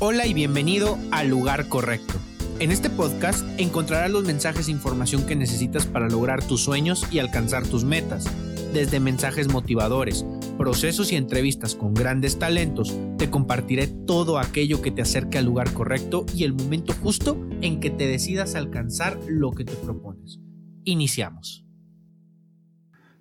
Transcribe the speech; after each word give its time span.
Hola 0.00 0.26
y 0.26 0.32
bienvenido 0.32 0.96
al 1.10 1.26
lugar 1.26 1.68
correcto. 1.68 2.14
En 2.60 2.70
este 2.70 2.88
podcast 2.88 3.44
encontrarás 3.58 4.12
los 4.12 4.22
mensajes 4.22 4.68
e 4.68 4.70
información 4.70 5.26
que 5.26 5.34
necesitas 5.34 5.86
para 5.86 6.08
lograr 6.08 6.40
tus 6.40 6.62
sueños 6.62 7.04
y 7.10 7.18
alcanzar 7.18 7.66
tus 7.66 7.82
metas. 7.82 8.24
Desde 8.72 9.00
mensajes 9.00 9.52
motivadores, 9.52 10.24
procesos 10.56 11.10
y 11.10 11.16
entrevistas 11.16 11.74
con 11.74 11.94
grandes 11.94 12.38
talentos, 12.38 12.96
te 13.16 13.28
compartiré 13.28 13.88
todo 13.88 14.38
aquello 14.38 14.82
que 14.82 14.92
te 14.92 15.02
acerque 15.02 15.36
al 15.36 15.46
lugar 15.46 15.72
correcto 15.72 16.26
y 16.32 16.44
el 16.44 16.54
momento 16.54 16.92
justo 17.02 17.36
en 17.60 17.80
que 17.80 17.90
te 17.90 18.06
decidas 18.06 18.54
alcanzar 18.54 19.18
lo 19.26 19.50
que 19.50 19.64
te 19.64 19.74
propones. 19.74 20.38
Iniciamos. 20.84 21.66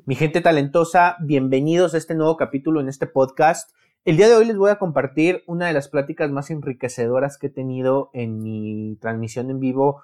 Mi 0.05 0.13
gente 0.13 0.41
talentosa, 0.41 1.15
bienvenidos 1.21 1.95
a 1.95 1.97
este 1.97 2.13
nuevo 2.13 2.37
capítulo 2.37 2.81
en 2.81 2.87
este 2.87 3.07
podcast. 3.07 3.71
El 4.07 4.15
día 4.15 4.29
de 4.29 4.35
hoy 4.35 4.45
les 4.45 4.55
voy 4.55 4.69
a 4.71 4.79
compartir 4.79 5.43
una 5.47 5.67
de 5.67 5.73
las 5.73 5.89
pláticas 5.89 6.31
más 6.31 6.49
enriquecedoras 6.49 7.37
que 7.37 7.47
he 7.47 7.49
tenido 7.49 8.09
en 8.13 8.41
mi 8.41 8.97
transmisión 9.01 9.49
en 9.49 9.59
vivo, 9.59 10.01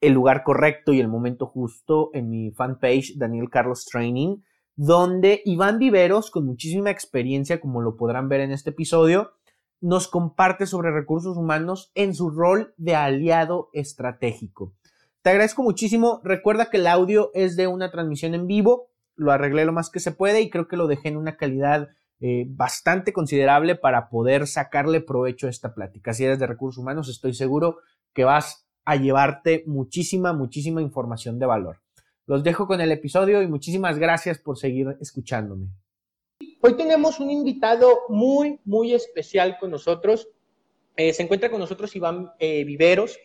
el 0.00 0.14
lugar 0.14 0.44
correcto 0.44 0.94
y 0.94 1.00
el 1.00 1.08
momento 1.08 1.44
justo 1.44 2.08
en 2.14 2.30
mi 2.30 2.52
fanpage 2.52 3.18
Daniel 3.18 3.50
Carlos 3.50 3.84
Training, 3.84 4.38
donde 4.76 5.42
Iván 5.44 5.78
Viveros, 5.78 6.30
con 6.30 6.46
muchísima 6.46 6.90
experiencia, 6.90 7.60
como 7.60 7.82
lo 7.82 7.98
podrán 7.98 8.30
ver 8.30 8.40
en 8.40 8.50
este 8.50 8.70
episodio, 8.70 9.32
nos 9.78 10.08
comparte 10.08 10.64
sobre 10.64 10.90
recursos 10.90 11.36
humanos 11.36 11.92
en 11.94 12.14
su 12.14 12.30
rol 12.30 12.72
de 12.78 12.94
aliado 12.94 13.68
estratégico. 13.74 14.72
Te 15.20 15.28
agradezco 15.28 15.62
muchísimo. 15.62 16.22
Recuerda 16.24 16.70
que 16.70 16.78
el 16.78 16.86
audio 16.86 17.30
es 17.34 17.56
de 17.56 17.66
una 17.66 17.90
transmisión 17.90 18.32
en 18.32 18.46
vivo. 18.46 18.88
Lo 19.16 19.32
arreglé 19.32 19.66
lo 19.66 19.72
más 19.74 19.90
que 19.90 20.00
se 20.00 20.12
puede 20.12 20.40
y 20.40 20.48
creo 20.48 20.66
que 20.66 20.78
lo 20.78 20.86
dejé 20.86 21.08
en 21.08 21.18
una 21.18 21.36
calidad 21.36 21.90
eh, 22.20 22.44
bastante 22.48 23.12
considerable 23.12 23.74
para 23.74 24.08
poder 24.08 24.46
sacarle 24.46 25.00
provecho 25.00 25.46
a 25.46 25.50
esta 25.50 25.74
plática. 25.74 26.14
Si 26.14 26.24
eres 26.24 26.38
de 26.38 26.46
recursos 26.46 26.80
humanos, 26.80 27.08
estoy 27.08 27.34
seguro 27.34 27.78
que 28.12 28.24
vas 28.24 28.66
a 28.84 28.96
llevarte 28.96 29.64
muchísima, 29.66 30.32
muchísima 30.32 30.80
información 30.80 31.38
de 31.38 31.46
valor. 31.46 31.80
Los 32.26 32.42
dejo 32.42 32.66
con 32.66 32.80
el 32.80 32.92
episodio 32.92 33.42
y 33.42 33.48
muchísimas 33.48 33.98
gracias 33.98 34.38
por 34.38 34.56
seguir 34.56 34.96
escuchándome. 35.00 35.68
Hoy 36.60 36.76
tenemos 36.76 37.20
un 37.20 37.30
invitado 37.30 38.00
muy, 38.08 38.58
muy 38.64 38.94
especial 38.94 39.58
con 39.58 39.70
nosotros. 39.70 40.28
Eh, 40.96 41.12
se 41.12 41.22
encuentra 41.22 41.50
con 41.50 41.60
nosotros 41.60 41.94
Iván 41.96 42.30
eh, 42.38 42.64
Viveros. 42.64 43.18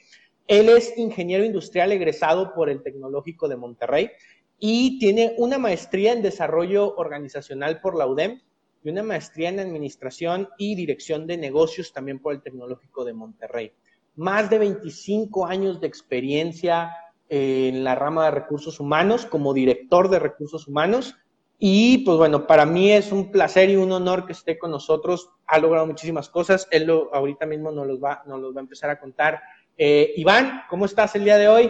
Él 0.47 0.67
es 0.69 0.97
ingeniero 0.97 1.45
industrial 1.45 1.91
egresado 1.91 2.53
por 2.53 2.69
el 2.69 2.81
Tecnológico 2.81 3.47
de 3.47 3.55
Monterrey 3.55 4.09
y 4.57 4.99
tiene 4.99 5.35
una 5.37 5.57
maestría 5.57 6.11
en 6.11 6.21
desarrollo 6.21 6.95
organizacional 6.95 7.79
por 7.79 7.95
la 7.95 8.07
UDEM 8.07 8.41
y 8.83 8.89
una 8.89 9.03
maestría 9.03 9.49
en 9.49 9.59
Administración 9.59 10.49
y 10.57 10.75
Dirección 10.75 11.27
de 11.27 11.37
Negocios 11.37 11.91
también 11.91 12.19
por 12.19 12.33
el 12.33 12.41
Tecnológico 12.41 13.03
de 13.05 13.13
Monterrey. 13.13 13.73
Más 14.15 14.49
de 14.49 14.59
25 14.59 15.45
años 15.45 15.79
de 15.79 15.87
experiencia 15.87 16.91
en 17.29 17.83
la 17.83 17.95
rama 17.95 18.25
de 18.25 18.31
recursos 18.31 18.79
humanos 18.79 19.25
como 19.25 19.53
director 19.53 20.09
de 20.09 20.19
recursos 20.19 20.67
humanos. 20.67 21.15
Y 21.59 21.99
pues 21.99 22.17
bueno, 22.17 22.47
para 22.47 22.65
mí 22.65 22.91
es 22.91 23.11
un 23.11 23.31
placer 23.31 23.69
y 23.69 23.75
un 23.75 23.91
honor 23.91 24.25
que 24.25 24.31
esté 24.31 24.57
con 24.57 24.71
nosotros. 24.71 25.29
Ha 25.45 25.59
logrado 25.59 25.85
muchísimas 25.85 26.29
cosas. 26.29 26.67
Él 26.71 26.85
lo, 26.85 27.13
ahorita 27.13 27.45
mismo 27.45 27.71
nos 27.71 27.85
los, 27.85 28.01
va, 28.01 28.23
nos 28.25 28.39
los 28.39 28.55
va 28.55 28.59
a 28.59 28.63
empezar 28.63 28.89
a 28.89 28.99
contar. 28.99 29.41
Eh, 29.77 30.13
Iván, 30.17 30.63
¿cómo 30.69 30.85
estás 30.85 31.15
el 31.15 31.25
día 31.25 31.37
de 31.37 31.47
hoy? 31.47 31.69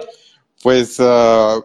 Pues 0.61 0.99
uh, 0.99 1.63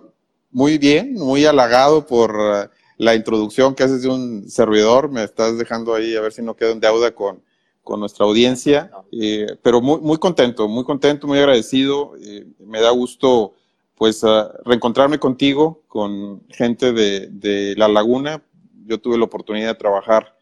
muy 0.50 0.78
bien, 0.78 1.14
muy 1.14 1.44
halagado 1.44 2.06
por 2.06 2.70
la 2.96 3.14
introducción 3.14 3.74
que 3.74 3.82
haces 3.82 4.02
de 4.02 4.08
un 4.08 4.48
servidor, 4.48 5.10
me 5.10 5.24
estás 5.24 5.58
dejando 5.58 5.94
ahí 5.94 6.14
a 6.16 6.20
ver 6.20 6.32
si 6.32 6.42
no 6.42 6.56
quedo 6.56 6.72
en 6.72 6.80
deuda 6.80 7.14
con, 7.14 7.42
con 7.82 8.00
nuestra 8.00 8.24
audiencia, 8.26 8.90
eh, 9.12 9.46
pero 9.62 9.80
muy, 9.80 10.00
muy 10.00 10.18
contento, 10.18 10.68
muy 10.68 10.84
contento, 10.84 11.26
muy 11.26 11.38
agradecido, 11.38 12.14
eh, 12.20 12.46
me 12.60 12.80
da 12.80 12.90
gusto 12.90 13.54
pues 13.96 14.22
uh, 14.24 14.48
reencontrarme 14.64 15.18
contigo, 15.18 15.82
con 15.86 16.42
gente 16.48 16.92
de, 16.92 17.28
de, 17.28 17.74
La 17.76 17.86
Laguna, 17.86 18.42
yo 18.86 19.00
tuve 19.00 19.16
la 19.16 19.24
oportunidad 19.24 19.68
de 19.68 19.78
trabajar 19.78 20.36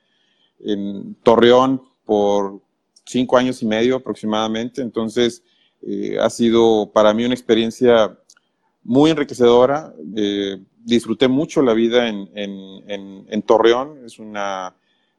en 0.60 1.14
Torreón 1.22 1.82
por 2.04 2.60
cinco 3.04 3.36
años 3.36 3.62
y 3.62 3.66
medio 3.66 3.96
aproximadamente, 3.96 4.80
entonces 4.80 5.42
eh, 5.82 6.16
ha 6.20 6.30
sido 6.30 6.90
para 6.92 7.12
mí 7.12 7.24
una 7.24 7.34
experiencia 7.34 8.16
muy 8.84 9.10
enriquecedora, 9.10 9.92
eh, 10.16 10.58
disfruté 10.84 11.28
mucho 11.28 11.62
la 11.62 11.74
vida 11.74 12.08
en, 12.08 12.28
en, 12.34 13.26
en, 13.28 13.42
Torreón, 13.42 14.04
es 14.04 14.18
una 14.18 14.74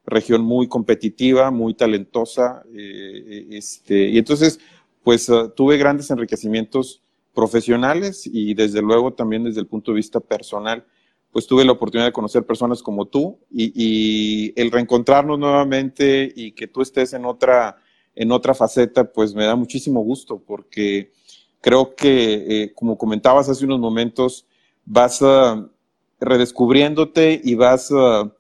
región 0.06 0.42
muy 0.44 0.68
competitiva, 0.68 1.52
muy 1.52 1.74
talentosa, 1.74 2.64
eh, 2.74 3.48
este, 3.52 4.10
y 4.10 4.18
entonces, 4.18 4.60
pues 5.04 5.30
uh, 5.30 5.50
tuve 5.50 5.78
grandes 5.78 6.12
enriquecimientos 6.12 7.02
profesionales 7.34 8.30
y 8.32 8.54
desde 8.54 8.82
luego 8.82 9.14
también 9.14 9.44
desde 9.44 9.62
el 9.62 9.68
punto 9.68 9.92
de 9.92 9.98
vista 9.98 10.20
personal, 10.20 10.86
pues 11.32 11.48
tuve 11.48 11.66
la 11.66 11.72
oportunidad 11.72 12.08
de 12.08 12.14
conocer 12.14 12.46
personas 12.46 12.84
como 12.84 13.06
tú 13.06 13.40
y, 13.50 13.72
y 13.76 14.54
el 14.56 14.72
reencontrarnos 14.72 15.40
nuevamente 15.40 16.32
y 16.36 16.52
que 16.52 16.68
tú 16.68 16.82
estés 16.82 17.14
en 17.14 17.26
otra, 17.26 17.78
en 18.16 18.32
otra 18.32 18.54
faceta, 18.54 19.12
pues 19.12 19.34
me 19.34 19.46
da 19.46 19.56
muchísimo 19.56 20.02
gusto 20.02 20.44
porque 20.46 21.12
creo 21.64 21.96
que, 21.96 22.64
eh, 22.64 22.74
como 22.76 22.98
comentabas 22.98 23.48
hace 23.48 23.64
unos 23.64 23.80
momentos, 23.80 24.46
vas 24.86 25.22
uh, 25.22 25.70
redescubriéndote 26.20 27.40
y 27.44 27.56
vas 27.56 27.92
uh, 27.92 28.32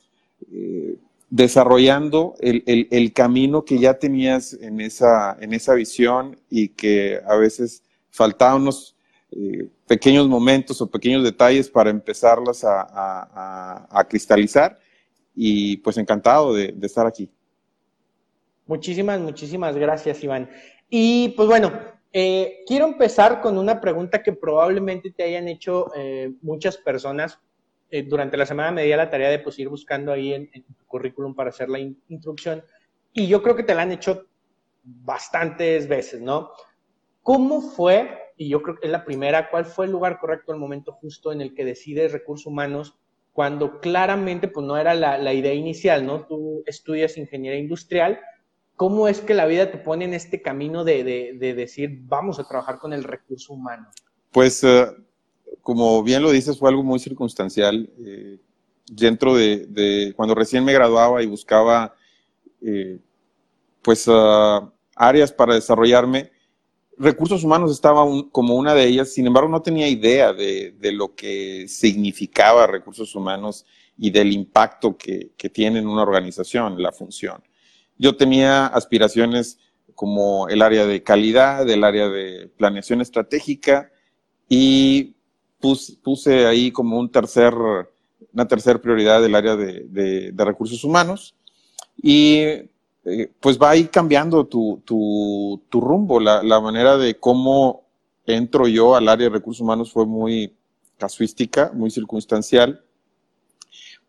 eh, 0.51 0.97
desarrollando 1.29 2.35
el, 2.39 2.63
el, 2.65 3.13
camino 3.13 3.65
que 3.65 3.79
ya 3.79 3.95
tenías 3.95 4.53
en 4.53 4.81
esa, 4.81 5.35
en 5.39 5.53
esa 5.53 5.73
visión 5.73 6.39
y 6.49 6.69
que 6.69 7.19
a 7.25 7.35
veces 7.35 7.83
faltaban 8.11 8.61
unos 8.61 8.95
eh, 9.31 9.67
pequeños 9.87 10.27
momentos 10.27 10.79
o 10.81 10.89
pequeños 10.89 11.23
detalles 11.23 11.69
para 11.69 11.89
empezarlas 11.89 12.63
a, 12.63 13.87
a, 13.89 14.07
cristalizar. 14.07 14.79
Y 15.35 15.77
pues 15.77 15.97
encantado 15.97 16.53
de 16.53 16.75
estar 16.83 17.07
aquí. 17.07 17.27
Muchísimas, 18.67 19.19
muchísimas 19.19 19.75
gracias, 19.75 20.23
Iván. 20.23 20.49
Y 20.89 21.29
pues 21.29 21.47
bueno, 21.47 21.71
eh, 22.13 22.63
quiero 22.67 22.85
empezar 22.85 23.41
con 23.41 23.57
una 23.57 23.81
pregunta 23.81 24.21
que 24.21 24.33
probablemente 24.33 25.11
te 25.11 25.23
hayan 25.23 25.47
hecho 25.47 25.91
eh, 25.95 26.31
muchas 26.41 26.77
personas. 26.77 27.39
Eh, 27.89 28.03
durante 28.03 28.37
la 28.37 28.45
semana 28.45 28.71
me 28.71 28.83
di 28.83 28.89
la 28.89 29.09
tarea 29.09 29.29
de 29.29 29.39
pues, 29.39 29.57
ir 29.59 29.67
buscando 29.69 30.11
ahí 30.11 30.33
en, 30.33 30.49
en 30.53 30.63
tu 30.63 30.85
currículum 30.85 31.35
para 31.35 31.49
hacer 31.49 31.69
la 31.69 31.79
in 31.79 32.01
introducción 32.07 32.63
y 33.13 33.27
yo 33.27 33.41
creo 33.43 33.55
que 33.55 33.63
te 33.63 33.75
la 33.75 33.83
han 33.83 33.91
hecho 33.91 34.25
bastantes 34.83 35.87
veces, 35.87 36.19
¿no? 36.21 36.51
¿Cómo 37.21 37.61
fue, 37.61 38.33
y 38.35 38.49
yo 38.49 38.61
creo 38.61 38.75
que 38.75 38.87
es 38.87 38.91
la 38.91 39.05
primera, 39.05 39.49
cuál 39.49 39.65
fue 39.65 39.85
el 39.85 39.91
lugar 39.91 40.19
correcto, 40.19 40.51
el 40.51 40.59
momento 40.59 40.91
justo 40.93 41.31
en 41.31 41.41
el 41.41 41.53
que 41.53 41.63
decides 41.63 42.11
recursos 42.11 42.47
humanos 42.47 42.97
cuando 43.31 43.79
claramente 43.79 44.47
pues 44.47 44.65
no 44.65 44.77
era 44.77 44.93
la, 44.93 45.17
la 45.17 45.33
idea 45.33 45.53
inicial, 45.53 46.05
¿no? 46.05 46.25
Tú 46.25 46.63
estudias 46.65 47.17
ingeniería 47.17 47.59
industrial, 47.59 48.19
¿Cómo 48.75 49.07
es 49.07 49.21
que 49.21 49.33
la 49.33 49.45
vida 49.45 49.71
te 49.71 49.77
pone 49.77 50.05
en 50.05 50.13
este 50.13 50.41
camino 50.41 50.83
de, 50.83 51.03
de, 51.03 51.33
de 51.33 51.53
decir, 51.53 51.99
vamos 52.03 52.39
a 52.39 52.47
trabajar 52.47 52.79
con 52.79 52.91
el 52.91 53.03
recurso 53.03 53.53
humano? 53.53 53.87
Pues, 54.31 54.63
uh, 54.63 54.95
como 55.61 56.01
bien 56.03 56.23
lo 56.23 56.31
dices, 56.31 56.57
fue 56.57 56.69
algo 56.69 56.83
muy 56.83 56.99
circunstancial. 56.99 57.89
Eh, 58.03 58.39
dentro 58.87 59.35
de, 59.35 60.11
cuando 60.15 60.33
recién 60.33 60.65
me 60.65 60.73
graduaba 60.73 61.21
y 61.21 61.27
buscaba, 61.27 61.93
eh, 62.61 62.99
pues, 63.83 64.07
uh, 64.07 64.71
áreas 64.95 65.31
para 65.31 65.53
desarrollarme, 65.53 66.31
recursos 66.97 67.43
humanos 67.43 67.71
estaba 67.71 68.05
como 68.31 68.55
una 68.55 68.73
de 68.73 68.85
ellas, 68.85 69.13
sin 69.13 69.27
embargo 69.27 69.49
no 69.49 69.61
tenía 69.61 69.87
idea 69.87 70.33
de, 70.33 70.71
de, 70.71 70.91
lo 70.91 71.15
que 71.15 71.67
significaba 71.67 72.67
recursos 72.67 73.15
humanos 73.15 73.65
y 73.97 74.11
del 74.11 74.31
impacto 74.31 74.97
que, 74.97 75.31
que 75.37 75.49
tiene 75.49 75.79
en 75.79 75.87
una 75.87 76.03
organización, 76.03 76.81
la 76.81 76.91
función. 76.91 77.43
Yo 78.03 78.17
tenía 78.17 78.65
aspiraciones 78.65 79.59
como 79.95 80.49
el 80.49 80.61
área 80.61 80.85
de 80.85 81.03
calidad, 81.03 81.69
el 81.69 81.85
área 81.85 82.09
de 82.09 82.51
planeación 82.57 82.99
estratégica 82.99 83.93
y 84.49 85.15
puse, 85.57 86.45
ahí 86.45 86.69
como 86.69 86.99
un 86.99 87.09
tercer, 87.09 87.53
una 88.33 88.45
tercera 88.45 88.81
prioridad 88.81 89.21
del 89.21 89.35
área 89.35 89.55
de, 89.55 90.33
recursos 90.35 90.83
humanos 90.83 91.33
y 91.95 92.39
eh, 93.05 93.31
pues 93.39 93.57
va 93.57 93.69
ahí 93.69 93.85
cambiando 93.85 94.47
tu, 94.47 94.81
tu, 94.83 95.63
tu 95.69 95.79
rumbo, 95.79 96.19
la, 96.19 96.43
la, 96.43 96.59
manera 96.59 96.97
de 96.97 97.17
cómo 97.17 97.85
entro 98.25 98.67
yo 98.67 98.97
al 98.97 99.07
área 99.07 99.29
de 99.29 99.35
recursos 99.35 99.61
humanos 99.61 99.93
fue 99.93 100.05
muy 100.05 100.53
casuística, 100.97 101.71
muy 101.73 101.89
circunstancial. 101.89 102.83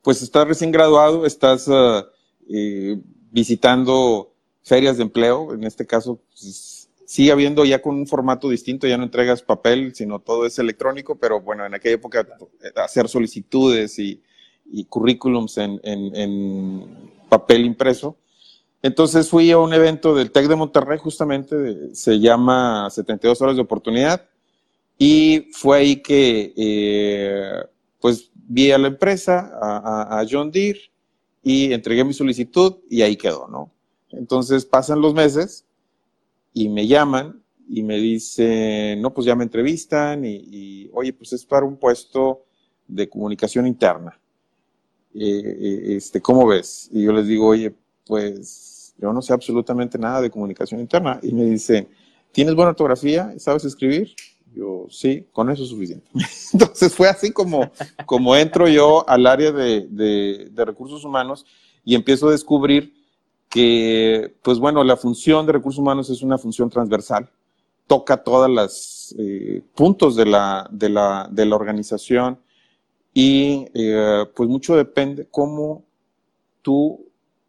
Pues 0.03 0.21
estás 0.21 0.49
recién 0.49 0.73
graduado, 0.73 1.27
estás 1.27 1.69
uh, 1.69 2.05
eh, 2.49 2.99
visitando 3.35 4.33
ferias 4.63 4.97
de 4.97 5.03
empleo, 5.03 5.53
en 5.53 5.65
este 5.65 5.85
caso 5.85 6.21
pues, 6.31 6.89
sigue 7.05 7.33
habiendo 7.33 7.65
ya 7.65 7.83
con 7.83 7.97
un 7.97 8.07
formato 8.07 8.49
distinto, 8.49 8.87
ya 8.87 8.97
no 8.97 9.03
entregas 9.03 9.43
papel, 9.43 9.93
sino 9.93 10.21
todo 10.21 10.47
es 10.47 10.57
electrónico, 10.61 11.17
pero 11.17 11.41
bueno, 11.41 11.67
en 11.67 11.75
aquella 11.75 11.97
época 11.97 12.21
eh, 12.21 12.71
hacer 12.77 13.09
solicitudes 13.09 13.99
y, 13.99 14.23
y 14.71 14.85
currículums 14.85 15.59
en, 15.59 17.15
papel 17.29 17.65
impreso. 17.65 18.17
Entonces 18.81 19.29
fui 19.29 19.51
a 19.51 19.59
un 19.59 19.73
evento 19.73 20.15
del 20.15 20.31
TEC 20.31 20.47
de 20.47 20.55
Monterrey, 20.55 20.99
justamente, 20.99 21.93
se 21.95 22.21
llama 22.21 22.89
72 22.89 23.43
horas 23.43 23.57
de 23.57 23.63
oportunidad, 23.63 24.29
y 24.97 25.49
fue 25.53 25.79
ahí 25.79 25.97
que, 25.97 26.53
eh, 26.57 27.65
pues, 28.01 28.31
vi 28.35 28.71
a 28.71 28.79
la 28.79 28.87
empresa, 28.87 29.51
a, 29.61 30.25
John 30.31 30.53
Deere, 30.53 30.81
y 31.45 31.73
entregué 31.73 32.03
mi 32.05 32.15
solicitud 32.15 32.77
y 32.91 33.03
ahí 33.03 33.17
quedó, 33.17 33.47
¿no? 33.49 33.71
Entonces 34.11 34.65
pasan 34.65 35.01
los 35.01 35.15
meses 35.15 35.65
y 36.53 36.69
me 36.69 36.87
llaman 36.87 37.43
y 37.69 37.83
me 37.83 37.99
dicen, 37.99 39.01
no, 39.01 39.13
pues 39.13 39.27
ya 39.27 39.37
me 39.37 39.45
entrevistan 39.45 40.25
y, 40.25 40.37
y 40.51 40.91
oye, 40.93 41.13
pues 41.13 41.33
es 41.33 41.45
para 41.45 41.67
un 41.67 41.77
puesto 41.77 42.45
de 42.89 43.09
comunicación 43.09 43.67
interna. 43.67 44.19
Eh, 45.15 45.21
eh, 45.21 45.97
este, 45.97 46.21
¿Cómo 46.21 46.47
ves? 46.47 46.89
Y 46.93 47.05
yo 47.05 47.13
les 47.13 47.27
digo, 47.27 47.47
oye, 47.47 47.75
pues 48.07 48.95
yo 48.99 49.13
no 49.13 49.23
sé 49.23 49.33
absolutamente 49.33 49.99
nada 49.99 50.21
de 50.21 50.31
comunicación 50.31 50.81
interna. 50.81 51.21
Y 51.23 51.33
me 51.33 51.45
dice, 51.45 51.89
¿tienes 52.33 52.55
buena 52.55 52.71
ortografía? 52.71 53.35
¿Sabes 53.39 53.65
escribir? 53.65 54.15
Yo, 54.55 54.87
sí, 54.89 55.27
con 55.33 55.51
eso 55.51 55.65
es 55.65 55.71
suficiente. 55.71 56.09
Entonces 56.53 56.95
fue 56.95 57.09
así 57.09 57.33
como, 57.33 57.71
como 58.07 58.37
entro 58.37 58.69
yo 58.69 59.09
al 59.09 59.27
área 59.27 59.51
de, 59.53 59.87
de, 59.89 60.65
recursos 60.65 61.05
humanos 61.05 61.45
y 61.85 61.95
empiezo 61.95 62.29
a 62.29 62.33
descubrir 62.33 62.95
que, 63.49 64.35
pues 64.43 64.59
bueno, 64.59 64.85
la 64.85 64.97
función 64.97 65.47
de 65.47 65.53
recursos 65.53 65.81
humanos 65.81 66.09
es 66.11 66.23
una 66.23 66.39
función 66.39 66.71
transversal, 66.71 67.29
toca 67.87 68.23
todos 68.23 68.49
los 68.49 69.15
eh, 69.19 69.63
puntos 69.75 70.17
de 70.17 70.27
la, 70.27 70.69
de, 70.71 70.89
la, 70.89 71.29
de 71.31 71.47
la 71.47 71.57
organización 71.57 72.39
y 73.13 73.67
eh, 73.75 74.25
pues 74.35 74.49
mucho 74.49 74.77
depende 74.77 75.29
cómo 75.31 75.85
tú 76.63 77.05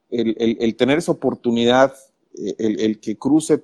el, 0.09 0.75
tener 0.75 0.97
esa 0.99 1.11
oportunidad, 1.11 1.93
eh, 2.37 2.55
el, 2.57 2.99
que 2.99 3.17
cruce 3.17 3.63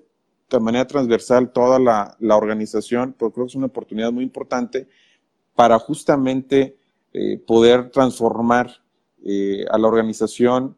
de 0.57 0.63
manera 0.63 0.85
transversal 0.85 1.51
toda 1.51 1.79
la, 1.79 2.35
organización, 2.35 3.13
pues 3.17 3.33
creo 3.33 3.45
que 3.45 3.51
es 3.51 3.55
una 3.55 3.67
oportunidad 3.67 4.11
muy 4.11 4.23
importante 4.23 4.87
para 5.55 5.77
justamente 5.79 6.77
eh, 7.13 7.37
poder 7.37 7.89
transformar 7.89 8.71
eh, 9.23 9.65
a 9.69 9.77
la 9.77 9.87
organización 9.87 10.77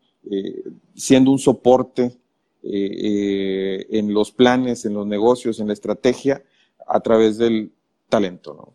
siendo 0.95 1.31
un 1.31 1.39
soporte 1.39 2.17
en 2.63 4.13
los 4.13 4.31
planes, 4.31 4.85
en 4.85 4.93
los 4.93 5.05
negocios, 5.05 5.59
en 5.59 5.67
la 5.67 5.73
estrategia, 5.73 6.41
a 6.87 7.01
través 7.01 7.37
del 7.37 7.73
talento. 8.07 8.53
¿no? 8.53 8.73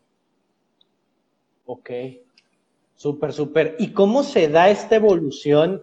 Ok, 1.64 1.90
súper, 2.96 3.32
súper. 3.32 3.76
¿Y 3.78 3.92
cómo 3.92 4.24
se 4.24 4.48
da 4.48 4.68
esta 4.68 4.96
evolución? 4.96 5.80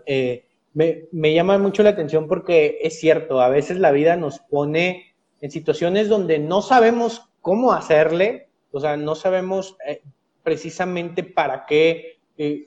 me, 0.76 1.34
llama 1.34 1.58
mucho 1.58 1.84
la 1.84 1.92
atención 1.92 2.28
porque 2.28 2.80
es 2.82 3.00
cierto, 3.00 3.42
a 3.42 3.50
veces 3.50 3.80
la 3.80 3.92
vida 3.92 4.18
nos 4.18 4.40
pone 4.40 5.05
en 5.42 5.52
situaciones 5.52 6.10
donde 6.10 6.40
no 6.40 6.62
sabemos 6.62 7.30
cómo 7.42 7.74
hacerle, 7.74 8.50
o 8.72 8.80
sea, 8.80 8.98
no 8.98 9.16
sabemos 9.16 9.78
eh, 9.88 10.02
precisamente 10.44 11.24
para 11.24 11.66
qué, 11.66 12.20
eh, 12.38 12.66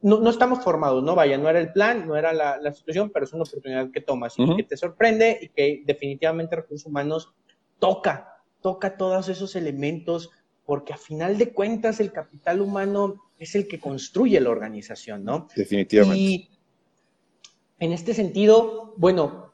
no, 0.00 0.30
estamos 0.30 0.62
formados, 0.62 1.02
¿no? 1.02 1.14
Vaya, 1.14 1.38
no 1.38 1.48
era 1.50 1.58
el 1.58 1.72
plan, 1.72 2.06
no 2.06 2.16
era 2.16 2.32
la, 2.32 2.72
situación, 2.72 3.10
pero 3.10 3.24
es 3.24 3.32
una 3.32 3.42
oportunidad 3.42 3.90
que 3.90 4.00
tomas 4.00 4.34
y 4.38 4.56
que 4.56 4.62
te 4.62 4.76
sorprende 4.76 5.38
y 5.42 5.48
que 5.48 5.82
definitivamente 5.84 6.56
recursos 6.56 6.86
humanos 6.86 7.32
toca, 7.80 8.42
toca 8.60 8.96
todos 8.96 9.28
esos 9.28 9.56
elementos, 9.56 10.30
porque 10.64 10.92
a 10.92 10.96
final 10.96 11.36
de 11.36 11.52
cuentas 11.52 11.98
el 11.98 12.12
capital 12.12 12.60
humano 12.60 13.32
es 13.38 13.54
el 13.54 13.66
que 13.66 13.80
construye 13.80 14.40
la 14.40 14.50
organización, 14.50 15.24
¿no? 15.24 15.48
Definitivamente. 15.54 16.48
En 17.80 17.92
este 17.92 18.14
sentido, 18.14 18.94
bueno, 18.96 19.47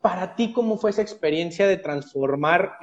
para 0.00 0.36
ti, 0.36 0.52
¿cómo 0.52 0.78
fue 0.78 0.90
esa 0.90 1.02
experiencia 1.02 1.66
de 1.66 1.76
transformar 1.76 2.78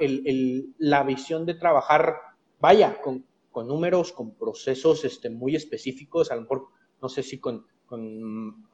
la 0.78 1.02
visión 1.02 1.46
de 1.46 1.54
trabajar, 1.54 2.16
vaya, 2.60 2.98
con, 3.00 3.24
números, 3.66 4.12
con 4.12 4.34
procesos 4.34 5.04
este, 5.04 5.30
muy 5.30 5.56
específicos, 5.56 6.30
a 6.30 6.36
lo 6.36 6.42
mejor, 6.42 6.66
no 7.00 7.08
sé 7.08 7.22
si 7.22 7.38
con, 7.38 7.64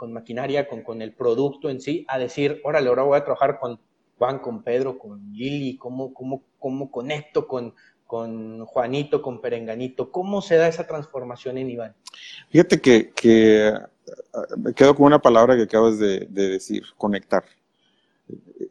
maquinaria, 0.09 0.69
con, 0.69 1.03
el 1.03 1.15
producto 1.15 1.71
en 1.71 1.81
sí, 1.81 2.05
a 2.09 2.19
decir, 2.19 2.61
órale, 2.65 2.89
ahora 2.89 3.05
voy 3.05 3.19
a 3.19 3.25
trabajar 3.25 3.61
con 3.61 3.79
Juan, 4.19 4.41
con 4.41 4.63
Pedro, 4.63 4.99
con 4.99 5.33
Lili, 5.33 5.77
¿cómo, 5.77 6.13
conecto 6.91 7.47
con, 7.47 7.75
Juanito, 8.67 9.23
con 9.23 9.41
Perenganito? 9.41 10.11
¿Cómo 10.11 10.43
se 10.43 10.57
da 10.57 10.69
esa 10.69 10.87
transformación 10.87 11.59
en 11.59 11.71
Iván? 11.71 11.95
Fíjate 12.51 12.81
que, 12.81 13.11
que 13.13 13.73
me 14.57 14.75
quedo 14.75 14.95
con 14.95 15.07
una 15.07 15.21
palabra 15.21 15.57
que 15.57 15.63
acabas 15.63 15.99
de, 15.99 16.27
decir, 16.27 16.85
conectar. 16.97 17.45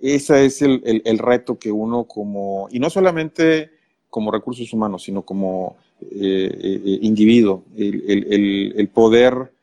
Ese 0.02 0.46
es 0.46 0.62
el, 0.62 1.20
reto 1.20 1.60
que 1.60 1.72
uno 1.72 2.06
como, 2.06 2.68
y 2.72 2.80
no 2.80 2.90
solamente 2.90 3.72
como 4.10 4.32
recursos 4.32 4.74
humanos, 4.74 5.04
sino 5.04 5.22
como 5.24 5.78
eh, 6.02 6.52
eh, 6.62 7.00
individuo, 7.02 7.64
el, 7.76 8.90
poder, 8.94 9.54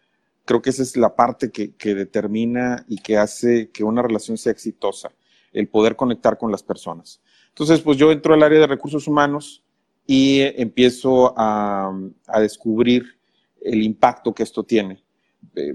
creo 0.45 0.63
que 0.63 0.71
esa 0.71 0.83
es 0.83 0.97
la 0.97 1.15
parte 1.15 1.51
que, 1.51 1.95
determina 1.95 2.85
y 2.89 2.99
que 2.99 3.17
hace 3.17 3.71
que 3.71 3.85
una 3.85 4.03
relación 4.03 4.39
sea 4.39 4.53
exitosa, 4.53 5.11
el 5.53 5.69
poder 5.69 5.97
conectar 5.97 6.39
con 6.39 6.51
las 6.53 6.63
personas. 6.63 7.21
Entonces, 7.49 7.81
pues 7.81 7.99
yo 7.99 8.13
entro 8.13 8.35
al 8.35 8.43
área 8.43 8.61
de 8.61 8.67
recursos 8.67 9.09
humanos 9.09 9.63
y 10.07 10.41
empiezo 10.41 11.35
a 11.37 11.93
descubrir 12.41 13.19
el 13.61 13.83
impacto 13.83 14.33
que 14.33 14.45
esto 14.45 14.63
tiene 14.63 15.03
eh, 15.55 15.75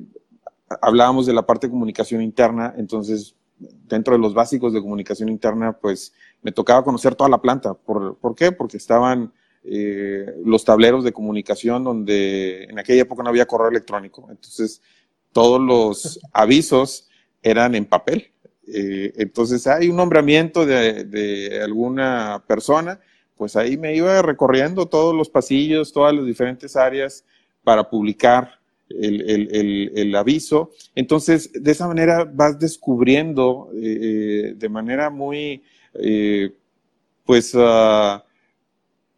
hablábamos 0.81 1.25
de 1.25 1.33
la 1.33 1.45
parte 1.45 1.67
de 1.67 1.71
comunicación 1.71 2.21
interna, 2.21 2.73
entonces 2.77 3.35
dentro 3.57 4.13
de 4.13 4.19
los 4.19 4.33
básicos 4.33 4.73
de 4.73 4.81
comunicación 4.81 5.29
interna, 5.29 5.73
pues 5.73 6.13
me 6.41 6.51
tocaba 6.51 6.83
conocer 6.83 7.15
toda 7.15 7.29
la 7.29 7.41
planta. 7.41 7.73
¿Por, 7.73 8.17
¿por 8.17 8.35
qué? 8.35 8.51
Porque 8.51 8.77
estaban 8.77 9.31
eh, 9.65 10.25
los 10.43 10.65
tableros 10.65 11.05
de 11.05 11.13
comunicación 11.13 11.85
donde 11.85 12.65
en 12.65 12.79
aquella 12.79 13.03
época 13.03 13.23
no 13.23 13.29
había 13.29 13.45
correo 13.45 13.69
electrónico, 13.69 14.27
entonces 14.29 14.81
todos 15.31 15.61
los 15.61 16.19
avisos 16.33 17.09
eran 17.41 17.73
en 17.75 17.85
papel. 17.85 18.31
Eh, 18.67 19.13
entonces 19.15 19.65
hay 19.67 19.87
un 19.87 19.95
nombramiento 19.95 20.65
de, 20.65 21.61
alguna 21.63 22.43
persona, 22.45 22.99
pues 23.37 23.55
ahí 23.55 23.77
me 23.77 23.95
iba 23.95 24.21
recorriendo 24.21 24.87
todos 24.87 25.15
los 25.15 25.29
pasillos, 25.29 25.93
todas 25.93 26.13
las 26.13 26.25
diferentes 26.25 26.75
áreas 26.75 27.23
para 27.63 27.89
publicar 27.89 28.59
el, 29.01 30.15
aviso. 30.15 30.71
Entonces, 30.95 31.51
de 31.53 31.71
esa 31.71 31.87
manera 31.87 32.25
vas 32.25 32.59
descubriendo 32.59 33.69
eh, 33.75 33.99
eh, 34.01 34.53
de 34.55 34.69
manera 34.69 35.09
muy, 35.09 35.63
eh, 35.95 36.53
pues, 37.25 37.53
uh, 37.55 38.21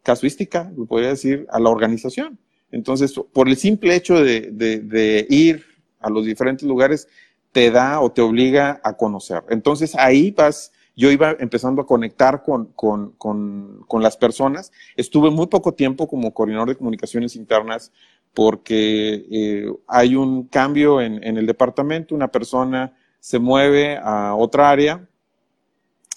casuística, 0.02 0.70
podría 0.88 1.10
decir, 1.10 1.46
a 1.50 1.58
la 1.58 1.70
organización. 1.70 2.38
Entonces, 2.70 3.12
por 3.32 3.48
el 3.48 3.56
simple 3.56 3.94
hecho 3.94 4.22
de, 4.22 5.26
ir 5.28 5.64
a 6.00 6.10
los 6.10 6.24
diferentes 6.24 6.66
lugares, 6.66 7.08
te 7.52 7.70
da 7.70 8.00
o 8.00 8.12
te 8.12 8.22
obliga 8.22 8.80
a 8.84 8.96
conocer. 8.96 9.42
Entonces, 9.50 9.94
ahí 9.96 10.30
vas 10.30 10.72
yo 10.98 11.10
iba 11.10 11.36
empezando 11.38 11.82
a 11.82 11.86
conectar 11.86 12.42
con, 12.42 12.72
con, 12.72 13.12
con, 13.12 13.84
con, 13.86 14.02
las 14.02 14.16
personas. 14.16 14.72
Estuve 14.96 15.30
muy 15.30 15.46
poco 15.46 15.74
tiempo 15.74 16.08
como 16.08 16.32
coordinador 16.32 16.70
de 16.70 16.76
comunicaciones 16.76 17.36
internas 17.36 17.92
porque 18.36 19.24
eh, 19.30 19.72
hay 19.88 20.14
un 20.14 20.46
cambio 20.48 21.00
en, 21.00 21.24
el 21.24 21.46
departamento, 21.46 22.14
una 22.14 22.30
persona 22.30 22.94
se 23.18 23.38
mueve 23.38 23.96
a 23.96 24.34
otra 24.34 24.68
área 24.68 25.08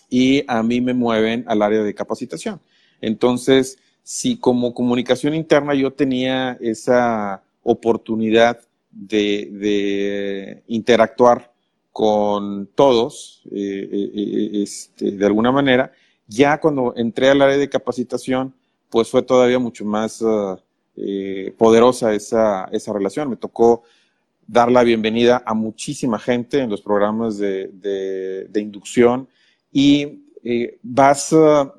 y 0.09 0.43
a 0.45 0.61
mí 0.61 0.81
me 0.81 0.93
mueven 0.93 1.45
al 1.47 1.61
área 1.61 1.81
de 1.81 1.93
capacitación. 1.93 2.59
Entonces, 2.99 3.79
si 4.03 4.35
como 4.37 4.73
comunicación 4.73 5.33
interna 5.33 5.73
yo 5.73 5.93
tenía 5.93 6.57
esa 6.59 7.41
oportunidad 7.63 8.59
de, 8.91 10.61
interactuar 10.67 11.53
con 11.93 12.67
todos, 12.75 13.43
eh, 13.49 13.89
eh, 13.93 14.61
este, 14.63 15.11
de 15.11 15.25
alguna 15.25 15.53
manera, 15.53 15.93
ya 16.27 16.59
cuando 16.59 16.93
entré 16.97 17.29
al 17.29 17.41
área 17.41 17.57
de 17.57 17.69
capacitación, 17.69 18.53
pues 18.89 19.07
fue 19.07 19.21
todavía 19.21 19.57
mucho 19.57 19.85
más... 19.85 20.21
Ah, 20.21 20.59
eh, 21.01 21.53
poderosa 21.57 22.13
esa, 22.13 22.65
esa 22.71 22.91
relación. 22.91 23.29
Me 23.29 23.37
tocó 23.37 23.83
dar 24.49 24.71
la 24.71 24.83
bienvenida 24.83 25.43
a 25.45 25.53
muchísima 25.53 26.19
gente 26.19 26.59
en 26.59 26.69
los 26.69 26.81
programas 26.81 27.37
de, 27.37 28.49
inducción 28.55 29.27
y 29.71 30.23
eh, 30.43 30.77
vas, 30.81 31.31
uh, 31.31 31.71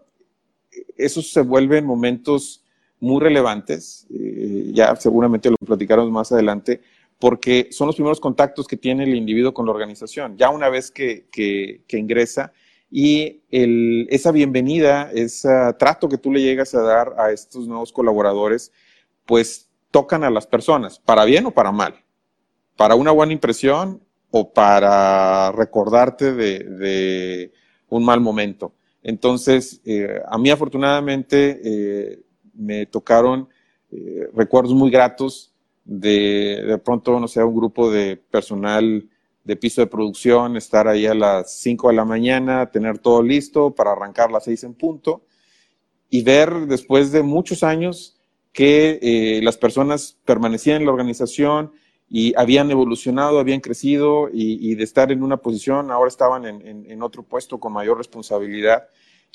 esos 0.97 1.33
se 1.33 1.43
vuelven 1.43 1.85
momentos 1.85 2.65
muy 3.01 3.21
relevantes, 3.21 4.07
eh, 4.15 4.71
ya 4.73 4.95
seguramente 4.95 5.51
lo 5.51 5.57
platicaremos 5.57 6.11
más 6.11 6.31
adelante, 6.31 6.81
porque 7.19 7.69
son 7.73 7.89
los 7.89 7.97
primeros 7.97 8.21
contactos 8.21 8.67
que 8.67 8.77
tiene 8.77 9.05
el 9.05 9.17
individuo 9.17 9.53
con 9.53 9.67
la 9.67 9.73
organización, 9.73 10.37
ya 10.37 10.51
una 10.51 10.69
vez 10.69 10.91
que, 10.91 11.27
que, 11.33 11.83
que 11.89 11.99
ingresa 11.99 12.53
y 12.91 13.41
el, 13.51 14.07
esa 14.11 14.33
bienvenida, 14.33 15.11
ese 15.13 15.49
trato 15.79 16.09
que 16.09 16.19
tú 16.19 16.33
le 16.33 16.41
llegas 16.41 16.75
a 16.75 16.83
dar 16.83 17.15
a 17.19 17.31
estos 17.33 17.67
nuevos 17.67 17.93
colaboradores, 17.93 18.73
pues 19.31 19.71
tocan 19.93 20.25
a 20.25 20.31
las 20.31 20.49
personas, 20.49 20.99
para 20.99 21.25
bien 21.25 21.47
o 21.47 21.53
para 21.53 21.71
mal. 21.71 21.95
Para 22.77 22.97
una 22.97 23.13
buena 23.13 23.33
impresión 23.33 24.03
o 24.33 24.53
para 24.53 25.53
recordarte 25.53 26.33
de, 26.33 27.53
un 27.91 28.05
mal 28.05 28.21
momento. 28.21 28.73
Entonces, 29.05 29.81
eh, 29.85 30.21
a 30.27 30.37
mí 30.37 30.51
afortunadamente 30.51 31.61
eh, 31.63 32.23
me 32.55 32.87
tocaron 32.87 33.49
eh, 33.93 34.29
recuerdos 34.35 34.75
muy 34.75 34.91
gratos 34.91 35.55
de 35.85 36.65
de 36.67 36.79
pronto, 36.79 37.21
no 37.21 37.29
sé, 37.29 37.45
un 37.45 37.55
grupo 37.55 37.89
de 37.89 38.17
personal 38.17 39.09
de 39.45 39.57
piso 39.57 39.81
de 39.81 39.87
producción, 39.87 40.57
estar 40.57 40.89
ahí 40.89 41.07
a 41.07 41.15
las 41.15 41.53
5 41.61 41.87
de 41.87 41.95
la 41.95 42.05
mañana, 42.05 42.69
tener 42.69 42.99
todo 42.99 43.23
listo 43.23 43.73
para 43.77 43.93
arrancar 43.93 44.33
las 44.33 44.43
6 44.43 44.65
en 44.65 44.75
punto 44.75 45.23
y 46.09 46.25
ver 46.25 46.67
después 46.67 47.13
de 47.13 47.23
muchos 47.23 47.63
años 47.63 48.20
que 48.53 49.41
las 49.43 49.57
personas 49.57 50.19
permanecían 50.25 50.79
en 50.79 50.87
la 50.87 50.93
organización, 50.93 51.73
y 52.13 52.35
habían 52.37 52.69
evolucionado, 52.73 53.39
habían 53.39 53.61
crecido 53.61 54.29
y, 54.33 54.75
de 54.75 54.83
estar 54.83 55.13
en 55.13 55.23
una 55.23 55.37
posición, 55.37 55.93
ahora 55.93 56.09
estaban 56.09 56.45
en, 56.45 57.03
otro 57.03 57.23
puesto 57.23 57.61
con 57.61 57.73
mayor 57.73 57.99
responsabilidad 57.99 58.89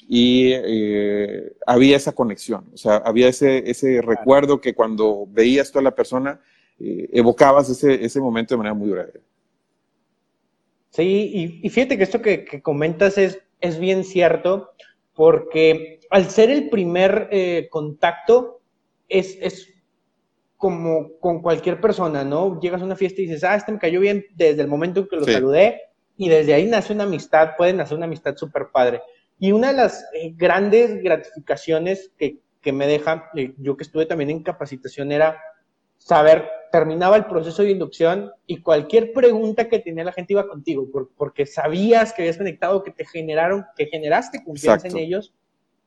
y 0.10 0.52
eh, 0.52 1.54
había 1.66 1.96
esa 1.96 2.12
conexión, 2.12 2.66
o 2.74 2.78
sea, 2.78 2.98
había 2.98 3.30
ese, 3.30 3.70
ese 3.70 4.02
recuerdo 4.02 4.60
que 4.60 4.76
cuando 4.76 5.26
veías 5.30 5.72
toda 5.72 5.84
la 5.84 5.96
persona, 5.96 6.42
eh, 6.78 7.10
evocabas 7.14 7.70
ese, 7.70 8.04
ese 8.04 8.20
momento 8.20 8.54
de 8.54 8.58
manera 8.58 8.74
muy 8.74 8.90
breve. 8.90 9.22
Sí, 10.90 11.62
y, 11.64 11.70
fíjate 11.70 11.98
que 11.98 12.04
esto 12.04 12.22
que, 12.22 12.62
comentas 12.62 13.18
es, 13.18 13.40
es 13.62 13.80
bien 13.80 14.04
cierto, 14.04 14.72
porque 15.14 16.02
al 16.10 16.30
ser 16.30 16.50
el 16.50 16.70
primer 16.70 17.30
eh, 17.32 17.68
contacto, 17.72 18.60
es, 19.08 19.38
es 19.42 19.76
como 20.58 21.20
con 21.20 21.42
cualquier 21.42 21.80
persona, 21.82 22.24
¿no? 22.24 22.60
Llegas 22.60 22.82
a 22.82 22.86
una 22.86 22.96
fiesta 22.96 23.22
y 23.22 23.26
dices, 23.26 23.44
ah, 23.44 23.56
este 23.56 23.72
me 23.72 23.80
cayó 23.80 24.00
bien 24.00 24.26
desde 24.36 24.62
el 24.62 24.68
momento 24.68 25.02
en 25.02 25.08
que 25.08 25.16
lo 25.18 25.26
saludé 25.26 25.82
y 26.18 26.30
desde 26.30 26.54
ahí 26.54 26.66
nace 26.66 26.94
una 26.94 27.04
amistad, 27.04 27.52
pueden 27.58 27.78
nacer 27.78 27.98
una 27.98 28.06
amistad 28.06 28.36
súper 28.36 28.70
padre. 28.72 29.02
Y 29.38 29.52
una 29.52 29.68
de 29.68 29.78
las 29.78 30.06
eh, 30.14 30.34
grandes 30.36 31.04
gratificaciones 31.04 32.12
que, 32.18 32.40
que 32.62 32.72
me 32.72 32.88
deja, 32.88 33.30
eh, 33.36 33.54
yo 33.58 33.76
que 33.76 33.84
estuve 33.84 34.06
también 34.06 34.30
en 34.30 34.44
capacitación, 34.44 35.12
era 35.12 35.42
saber, 35.98 36.48
terminaba 36.72 37.18
el 37.18 37.26
proceso 37.26 37.64
de 37.64 37.72
inducción 37.72 38.32
y 38.48 38.62
cualquier 38.62 39.12
pregunta 39.12 39.68
que 39.68 39.80
tenía 39.80 40.04
la 40.04 40.14
gente 40.14 40.34
iba 40.34 40.48
contigo, 40.48 40.88
porque 41.18 41.46
sabías 41.46 42.14
que 42.14 42.22
habías 42.22 42.38
conectado, 42.38 42.82
que 42.82 42.92
te 42.92 43.06
generaron, 43.06 43.66
que 43.76 43.88
generaste 43.88 44.44
confianza 44.44 44.88
en 44.88 44.98
ellos 44.98 45.34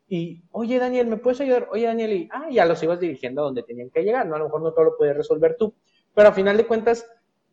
y, 0.08 0.42
oye 0.52 0.78
Daniel, 0.78 1.06
¿me 1.06 1.18
puedes 1.18 1.40
ayudar? 1.40 1.68
Oye 1.70 1.84
Daniel, 1.84 2.12
y 2.12 2.28
ah, 2.32 2.48
ya 2.50 2.64
los 2.64 2.82
ibas 2.82 2.98
dirigiendo 2.98 3.42
a 3.42 3.44
donde 3.44 3.62
tenían 3.62 3.90
que 3.90 4.02
llegar, 4.02 4.26
¿no? 4.26 4.36
A 4.36 4.38
lo 4.38 4.46
mejor 4.46 4.62
no 4.62 4.72
todo 4.72 4.84
lo 4.84 4.96
podías 4.96 5.16
resolver 5.16 5.56
tú, 5.58 5.74
pero 6.14 6.28
a 6.28 6.32
final 6.32 6.56
de 6.56 6.66
cuentas 6.66 7.06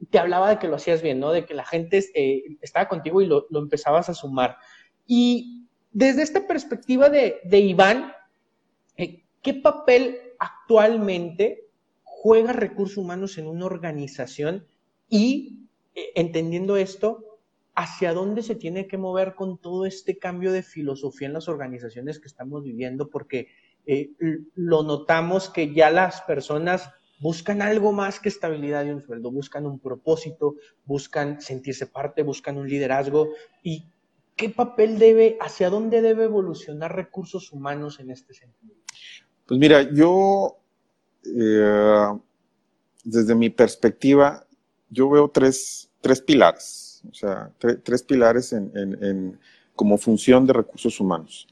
te 0.10 0.20
hablaba 0.20 0.50
de 0.50 0.60
que 0.60 0.68
lo 0.68 0.76
hacías 0.76 1.02
bien, 1.02 1.20
¿no? 1.20 1.32
De 1.32 1.46
que 1.46 1.54
la 1.54 1.66
gente 1.66 2.04
eh, 2.14 2.58
estaba 2.62 2.88
contigo 2.88 3.22
y 3.22 3.26
lo, 3.26 3.48
empezabas 3.52 4.10
a 4.10 4.14
sumar. 4.14 4.58
Y 5.06 5.68
desde 5.92 6.22
esta 6.22 6.48
perspectiva 6.48 7.10
de, 7.10 7.42
Iván, 7.52 8.14
eh, 8.98 9.24
¿qué 9.42 9.54
papel 9.54 10.20
actualmente 10.40 11.68
juega 12.04 12.54
recursos 12.54 12.98
humanos 12.98 13.38
en 13.38 13.48
una 13.48 13.66
organización? 13.66 14.66
Y 15.10 15.68
eh, 15.94 16.12
entendiendo 16.16 16.78
esto, 16.78 17.35
hacia 17.76 18.14
dónde 18.14 18.42
se 18.42 18.56
tiene 18.56 18.88
que 18.88 18.98
mover 18.98 19.36
con 19.36 19.58
todo 19.58 19.86
este 19.86 20.18
cambio 20.18 20.54
de 20.54 20.64
filosofía 20.64 21.28
en 21.28 21.34
las 21.34 21.50
organizaciones 21.50 22.20
que 22.20 22.28
estamos 22.28 22.64
viviendo, 22.64 23.10
porque 23.10 23.50
eh, 23.86 24.12
lo 24.56 24.84
notamos 24.84 25.50
que 25.50 25.74
ya 25.74 25.92
las 25.92 26.22
personas 26.22 26.90
buscan 27.20 27.62
algo 27.62 27.92
más 27.92 28.20
que 28.20 28.30
estabilidad 28.30 28.86
y 28.86 28.92
un 28.92 29.02
sueldo, 29.02 29.30
buscan 29.30 29.66
un 29.66 29.80
propósito, 29.80 30.56
buscan 30.86 31.42
sentirse 31.42 31.86
parte, 31.86 32.24
buscan 32.24 32.58
un 32.58 32.68
liderazgo 32.68 33.30
y 33.62 33.90
qué 34.38 34.50
papel 34.50 34.98
debe, 34.98 35.38
hacia 35.42 35.70
dónde 35.70 36.02
debe 36.02 36.26
evolucionar 36.26 36.96
recursos 36.96 37.52
humanos 37.52 38.00
en 38.00 38.10
este 38.10 38.34
sentido. 38.34 38.76
Pues 39.46 39.60
mira, 39.60 39.82
yo 39.94 40.58
eh, 41.26 42.20
desde 43.04 43.36
mi 43.36 43.50
perspectiva, 43.50 44.46
yo 44.90 45.10
veo 45.10 45.30
tres, 45.30 45.90
tres 46.02 46.22
pilares 46.22 46.85
o 47.10 47.14
sea, 47.14 47.52
tres 47.60 48.04
pilares 48.04 48.54
en, 48.54 49.40
como 49.76 49.98
función 49.98 50.46
de 50.46 50.54
recursos 50.54 51.00
humanos. 51.00 51.48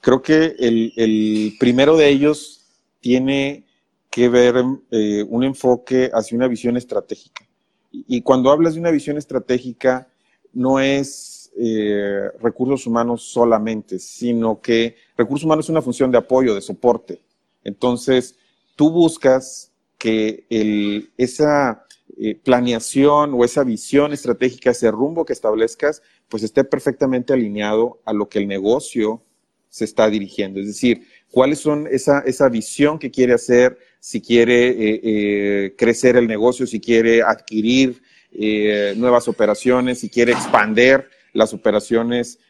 Creo 0.00 0.22
que 0.22 0.54
el, 0.58 1.54
primero 1.58 1.96
de 1.96 2.08
ellos 2.08 2.64
tiene 3.00 3.64
que 4.10 4.28
ver 4.28 4.62
eh, 4.90 5.24
un 5.28 5.44
enfoque 5.44 6.10
hacia 6.12 6.36
una 6.36 6.48
visión 6.48 6.76
estratégica. 6.76 7.46
Y, 7.90 8.22
cuando 8.22 8.50
hablas 8.50 8.74
de 8.74 8.80
una 8.80 8.90
visión 8.90 9.16
estratégica, 9.16 10.08
no 10.52 10.80
es 10.80 11.50
eh, 11.56 12.28
recursos 12.40 12.86
humanos 12.86 13.22
solamente, 13.22 13.98
sino 13.98 14.60
que 14.60 14.96
recursos 15.16 15.44
humanos 15.44 15.66
es 15.66 15.70
una 15.70 15.82
función 15.82 16.10
de 16.10 16.18
apoyo, 16.18 16.54
de 16.54 16.60
soporte. 16.60 17.20
Entonces, 17.62 18.36
tú 18.76 18.90
buscas 18.90 19.72
que 19.98 20.44
esa 21.16 21.83
eh, 22.16 22.36
planeación 22.36 23.32
o 23.34 23.44
esa 23.44 23.64
visión 23.64 24.12
estratégica, 24.12 24.70
ese 24.70 24.90
rumbo 24.90 25.24
que 25.24 25.32
establezcas, 25.32 26.02
pues 26.28 26.42
esté 26.42 26.62
perfectamente 26.62 27.32
alineado 27.32 28.00
a 28.04 28.12
lo 28.12 28.28
que 28.28 28.38
el 28.38 28.46
negocio 28.46 29.22
se 29.68 29.84
está 29.84 30.08
dirigiendo. 30.08 30.60
Es 30.60 30.66
decir, 30.66 31.08
cuáles 31.30 31.58
son 31.58 31.88
esa, 31.90 32.20
esa 32.20 32.48
visión 32.48 32.98
que 32.98 33.10
quiere 33.10 33.32
hacer, 33.32 33.78
si 33.98 34.20
quiere 34.20 34.68
eh, 34.68 35.00
eh, 35.02 35.74
crecer 35.76 36.16
el 36.16 36.28
negocio, 36.28 36.66
si 36.66 36.80
quiere 36.80 37.22
adquirir 37.22 38.02
nuevas 38.96 39.28
operaciones, 39.28 40.00
si 40.00 40.08
quiere 40.08 40.32
expander 40.32 41.08
las 41.32 41.54
operaciones 41.54 42.40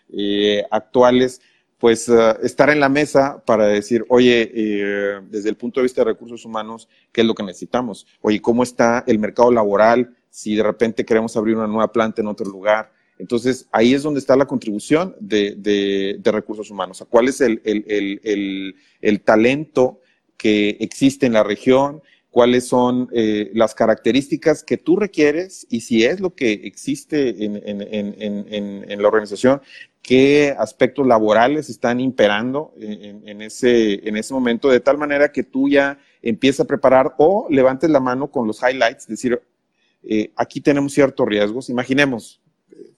actuales 0.71 1.43
pues 1.79 2.09
eh, 2.09 2.37
estar 2.43 2.71
en 2.71 2.81
la 2.81 2.89
mesa 2.89 3.43
para 3.45 3.67
decir, 3.67 4.05
oye, 4.09 4.51
eh, 4.55 5.21
desde 5.29 5.49
el 5.49 5.57
punto 5.57 5.81
de 5.81 5.85
vista 5.85 6.01
de 6.01 6.13
recursos 6.13 6.45
humanos, 6.45 6.89
¿qué 7.13 7.21
es 7.21 7.27
lo 7.27 7.35
que 7.35 7.43
necesitamos? 7.43 8.07
Oye, 8.21 8.41
¿cómo 8.41 8.63
está 8.63 9.05
el 9.07 9.19
mercado 9.19 9.51
laboral 9.51 10.17
si 10.31 10.55
de 10.55 10.63
repente 10.63 11.05
queremos 11.05 11.37
abrir 11.37 11.57
una 11.57 11.67
nueva 11.67 11.93
planta 11.93 12.23
en 12.23 12.29
otro 12.29 12.47
lugar? 12.47 12.93
Entonces, 13.19 13.69
ahí 13.71 13.95
es 13.95 14.03
donde 14.03 14.21
está 14.21 14.37
la 14.37 14.47
contribución 14.47 15.15
de, 15.21 15.55
de, 15.57 16.33
recursos 16.33 16.71
humanos. 16.71 17.05
¿Cuál 17.09 17.29
es 17.29 17.41
el, 17.41 17.61
el, 17.65 17.85
el, 17.87 18.75
el, 19.01 19.21
talento 19.21 20.01
que 20.37 20.77
existe 20.81 21.27
en 21.27 21.35
la 21.35 21.45
región? 21.45 22.03
Cuáles 22.35 22.67
son 22.67 23.09
eh, 23.13 23.53
las 23.55 23.77
características 23.77 24.65
que 24.65 24.77
tú 24.77 24.97
requieres 24.97 25.69
y 25.71 25.83
si 25.83 26.03
es 26.03 26.19
lo 26.19 26.35
que 26.35 26.51
existe 26.53 27.45
en, 27.45 27.63
en, 27.65 28.85
en, 28.89 29.01
la 29.03 29.07
organización, 29.07 29.63
qué 30.03 30.53
aspectos 30.59 31.07
laborales 31.07 31.71
están 31.71 32.01
imperando 32.01 32.75
en, 32.81 33.41
ese, 33.41 34.09
en 34.09 34.17
ese 34.17 34.35
momento, 34.35 34.69
de 34.69 34.81
tal 34.81 34.99
manera 34.99 35.31
que 35.31 35.45
tú 35.45 35.69
ya 35.69 35.97
empiezas 36.23 36.65
a 36.65 36.67
preparar 36.67 37.15
o 37.19 37.47
levantes 37.51 37.89
la 37.89 38.01
mano 38.01 38.29
con 38.29 38.49
los 38.49 38.61
highlights, 38.65 39.07
decir, 39.07 39.41
eh, 40.03 40.33
aquí 40.35 40.61
tenemos 40.61 40.93
ciertos 40.93 41.29
riesgos. 41.29 41.71
Imaginemos, 41.71 42.43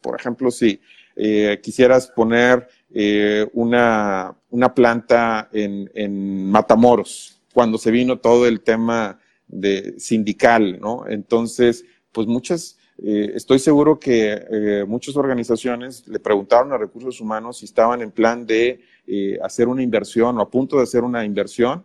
por 0.01 0.19
ejemplo, 0.19 0.51
si 0.51 0.81
eh, 1.15 1.61
quisieras 1.63 2.07
poner 2.09 2.67
eh, 2.91 3.47
una, 3.53 4.35
una, 4.49 4.75
planta 4.75 5.51
en, 5.53 6.51
Matamoros, 6.51 7.39
cuando 7.53 7.77
se 7.77 7.91
vino 7.91 8.19
todo 8.19 8.47
el 8.47 8.63
tema 8.63 9.21
de 9.49 9.99
sindical, 9.99 10.81
¿no? 10.81 11.07
Entonces, 11.09 11.85
pues 12.13 12.27
muchas 12.27 12.77
eh, 12.99 13.33
estoy 13.35 13.59
seguro 13.59 13.99
que 13.99 14.33
eh, 14.33 14.85
muchas 14.87 15.17
organizaciones 15.17 16.09
le 16.09 16.19
preguntaron 16.19 16.73
a 16.73 16.79
recursos 16.79 17.21
humanos 17.21 17.59
si 17.59 17.67
estaban 17.67 18.01
en 18.01 18.11
plan 18.11 18.47
de 18.47 18.81
eh, 19.07 19.39
hacer 19.43 19.69
una 19.69 19.83
inversión 19.83 20.39
o 20.39 20.41
a 20.41 20.51
punto 20.51 20.77
de 20.77 20.85
hacer 20.85 21.05
una 21.05 21.25
inversión. 21.25 21.85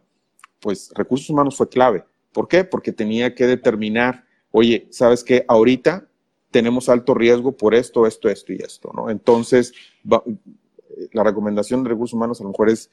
Pues 0.59 0.91
recursos 0.95 1.29
humanos 1.29 1.57
fue 1.57 1.67
clave. 1.67 2.05
¿Por 2.31 2.47
qué? 2.47 2.63
Porque 2.63 2.93
tenía 2.93 3.35
que 3.35 3.45
determinar, 3.45 4.25
oye, 4.51 4.87
¿sabes 4.89 5.23
qué? 5.23 5.43
Ahorita 5.47 6.07
tenemos 6.49 6.87
alto 6.87 7.13
riesgo 7.13 7.51
por 7.51 7.75
esto, 7.75 8.07
esto, 8.07 8.29
esto 8.29 8.53
y 8.53 8.57
esto, 8.57 8.91
¿no? 8.95 9.09
Entonces, 9.09 9.73
la 10.03 11.23
recomendación 11.23 11.83
de 11.83 11.89
recursos 11.89 12.13
humanos 12.13 12.39
a 12.39 12.43
lo 12.43 12.49
mejor 12.51 12.69
es 12.69 12.89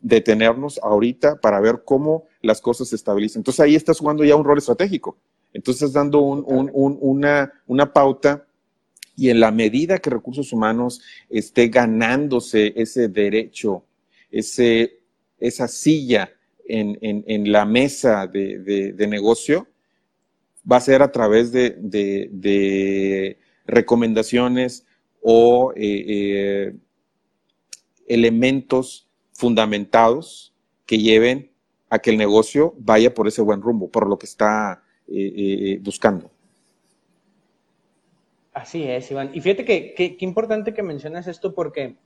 detenernos 0.00 0.80
ahorita 0.82 1.40
para 1.40 1.60
ver 1.60 1.82
cómo 1.84 2.26
las 2.42 2.60
cosas 2.60 2.88
se 2.88 2.96
estabilizan. 2.96 3.40
Entonces 3.40 3.60
ahí 3.60 3.74
estás 3.74 3.98
jugando 3.98 4.24
ya 4.24 4.36
un 4.36 4.44
rol 4.44 4.58
estratégico. 4.58 5.16
Entonces, 5.52 5.92
dando 5.92 6.20
una, 6.20 7.92
pauta 7.92 8.46
y 9.16 9.30
en 9.30 9.40
la 9.40 9.50
medida 9.50 9.98
que 9.98 10.10
recursos 10.10 10.52
humanos 10.52 11.02
esté 11.28 11.68
ganándose 11.68 12.72
ese 12.76 13.08
derecho, 13.08 13.84
ese, 14.30 15.00
esa 15.38 15.66
silla 15.68 16.32
en, 16.64 17.50
la 17.50 17.64
mesa 17.64 18.26
de, 18.26 19.06
negocio, 19.08 19.66
va 20.70 20.76
a 20.76 20.80
ser 20.80 21.02
a 21.02 21.10
través 21.10 21.50
de, 21.52 23.36
recomendaciones 23.66 24.86
o 25.20 25.72
eh, 25.76 26.04
eh, 26.08 26.74
elementos 28.08 29.09
fundamentados 29.40 30.54
que 30.86 30.98
lleven 30.98 31.50
a 31.88 31.98
que 31.98 32.10
el 32.10 32.18
negocio 32.18 32.74
vaya 32.78 33.14
por 33.14 33.26
ese 33.26 33.42
buen 33.42 33.62
rumbo, 33.62 33.90
por 33.90 34.06
lo 34.08 34.18
que 34.18 34.26
está 34.26 34.82
eh, 35.08 35.32
eh, 35.36 35.78
buscando. 35.82 36.30
Así 38.52 38.84
es, 38.84 39.10
Iván. 39.10 39.30
Y 39.32 39.40
fíjate 39.40 39.64
que 39.64 40.16
importante 40.20 40.74
que 40.74 40.82
mencionas 40.82 41.26
esto 41.26 41.54
porque 41.54 41.96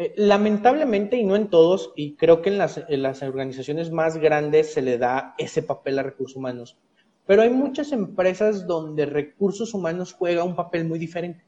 eh, 0.00 0.14
lamentablemente, 0.16 1.16
y 1.16 1.24
no 1.24 1.34
en 1.34 1.48
todos, 1.48 1.92
y 1.96 2.14
creo 2.14 2.40
que 2.40 2.50
en 2.50 2.58
las, 2.58 2.80
en 2.88 3.02
las 3.02 3.20
organizaciones 3.22 3.90
más 3.90 4.16
grandes 4.16 4.72
se 4.72 4.80
le 4.80 4.96
da 4.96 5.34
ese 5.38 5.60
papel 5.60 5.98
a 5.98 6.04
recursos 6.04 6.36
humanos, 6.36 6.78
pero 7.26 7.42
hay 7.42 7.50
muchas 7.50 7.90
empresas 7.90 8.68
donde 8.68 9.06
recursos 9.06 9.74
humanos 9.74 10.12
juega 10.12 10.44
un 10.44 10.54
papel 10.54 10.84
muy 10.84 11.00
diferente 11.00 11.44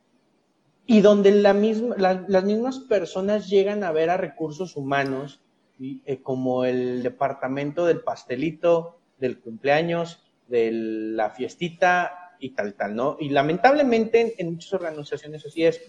y 0.91 1.03
donde 1.03 1.31
la 1.31 1.55
misma, 1.55 1.95
las 1.97 2.45
mismas 2.45 2.81
personas 2.81 3.49
llegan 3.49 3.85
a 3.85 3.93
ver 3.93 4.11
a 4.11 4.17
recursos 4.17 4.77
humanos 4.77 5.41
eh, 5.81 6.21
como 6.21 6.65
el 6.65 7.05
departamento 7.05 7.87
del 7.87 8.01
pastelito, 8.01 8.99
del 9.21 9.39
cumpleaños, 9.39 10.21
de 10.49 10.73
la 10.73 11.31
fiestita 11.31 12.35
y 12.41 12.51
tal, 12.57 12.75
tal, 12.75 12.97
¿no? 12.97 13.17
Y 13.21 13.29
lamentablemente 13.29 14.35
en 14.39 14.55
muchas 14.55 14.73
organizaciones 14.73 15.47
así 15.47 15.65
es, 15.65 15.81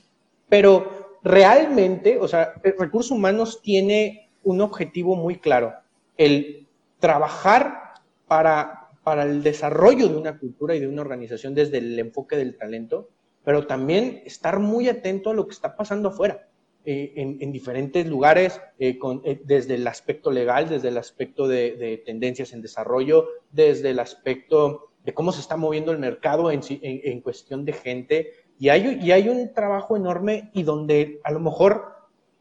pero 0.48 1.18
realmente, 1.24 2.20
o 2.20 2.28
sea, 2.28 2.54
recursos 2.78 3.10
humanos 3.10 3.60
tiene 3.64 4.30
un 4.44 4.62
objetivo 4.62 5.16
muy 5.16 5.40
claro, 5.40 5.74
el 6.16 6.68
trabajar 7.00 7.96
para, 8.28 8.90
para 9.04 9.24
el 9.24 9.42
desarrollo 9.42 10.10
de 10.10 10.16
una 10.18 10.38
cultura 10.38 10.76
y 10.76 10.80
de 10.80 10.88
una 10.88 11.02
organización 11.02 11.56
desde 11.56 11.80
el 11.80 11.98
enfoque 11.98 12.36
del 12.36 12.56
talento, 12.56 13.10
pero 13.44 13.68
también 13.68 14.22
estar 14.26 14.60
muy 14.60 14.90
atento 14.90 15.30
a 15.30 15.34
lo 15.34 15.48
que 15.48 15.54
está 15.54 15.76
pasando 15.76 16.10
afuera. 16.10 16.48
Eh, 16.84 17.14
en, 17.16 17.52
diferentes 17.52 18.08
lugares, 18.08 18.60
eh, 18.80 18.98
eh, 19.24 19.42
desde 19.46 19.76
el 19.76 19.86
aspecto 19.86 20.32
legal, 20.32 20.68
desde 20.68 20.88
el 20.88 20.98
aspecto 20.98 21.48
de, 21.48 22.02
tendencias 22.04 22.54
en 22.54 22.64
desarrollo, 22.64 23.28
desde 23.52 23.92
el 23.92 24.00
aspecto 24.00 24.90
de 25.04 25.14
cómo 25.14 25.32
se 25.32 25.42
está 25.42 25.58
moviendo 25.58 25.92
el 25.92 26.00
mercado 26.00 26.50
en, 26.50 26.62
en 26.72 27.22
cuestión 27.22 27.66
de 27.66 27.74
gente, 27.74 28.32
y 28.58 28.70
hay, 28.70 29.00
y 29.00 29.12
hay 29.12 29.30
un 29.30 29.54
trabajo 29.54 29.96
enorme 29.96 30.50
y 30.54 30.64
donde 30.64 31.20
a 31.24 31.32
lo 31.32 31.40
mejor 31.40 31.86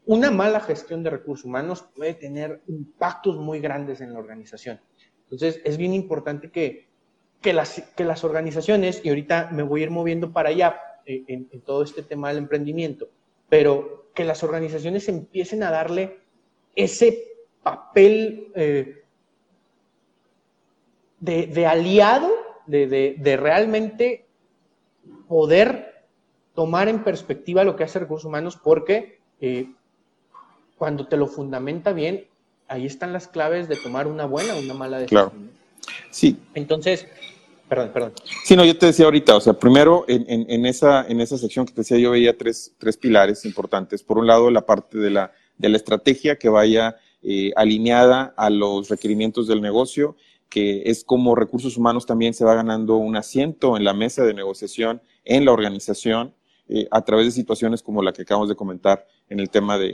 una 0.07 0.31
mala 0.31 0.59
gestión 0.59 1.03
de 1.03 1.11
recursos 1.11 1.45
humanos 1.45 1.85
puede 1.95 2.15
tener 2.15 2.63
impactos 2.67 3.37
muy 3.37 3.59
grandes 3.59 4.01
en 4.01 4.11
la 4.13 4.19
organización. 4.19 4.81
Entonces, 5.23 5.61
es 5.63 5.77
bien 5.77 5.93
importante 5.93 6.49
que, 6.49 6.89
que, 7.41 7.53
las, 7.53 7.81
que 7.95 8.05
las 8.05 8.23
organizaciones, 8.23 9.01
y 9.03 9.09
ahorita 9.09 9.49
me 9.51 9.61
voy 9.61 9.81
a 9.81 9.83
ir 9.83 9.91
moviendo 9.91 10.33
para 10.33 10.49
allá 10.49 10.79
eh, 11.05 11.23
en, 11.27 11.61
todo 11.61 11.83
este 11.83 12.03
tema 12.03 12.29
del 12.29 12.39
emprendimiento, 12.39 13.09
pero 13.49 14.09
que 14.13 14.23
las 14.23 14.43
organizaciones 14.43 15.07
empiecen 15.07 15.63
a 15.63 15.71
darle 15.71 16.17
ese 16.75 17.23
papel 17.63 18.51
eh, 18.55 19.03
de, 21.19 21.47
de, 21.47 21.65
aliado, 21.65 22.29
de, 22.65 22.87
de, 22.87 23.15
de 23.17 23.37
realmente 23.37 24.25
poder 25.27 26.05
tomar 26.53 26.87
en 26.89 27.03
perspectiva 27.03 27.63
lo 27.63 27.75
que 27.75 27.83
hace 27.83 27.99
recursos 27.99 28.25
humanos 28.25 28.57
porque 28.61 29.19
eh, 29.39 29.69
cuando 30.77 31.07
te 31.07 31.17
lo 31.17 31.27
fundamenta 31.27 31.93
bien, 31.93 32.25
ahí 32.67 32.85
están 32.85 33.13
las 33.13 33.27
claves 33.27 33.67
de 33.67 33.75
tomar 33.75 34.07
una 34.07 34.25
buena 34.25 34.55
o 34.55 34.59
una 34.59 34.73
mala 34.73 34.99
decisión. 34.99 35.29
Claro. 35.29 35.51
Sí. 36.09 36.39
Entonces, 36.53 37.07
perdón, 37.71 37.91
perdón. 37.93 38.13
Sí, 38.43 38.57
no, 38.57 38.65
yo 38.65 38.77
te 38.77 38.87
decía 38.87 39.05
ahorita, 39.05 39.33
o 39.33 39.39
sea, 39.39 39.53
primero 39.53 40.03
en, 40.09 40.65
esa, 40.65 41.07
en 41.07 41.21
esa 41.21 41.37
sección 41.37 41.65
que 41.65 41.71
te 41.71 41.81
decía 41.81 41.97
yo 41.97 42.11
veía 42.11 42.37
tres, 42.37 42.75
tres 42.77 42.97
pilares 42.97 43.45
importantes. 43.45 44.03
Por 44.03 44.17
un 44.17 44.27
lado, 44.27 44.51
la 44.51 44.65
parte 44.65 44.97
de 44.97 45.09
la, 45.09 45.31
de 45.57 45.69
la 45.69 45.77
estrategia 45.77 46.37
que 46.37 46.49
vaya 46.49 46.97
eh, 47.23 47.53
alineada 47.55 48.33
a 48.35 48.49
los 48.49 48.89
requerimientos 48.89 49.47
del 49.47 49.61
negocio, 49.61 50.17
que 50.49 50.83
es 50.83 51.05
como 51.05 51.33
recursos 51.33 51.77
humanos 51.77 52.05
también 52.05 52.33
se 52.33 52.43
va 52.43 52.55
ganando 52.55 52.97
un 52.97 53.15
asiento 53.15 53.77
en 53.77 53.85
la 53.85 53.93
mesa 53.93 54.25
de 54.25 54.33
negociación 54.33 55.01
en 55.23 55.45
la 55.45 55.53
organización 55.53 56.35
eh, 56.67 56.89
a 56.91 57.05
través 57.05 57.25
de 57.25 57.31
situaciones 57.31 57.81
como 57.81 58.03
la 58.03 58.11
que 58.11 58.23
acabamos 58.23 58.49
de 58.49 58.55
comentar 58.55 59.07
en 59.29 59.39
el 59.39 59.49
tema 59.49 59.77
de, 59.77 59.93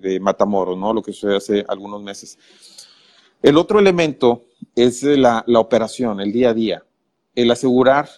de, 0.00 0.18
Matamoros, 0.18 0.76
¿no? 0.76 0.92
Lo 0.92 1.02
que 1.02 1.12
sucedió 1.12 1.36
hace 1.36 1.64
algunos 1.68 2.02
meses. 2.02 2.36
El 3.44 3.56
otro 3.58 3.78
elemento 3.78 4.46
es 4.74 5.04
la, 5.04 5.44
la 5.46 5.60
operación, 5.60 6.20
el 6.20 6.32
día 6.32 6.50
a 6.50 6.54
día, 6.54 6.84
el 7.34 7.50
asegurar 7.50 8.08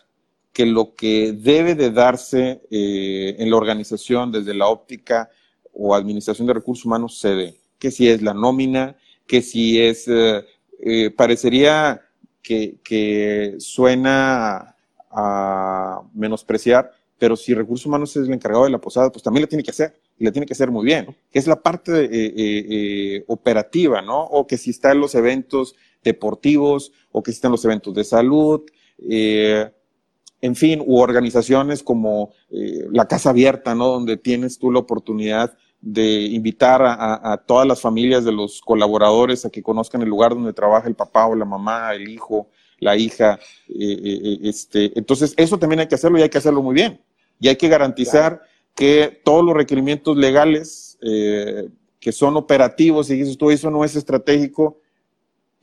que 0.52 0.66
lo 0.66 0.94
que 0.94 1.32
debe 1.32 1.74
de 1.74 1.90
darse 1.90 2.62
eh, 2.70 3.36
en 3.38 3.50
la 3.50 3.56
organización 3.56 4.30
desde 4.30 4.54
la 4.54 4.68
óptica 4.68 5.28
o 5.72 5.94
administración 5.94 6.46
de 6.46 6.54
recursos 6.54 6.84
humanos 6.84 7.18
se 7.18 7.34
dé. 7.34 7.60
Que 7.78 7.90
si 7.90 8.08
es 8.08 8.22
la 8.22 8.34
nómina, 8.34 8.96
que 9.26 9.42
si 9.42 9.80
es, 9.80 10.06
eh, 10.08 11.10
parecería 11.16 12.02
que, 12.44 13.56
suena 13.58 14.76
a 15.10 16.02
menospreciar, 16.12 16.90
pero 17.18 17.36
si 17.36 17.54
recursos 17.54 17.86
humanos 17.86 18.14
es 18.16 18.26
el 18.26 18.32
encargado 18.32 18.64
de 18.64 18.70
la 18.70 18.80
posada, 18.80 19.10
pues 19.10 19.22
también 19.22 19.42
la 19.42 19.48
tiene 19.48 19.62
que 19.62 19.70
hacer, 19.70 19.94
y 20.18 20.24
la 20.24 20.32
tiene 20.32 20.46
que 20.46 20.52
hacer 20.52 20.70
muy 20.70 20.84
bien, 20.84 21.16
que 21.30 21.38
es 21.38 21.46
la 21.46 21.60
parte 21.60 22.04
eh, 22.04 22.08
eh, 22.10 22.32
eh, 22.36 23.24
operativa, 23.28 24.02
¿no? 24.02 24.22
O 24.22 24.46
que 24.46 24.58
si 24.58 24.70
está 24.70 24.92
en 24.92 25.00
los 25.00 25.14
eventos 25.14 25.74
deportivos, 26.02 26.92
o 27.12 27.22
que 27.22 27.32
si 27.32 27.36
está 27.36 27.48
en 27.48 27.52
los 27.52 27.64
eventos 27.64 27.94
de 27.94 28.04
salud, 28.04 28.62
en 28.98 30.56
fin, 30.56 30.82
u 30.84 30.98
organizaciones 30.98 31.82
como 31.82 32.32
la 32.50 33.06
Casa 33.06 33.30
Abierta, 33.30 33.74
¿no? 33.74 33.88
Donde 33.88 34.16
tienes 34.16 34.58
tú 34.58 34.70
la 34.70 34.80
oportunidad 34.80 35.56
de 35.80 36.22
invitar 36.22 36.82
a, 36.82 37.32
a, 37.32 37.36
todas 37.38 37.66
las 37.66 37.80
familias 37.80 38.24
de 38.24 38.32
los 38.32 38.60
colaboradores 38.62 39.44
a 39.44 39.50
que 39.50 39.62
conozcan 39.62 40.00
el 40.00 40.08
lugar 40.08 40.34
donde 40.34 40.54
trabaja 40.54 40.88
el 40.88 40.94
papá 40.94 41.26
o 41.26 41.34
la 41.34 41.44
mamá, 41.44 41.92
el 41.94 42.08
hijo, 42.08 42.48
la 42.78 42.96
hija. 42.96 43.38
este, 43.68 44.96
entonces, 44.98 45.34
eso 45.36 45.58
también 45.58 45.80
hay 45.80 45.88
que 45.88 45.94
hacerlo 45.94 46.18
y 46.18 46.22
hay 46.22 46.28
que 46.28 46.38
hacerlo 46.38 46.62
muy 46.62 46.74
bien 46.74 47.00
y 47.40 47.48
hay 47.48 47.56
que 47.56 47.68
garantizar 47.68 48.42
que 48.74 49.20
todos 49.24 49.44
los 49.44 49.54
requerimientos 49.54 50.16
legales 50.16 50.98
eh, 51.02 51.68
que 52.00 52.12
son 52.12 52.36
operativos, 52.36 53.08
y 53.10 53.16
dices 53.16 53.38
tú, 53.38 53.50
eso 53.50 53.70
no 53.70 53.84
es 53.84 53.96
estratégico, 53.96 54.80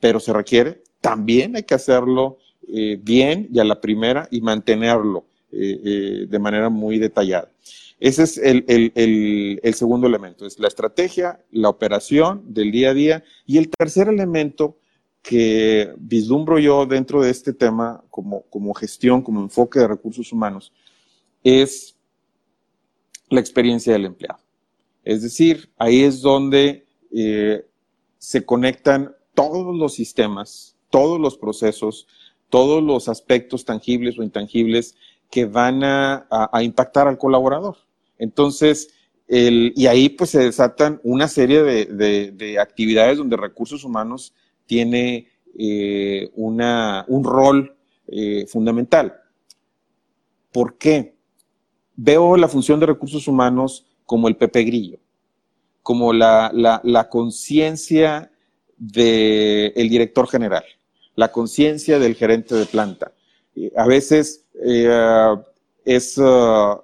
pero 0.00 0.18
se 0.18 0.32
requiere, 0.32 0.82
también 1.00 1.56
hay 1.56 1.62
que 1.62 1.74
hacerlo 1.74 2.38
eh, 2.68 2.98
bien 3.02 3.48
y 3.52 3.58
a 3.58 3.64
la 3.64 3.80
primera 3.80 4.28
y 4.30 4.40
mantenerlo 4.40 5.24
eh, 5.50 6.26
de 6.28 6.38
manera 6.38 6.68
muy 6.68 6.98
detallada. 6.98 7.50
Ese 8.00 8.24
es 8.24 8.36
el, 8.38 8.64
el, 8.66 9.60
el, 9.62 9.74
segundo 9.74 10.08
elemento, 10.08 10.44
es 10.44 10.58
la 10.58 10.66
estrategia, 10.66 11.40
la 11.52 11.68
operación 11.68 12.42
del 12.52 12.72
día 12.72 12.90
a 12.90 12.94
día. 12.94 13.24
Y 13.46 13.58
el 13.58 13.68
tercer 13.68 14.08
elemento 14.08 14.76
que 15.22 15.94
vislumbro 15.98 16.58
yo 16.58 16.84
dentro 16.84 17.22
de 17.22 17.30
este 17.30 17.52
tema 17.52 18.02
como, 18.10 18.42
como 18.50 18.74
gestión, 18.74 19.22
como 19.22 19.40
enfoque 19.40 19.78
de 19.78 19.86
recursos 19.86 20.32
humanos, 20.32 20.72
es 21.44 21.96
la 23.28 23.38
experiencia 23.40 23.92
del 23.92 24.06
empleado. 24.06 24.40
Es 25.04 25.22
decir, 25.22 25.70
ahí 25.78 26.02
es 26.02 26.20
donde 26.20 26.86
eh, 27.12 27.64
se 28.18 28.44
conectan 28.44 29.14
todos 29.34 29.76
los 29.76 29.94
sistemas, 29.94 30.76
todos 30.90 31.20
los 31.20 31.36
procesos, 31.36 32.06
todos 32.52 32.82
los 32.82 33.08
aspectos 33.08 33.64
tangibles 33.64 34.18
o 34.18 34.22
intangibles 34.22 34.94
que 35.30 35.46
van 35.46 35.82
a, 35.82 36.26
impactar 36.62 37.08
al 37.08 37.16
colaborador. 37.16 37.78
Entonces, 38.18 38.90
y 39.26 39.86
ahí 39.86 40.10
pues 40.10 40.30
se 40.30 40.44
desatan 40.44 41.00
una 41.02 41.26
serie 41.26 41.62
de, 41.62 42.58
actividades 42.60 43.16
donde 43.16 43.38
recursos 43.38 43.82
humanos 43.82 44.34
tiene 44.66 45.28
eh, 45.58 46.30
una, 46.34 47.06
un 47.08 47.24
rol 47.24 47.74
eh, 48.08 48.44
fundamental. 48.46 49.14
¿Por 50.52 50.76
qué? 50.76 51.14
veo 51.96 52.36
la 52.36 52.48
función 52.48 52.80
de 52.80 52.86
recursos 52.86 53.28
humanos 53.28 53.86
como 54.04 54.28
el 54.28 54.36
Pepe 54.36 54.64
Grillo, 54.64 54.98
como 55.82 56.12
la, 56.12 56.50
la, 56.52 57.08
conciencia 57.08 58.30
del 58.76 59.88
director 59.88 60.28
general, 60.28 60.64
la 61.14 61.30
conciencia 61.30 61.98
del 61.98 62.14
gerente 62.14 62.54
de 62.54 62.66
planta. 62.66 63.12
A 63.76 63.86
veces 63.86 64.46
eh, 64.64 65.36
es, 65.84 66.16
uh, 66.18 66.80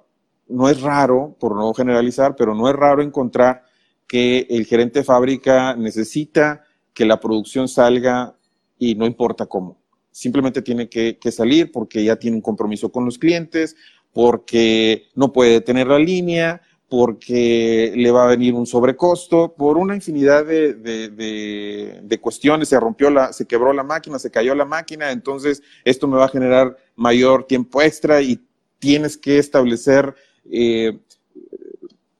no 0.47 0.69
es 0.69 0.81
raro, 0.81 1.35
por 1.39 1.55
no 1.55 1.73
generalizar, 1.73 2.35
pero 2.35 2.53
no 2.53 2.69
es 2.69 2.75
raro 2.75 3.01
encontrar 3.01 3.63
que 4.07 4.47
el 4.49 4.65
gerente 4.65 4.99
de 4.99 5.05
fábrica 5.05 5.75
necesita 5.75 6.63
que 6.93 7.05
la 7.05 7.19
producción 7.19 7.67
salga 7.67 8.35
y 8.77 8.95
no 8.95 9.05
importa 9.05 9.45
cómo. 9.45 9.79
Simplemente 10.11 10.61
tiene 10.61 10.89
que, 10.89 11.17
que 11.17 11.31
salir 11.31 11.71
porque 11.71 12.03
ya 12.03 12.15
tiene 12.15 12.37
un 12.37 12.41
compromiso 12.41 12.91
con 12.91 13.05
los 13.05 13.17
clientes 13.17 13.75
porque 14.11 15.07
no 15.15 15.31
puede 15.31 15.61
tener 15.61 15.87
la 15.87 15.99
línea, 15.99 16.61
porque 16.89 17.93
le 17.95 18.09
va 18.09 18.23
a 18.23 18.27
venir 18.27 18.55
un 18.55 18.65
sobrecosto, 18.65 19.53
por 19.53 19.77
una 19.77 19.95
infinidad 19.95 20.43
de, 20.43 20.73
de, 20.73 21.99
de, 22.01 22.19
cuestiones, 22.19 22.69
se 22.69 22.79
rompió 22.79 23.11
la, 23.11 23.31
se 23.31 23.45
quebró 23.45 23.73
la 23.73 23.83
máquina, 23.83 24.17
se 24.17 24.31
cayó 24.31 24.55
la 24.55 24.65
máquina, 24.65 25.11
entonces 25.11 25.61
esto 25.85 26.07
me 26.07 26.17
va 26.17 26.25
a 26.25 26.29
generar 26.29 26.75
mayor 26.95 27.45
tiempo 27.45 27.81
extra 27.81 28.21
y 28.21 28.43
tienes 28.79 29.17
que 29.17 29.37
establecer 29.37 30.15
eh, 30.51 30.97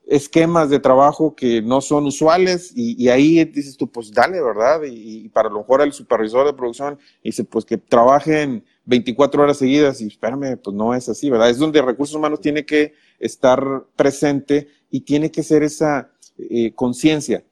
esquemas 0.10 0.70
de 0.70 0.80
trabajo 0.80 1.36
que 1.36 1.62
no 1.62 1.82
son 1.82 2.06
usuales 2.06 2.72
y, 2.76 3.10
ahí 3.10 3.44
dices 3.46 3.78
tú, 3.78 3.90
pues 3.90 4.12
dale, 4.12 4.42
¿verdad? 4.42 4.82
Y, 4.84 5.30
para 5.30 5.50
lo 5.50 5.60
mejor 5.60 5.82
el 5.82 5.94
supervisor 5.94 6.46
de 6.46 6.54
producción 6.54 6.98
dice, 7.24 7.44
pues 7.44 7.64
que 7.66 7.78
trabajen 7.78 8.64
24 8.86 9.44
horas 9.44 9.58
seguidas 9.58 10.02
y 10.02 10.08
espérame, 10.08 10.58
pues 10.58 10.76
no 10.76 10.94
es 10.94 11.08
así, 11.10 11.30
¿verdad? 11.30 11.50
Es 11.50 11.58
donde 11.58 11.82
recursos 11.82 12.16
humanos 12.16 12.42
tiene 12.42 12.66
que 12.66 12.94
estar 13.20 13.86
presente 13.96 14.68
y 14.90 15.02
tiene 15.02 15.32
que 15.32 15.44
ser 15.44 15.64
esa 15.64 16.12
eh, 16.38 16.72
conciencia. 16.74 17.44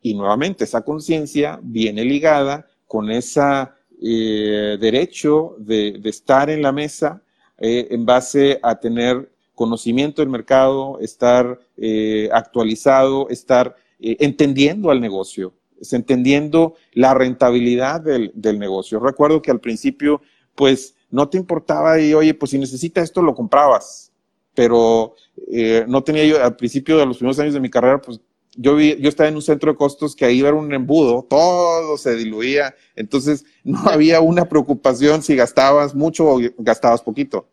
Y 0.00 0.14
nuevamente, 0.14 0.64
esa 0.64 0.82
conciencia 0.82 1.58
viene 1.62 2.04
ligada 2.04 2.66
con 2.86 3.10
ese 3.10 3.40
eh, 4.00 4.78
derecho 4.80 5.56
de, 5.58 6.00
estar 6.04 6.48
en 6.48 6.62
la 6.62 6.72
mesa 6.72 7.22
eh, 7.58 7.88
en 7.90 8.06
base 8.06 8.60
a 8.62 8.78
tener 8.78 9.30
conocimiento 9.54 10.22
del 10.22 10.28
mercado, 10.28 11.00
estar 11.00 11.58
actualizado, 12.30 13.28
estar 13.28 13.74
entendiendo 13.98 14.92
al 14.92 15.00
negocio, 15.00 15.52
entendiendo 15.90 16.74
la 16.92 17.12
rentabilidad 17.12 18.00
del, 18.00 18.58
negocio. 18.58 19.00
Recuerdo 19.00 19.42
que 19.42 19.50
al 19.50 19.58
principio, 19.58 20.22
pues, 20.54 20.94
no 21.10 21.28
te 21.28 21.38
importaba 21.38 21.98
y, 21.98 22.14
oye, 22.14 22.34
pues 22.34 22.52
si 22.52 22.58
necesita 22.58 23.00
esto, 23.00 23.20
lo 23.20 23.34
comprabas. 23.34 24.12
Pero 24.58 25.14
eh, 25.52 25.84
no 25.86 26.02
tenía 26.02 26.24
yo, 26.24 26.42
al 26.42 26.56
principio 26.56 26.98
de 26.98 27.06
los 27.06 27.18
primeros 27.18 27.38
años 27.38 27.54
de 27.54 27.60
mi 27.60 27.70
carrera, 27.70 28.02
pues 28.02 28.20
yo, 28.56 28.74
vi, 28.74 29.00
yo 29.00 29.08
estaba 29.08 29.28
en 29.28 29.36
un 29.36 29.42
centro 29.42 29.70
de 29.70 29.78
costos 29.78 30.16
que 30.16 30.24
ahí 30.24 30.40
era 30.40 30.52
un 30.52 30.74
embudo, 30.74 31.24
todo 31.30 31.96
se 31.96 32.16
diluía, 32.16 32.74
entonces 32.96 33.44
no 33.62 33.78
había 33.88 34.20
una 34.20 34.48
preocupación 34.48 35.22
si 35.22 35.36
gastabas 35.36 35.94
mucho 35.94 36.26
o 36.26 36.40
gastabas 36.58 37.02
poquito. 37.02 37.48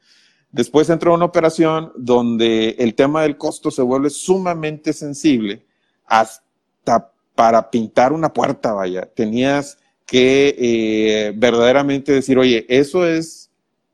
Después 0.52 0.90
entró 0.90 1.14
una 1.14 1.26
operación 1.26 1.92
donde 1.96 2.70
el 2.80 2.96
tema 2.96 3.22
del 3.22 3.38
costo 3.38 3.70
se 3.70 3.84
vuelve 3.84 4.10
sumamente 4.10 4.92
sensible 4.92 5.64
hasta 6.08 7.12
para 7.36 7.70
pintar 7.70 8.14
una 8.14 8.34
puerta, 8.34 8.74
vaya. 8.74 9.06
Tenías 9.14 9.78
que 10.08 10.56
eh, 10.58 11.34
verdaderamente 11.36 12.14
decir, 12.14 12.40
oye, 12.40 12.66
¿eso 12.68 13.06
es 13.06 13.52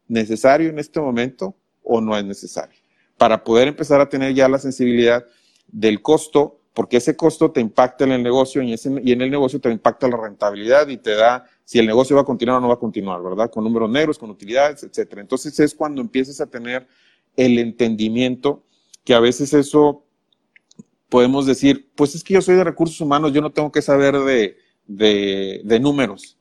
necesario 0.08 0.70
en 0.70 0.80
este 0.80 1.02
momento 1.02 1.54
o 1.84 2.00
no 2.00 2.18
es 2.18 2.24
necesario? 2.24 2.81
Para 3.22 3.44
poder 3.44 3.68
empezar 3.68 4.02
a 4.02 4.10
tener 4.10 4.34
ya 4.34 4.50
la 4.50 4.58
sensibilidad 4.58 5.24
del 5.68 6.02
costo 6.02 6.58
porque 6.74 6.98
ese 6.98 7.16
costo 7.16 7.52
te 7.52 7.62
impacta 7.62 8.04
en 8.04 8.14
el 8.14 8.24
negocio 8.24 8.64
y, 8.64 8.74
en 8.74 9.22
el 9.22 9.30
negocio 9.30 9.62
te 9.62 9.70
impacta 9.70 10.08
la 10.08 10.18
rentabilidad 10.18 10.88
y 10.88 10.98
te 10.98 11.14
da 11.14 11.46
si 11.64 11.78
el 11.78 11.86
negocio 11.86 12.16
va 12.16 12.24
a 12.24 12.26
continuar 12.26 12.58
o 12.58 12.62
no 12.62 12.70
va 12.70 12.74
a 12.74 12.80
continuar, 12.80 13.22
¿verdad? 13.22 13.52
Con 13.52 13.64
números 13.64 13.92
negros, 13.92 14.18
con 14.18 14.32
utilidades, 14.32 14.82
etcétera. 14.82 15.22
Entonces 15.22 15.60
es 15.60 15.76
cuando 15.76 16.02
empiezas 16.02 16.42
a 16.42 16.48
tener 16.48 16.88
el 17.38 17.60
entendimiento 17.60 18.64
que 19.04 19.14
a 19.14 19.20
veces 19.20 19.54
eso 19.54 20.04
podemos 21.08 21.46
decir, 21.46 21.92
pues 21.94 22.16
es 22.16 22.24
que 22.24 22.34
yo 22.34 22.42
soy 22.42 22.56
de 22.56 22.64
recursos 22.64 23.00
humanos, 23.02 23.34
yo 23.34 23.42
no 23.42 23.52
tengo 23.52 23.72
que 23.72 23.84
saber 23.84 24.18
de, 24.18 25.80
números. 25.80 26.40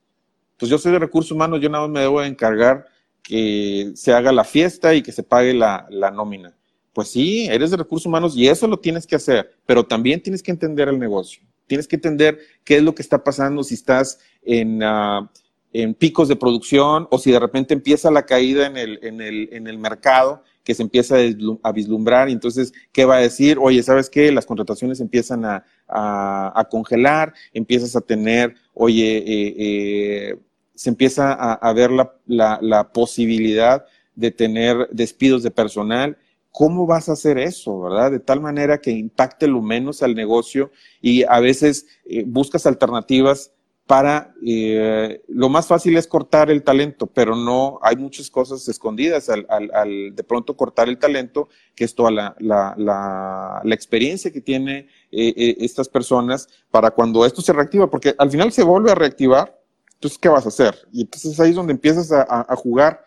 Pues 0.56 0.70
yo 0.70 0.78
soy 0.78 0.92
de 0.92 0.98
recursos 0.98 1.32
humanos, 1.32 1.60
yo 1.60 1.68
nada 1.68 1.86
más 1.86 1.92
me 1.92 2.00
debo 2.00 2.22
de 2.22 2.28
encargar 2.28 2.86
que 3.22 3.92
se 3.96 4.14
haga 4.14 4.32
la 4.32 4.44
fiesta 4.44 4.94
y 4.94 5.02
que 5.02 5.12
se 5.12 5.22
pague 5.22 5.52
la 5.52 6.10
nómina. 6.10 6.56
Pues 6.92 7.08
sí, 7.08 7.46
eres 7.46 7.70
de 7.70 7.76
recursos 7.76 8.06
humanos 8.06 8.36
y 8.36 8.48
eso 8.48 8.66
lo 8.66 8.78
tienes 8.78 9.06
que 9.06 9.16
hacer, 9.16 9.52
pero 9.64 9.84
también 9.84 10.22
tienes 10.22 10.42
que 10.42 10.50
entender 10.50 10.88
el 10.88 10.98
negocio. 10.98 11.42
Tienes 11.66 11.86
que 11.86 11.96
entender 11.96 12.38
qué 12.64 12.78
es 12.78 12.82
lo 12.82 12.94
que 12.94 13.02
está 13.02 13.22
pasando 13.22 13.62
si 13.62 13.74
estás 13.74 14.18
en, 14.42 14.82
ah, 14.82 15.30
en 15.72 15.94
picos 15.94 16.26
de 16.26 16.34
producción 16.34 17.06
o 17.10 17.18
si 17.18 17.30
de 17.30 17.38
repente 17.38 17.74
empieza 17.74 18.10
la 18.10 18.26
caída 18.26 18.66
en 18.66 18.76
el, 18.76 18.98
en 19.02 19.20
el, 19.20 19.48
en 19.52 19.68
el 19.68 19.78
mercado 19.78 20.42
que 20.64 20.74
se 20.74 20.82
empieza 20.82 21.16
a 21.62 21.72
vislumbrar 21.72 22.28
y 22.28 22.32
entonces, 22.32 22.72
¿qué 22.92 23.04
va 23.04 23.16
a 23.16 23.20
decir? 23.20 23.56
Oye, 23.60 23.82
¿sabes 23.82 24.10
qué? 24.10 24.30
Las 24.30 24.46
contrataciones 24.46 25.00
empiezan 25.00 25.44
a, 25.44 25.64
a, 25.88 26.66
congelar, 26.70 27.32
empiezas 27.52 27.96
a 27.96 28.00
tener, 28.00 28.54
oye, 28.74 29.18
eh, 29.18 29.54
eh, 29.58 30.36
se 30.74 30.90
empieza 30.90 31.32
a, 31.32 31.54
a 31.54 31.72
ver 31.72 31.90
la, 31.90 32.58
la 32.60 32.92
posibilidad 32.92 33.86
de 34.14 34.30
tener 34.30 34.88
despidos 34.90 35.42
de 35.42 35.50
personal 35.50 36.18
¿cómo 36.52 36.86
vas 36.86 37.08
a 37.08 37.12
hacer 37.12 37.38
eso, 37.38 37.80
verdad? 37.80 38.10
De 38.10 38.20
tal 38.20 38.40
manera 38.40 38.80
que 38.80 38.90
impacte 38.90 39.46
lo 39.46 39.62
menos 39.62 40.02
al 40.02 40.14
negocio 40.14 40.70
y 41.00 41.24
a 41.24 41.40
veces 41.40 41.86
eh, 42.04 42.24
buscas 42.26 42.66
alternativas 42.66 43.52
para, 43.86 44.34
eh, 44.46 45.20
lo 45.26 45.48
más 45.48 45.66
fácil 45.66 45.96
es 45.96 46.06
cortar 46.06 46.48
el 46.48 46.62
talento, 46.62 47.08
pero 47.08 47.34
no, 47.34 47.80
hay 47.82 47.96
muchas 47.96 48.30
cosas 48.30 48.68
escondidas 48.68 49.28
al, 49.28 50.14
de 50.14 50.22
pronto 50.22 50.56
cortar 50.56 50.88
el 50.88 50.96
talento, 50.96 51.48
que 51.74 51.84
es 51.84 51.94
toda 51.96 52.12
la, 52.12 52.36
la, 52.38 52.74
la, 52.76 53.74
experiencia 53.74 54.30
que 54.30 54.40
tiene 54.40 54.86
eh, 55.10 55.56
estas 55.58 55.88
personas 55.88 56.48
para 56.70 56.92
cuando 56.92 57.26
esto 57.26 57.42
se 57.42 57.52
reactiva, 57.52 57.90
porque 57.90 58.14
al 58.16 58.30
final 58.30 58.52
se 58.52 58.62
vuelve 58.62 58.92
a 58.92 58.94
reactivar, 58.94 59.60
entonces, 59.94 60.18
¿qué 60.18 60.28
vas 60.28 60.46
a 60.46 60.50
hacer? 60.50 60.76
Y 60.92 61.00
entonces 61.02 61.40
ahí 61.40 61.50
es 61.50 61.56
donde 61.56 61.72
empiezas 61.72 62.12
a 62.12 62.56
jugar 62.56 63.04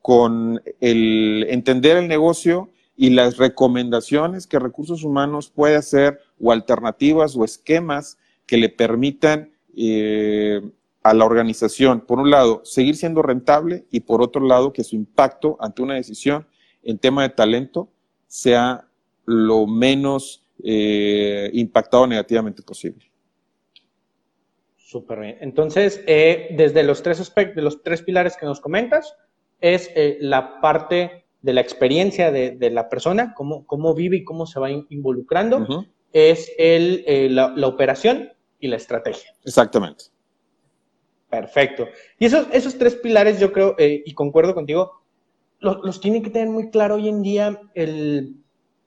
con 0.00 0.60
el 0.80 1.46
entender 1.48 1.96
el 1.96 2.08
negocio, 2.08 2.70
y 2.96 3.10
las 3.10 3.36
recomendaciones 3.38 4.46
que 4.46 4.58
recursos 4.58 5.02
humanos 5.04 5.50
puede 5.50 5.76
hacer 5.76 6.20
o 6.40 6.52
alternativas 6.52 7.36
o 7.36 7.44
esquemas 7.44 8.18
que 8.46 8.56
le 8.56 8.68
permitan 8.68 9.50
eh, 9.76 10.60
a 11.02 11.14
la 11.14 11.24
organización, 11.24 12.02
por 12.02 12.18
un 12.20 12.30
lado, 12.30 12.60
seguir 12.64 12.96
siendo 12.96 13.22
rentable 13.22 13.86
y 13.90 14.00
por 14.00 14.22
otro 14.22 14.46
lado, 14.46 14.72
que 14.72 14.84
su 14.84 14.94
impacto 14.94 15.56
ante 15.58 15.82
una 15.82 15.94
decisión 15.94 16.46
en 16.82 16.98
tema 16.98 17.22
de 17.22 17.30
talento 17.30 17.90
sea 18.26 18.86
lo 19.24 19.66
menos 19.66 20.46
eh, 20.62 21.50
impactado 21.54 22.06
negativamente 22.06 22.62
posible. 22.62 23.10
Súper 24.76 25.20
bien. 25.20 25.38
Entonces, 25.40 26.04
eh, 26.06 26.54
desde 26.56 26.82
los 26.82 27.02
tres 27.02 27.18
aspectos, 27.18 27.64
los 27.64 27.82
tres 27.82 28.02
pilares 28.02 28.36
que 28.36 28.46
nos 28.46 28.60
comentas, 28.60 29.16
es 29.60 29.90
la 30.20 30.60
parte 30.60 31.21
de 31.42 31.52
la 31.52 31.60
experiencia 31.60 32.30
de, 32.30 32.70
la 32.70 32.88
persona, 32.88 33.34
cómo, 33.34 33.66
cómo, 33.66 33.94
vive 33.94 34.18
y 34.18 34.24
cómo 34.24 34.46
se 34.46 34.60
va 34.60 34.70
involucrando, 34.70 35.86
es 36.12 36.52
el, 36.56 37.04
eh, 37.06 37.28
la, 37.28 37.66
operación 37.66 38.30
y 38.60 38.68
la 38.68 38.76
estrategia. 38.76 39.34
Exactamente. 39.44 40.04
Perfecto. 41.28 41.88
Y 42.18 42.26
esos, 42.26 42.46
esos 42.52 42.78
tres 42.78 42.94
pilares, 42.94 43.40
yo 43.40 43.52
creo, 43.52 43.74
eh, 43.78 44.02
y 44.04 44.14
concuerdo 44.14 44.54
contigo, 44.54 45.02
los, 45.58 45.78
los 45.82 46.00
tiene 46.00 46.22
que 46.22 46.30
tener 46.30 46.48
muy 46.48 46.70
claro 46.70 46.96
hoy 46.96 47.08
en 47.08 47.22
día 47.22 47.60
el, 47.74 48.36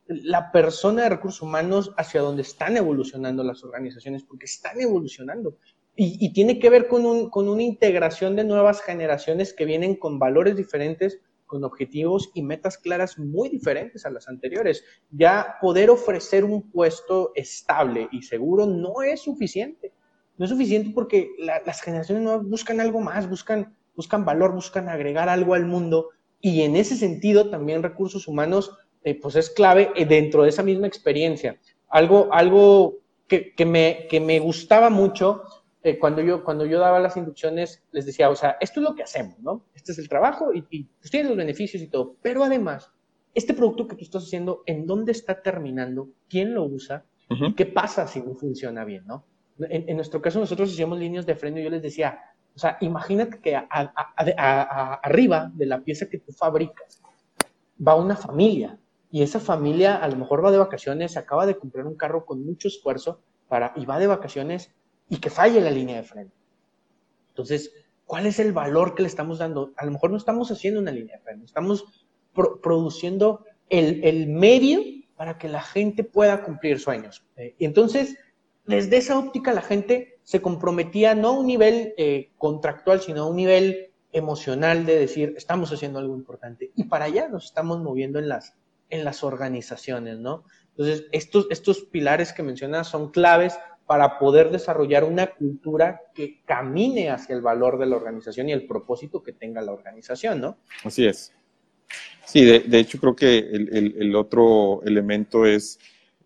la 0.07 0.51
persona 0.51 1.03
de 1.03 1.09
recursos 1.09 1.41
humanos 1.41 1.93
hacia 1.97 2.21
donde 2.21 2.43
están 2.43 2.77
evolucionando 2.77 3.43
las 3.43 3.63
organizaciones, 3.63 4.23
porque 4.23 4.45
están 4.45 4.79
evolucionando. 4.79 5.57
Y, 5.95 6.17
y 6.23 6.33
tiene 6.33 6.59
que 6.59 6.69
ver 6.69 6.87
con, 6.87 7.05
un, 7.05 7.29
con 7.29 7.49
una 7.49 7.63
integración 7.63 8.35
de 8.35 8.43
nuevas 8.43 8.81
generaciones 8.81 9.53
que 9.53 9.65
vienen 9.65 9.95
con 9.95 10.19
valores 10.19 10.55
diferentes, 10.55 11.19
con 11.55 11.63
objetivos 11.63 12.31
y 12.33 12.43
metas 12.43 12.77
claras 12.77 13.17
muy 13.17 13.47
diferentes 13.47 14.05
a 14.05 14.09
las 14.09 14.27
anteriores. 14.27 14.83
Ya 15.09 15.55
poder 15.61 15.89
ofrecer 15.89 16.43
un 16.43 16.69
puesto 16.69 17.31
estable 17.33 18.09
y 18.11 18.23
seguro 18.23 18.65
no 18.65 19.01
es 19.01 19.21
suficiente. 19.21 19.93
No 20.37 20.43
es 20.43 20.51
suficiente 20.51 20.91
porque 20.93 21.29
las 21.39 21.79
generaciones 21.79 22.25
nuevas 22.25 22.45
buscan 22.45 22.81
algo 22.81 22.99
más, 22.99 23.29
buscan, 23.29 23.73
buscan 23.95 24.25
valor, 24.25 24.51
buscan 24.51 24.89
agregar 24.89 25.29
algo 25.29 25.53
al 25.53 25.65
mundo 25.65 26.09
y 26.41 26.63
en 26.63 26.75
ese 26.75 26.97
sentido 26.97 27.49
también 27.49 27.81
recursos 27.81 28.27
humanos 28.27 28.77
eh, 29.05 29.17
pues 29.17 29.37
es 29.37 29.49
clave 29.49 29.91
eh, 29.95 30.05
dentro 30.05 30.43
de 30.43 30.49
esa 30.49 30.61
misma 30.61 30.87
experiencia. 30.87 31.57
Algo, 31.87 32.27
algo 32.33 32.97
que, 33.29 33.53
que, 33.55 33.65
me, 33.65 34.07
que 34.09 34.19
me 34.19 34.39
gustaba 34.39 34.89
mucho 34.89 35.43
eh, 35.85 35.99
cuando, 35.99 36.23
yo, 36.23 36.43
cuando 36.43 36.65
yo 36.65 36.79
daba 36.79 36.99
las 36.99 37.15
inducciones, 37.15 37.83
les 37.91 38.07
decía, 38.07 38.31
o 38.31 38.35
sea, 38.35 38.57
esto 38.59 38.79
es 38.79 38.83
lo 38.83 38.95
que 38.95 39.03
hacemos, 39.03 39.37
¿no? 39.37 39.65
Este 39.75 39.91
es 39.91 39.99
el 39.99 40.09
trabajo 40.09 40.51
y, 40.51 40.65
y 40.71 40.85
pues 40.85 41.11
tienes 41.11 41.29
los 41.29 41.37
beneficios 41.37 41.83
y 41.83 41.87
todo, 41.87 42.15
pero 42.23 42.43
además, 42.43 42.91
este 43.35 43.53
producto 43.53 43.87
que 43.87 43.95
tú 43.95 44.01
estás 44.01 44.23
haciendo, 44.23 44.63
¿en 44.65 44.87
dónde 44.87 45.11
está 45.11 45.43
terminando? 45.43 46.09
¿Quién 46.27 46.55
lo 46.55 46.63
usa? 46.63 47.05
¿Y 47.29 47.53
qué 47.53 47.67
pasa 47.67 48.07
si 48.07 48.19
no 48.19 48.33
funciona 48.33 48.83
bien, 48.83 49.05
no? 49.05 49.25
En, 49.59 49.87
en, 49.87 49.95
nuestro 49.95 50.23
caso, 50.23 50.39
nosotros 50.39 50.73
hacíamos 50.73 50.97
líneas 50.97 51.27
de 51.27 51.35
freno 51.35 51.59
y 51.59 51.63
yo 51.63 51.69
les 51.69 51.83
decía, 51.83 52.19
o 52.55 52.57
sea, 52.57 52.77
imagínate 52.81 53.37
que 53.39 53.55
a, 53.55 53.67
a, 53.69 54.93
arriba 55.03 55.51
de 55.53 55.67
la 55.67 55.81
pieza 55.81 56.09
que 56.09 56.17
tú 56.17 56.31
fabricas 56.31 57.03
va 57.85 57.93
una 57.93 58.15
familia 58.15 58.79
y 59.11 59.21
esa 59.21 59.39
familia 59.39 59.97
a 59.97 60.07
lo 60.07 60.15
mejor 60.15 60.43
va 60.43 60.49
de 60.49 60.57
vacaciones, 60.57 61.15
acaba 61.15 61.45
de 61.45 61.59
comprar 61.59 61.85
un 61.85 61.95
carro 61.95 62.25
con 62.25 62.43
mucho 62.43 62.69
esfuerzo 62.69 63.21
para, 63.47 63.71
y 63.75 63.85
va 63.85 63.99
de 63.99 64.07
vacaciones 64.07 64.73
y 65.09 65.17
que 65.17 65.29
falle 65.29 65.61
la 65.61 65.71
línea 65.71 65.97
de 65.97 66.03
freno. 66.03 66.31
Entonces, 67.29 67.71
¿cuál 68.05 68.25
es 68.25 68.39
el 68.39 68.53
valor 68.53 68.95
que 68.95 69.03
le 69.03 69.07
estamos 69.07 69.39
dando? 69.39 69.73
A 69.77 69.85
lo 69.85 69.91
mejor 69.91 70.11
no 70.11 70.17
estamos 70.17 70.51
haciendo 70.51 70.79
una 70.79 70.91
línea 70.91 71.17
de 71.17 71.23
freno, 71.23 71.45
estamos 71.45 71.85
produciendo 72.61 73.45
el, 73.69 74.27
medio 74.27 74.81
para 75.15 75.37
que 75.37 75.47
la 75.47 75.61
gente 75.61 76.03
pueda 76.03 76.43
cumplir 76.43 76.79
sueños. 76.79 77.25
Eh, 77.37 77.55
y 77.57 77.65
entonces, 77.65 78.17
desde 78.65 78.97
esa 78.97 79.17
óptica, 79.17 79.53
la 79.53 79.61
gente 79.61 80.19
se 80.23 80.41
comprometía 80.41 81.15
no 81.15 81.29
a 81.29 81.39
un 81.39 81.47
nivel 81.47 81.93
eh, 81.97 82.31
contractual, 82.37 83.01
sino 83.01 83.23
a 83.23 83.29
un 83.29 83.35
nivel 83.35 83.93
emocional 84.11 84.85
de 84.85 84.97
decir, 84.97 85.33
estamos 85.37 85.71
haciendo 85.71 85.99
algo 85.99 86.15
importante. 86.15 86.71
Y 86.75 86.85
para 86.85 87.05
allá 87.05 87.27
nos 87.27 87.45
estamos 87.45 87.81
moviendo 87.81 88.17
en 88.19 88.29
las, 88.29 88.55
en 88.89 89.03
las 89.03 89.23
organizaciones, 89.23 90.19
¿no? 90.19 90.45
Entonces, 90.69 91.05
estos, 91.11 91.47
estos 91.49 91.81
pilares 91.83 92.33
que 92.33 92.43
mencionas 92.43 92.87
son 92.87 93.11
claves 93.11 93.57
para 93.85 94.17
poder 94.17 94.51
desarrollar 94.51 95.03
una 95.03 95.27
cultura 95.27 96.01
que 96.13 96.41
camine 96.45 97.09
hacia 97.09 97.35
el 97.35 97.41
valor 97.41 97.77
de 97.77 97.85
la 97.85 97.95
organización 97.95 98.49
y 98.49 98.51
el 98.51 98.65
propósito 98.65 99.21
que 99.21 99.31
tenga 99.31 99.61
la 99.61 99.71
organización, 99.71 100.41
¿no? 100.41 100.57
Así 100.83 101.05
es. 101.05 101.31
Sí, 102.25 102.43
de, 102.43 102.79
hecho 102.79 102.99
creo 102.99 103.15
que 103.15 103.37
el, 103.37 104.15
otro 104.15 104.81
elemento 104.83 105.45
es 105.45 105.79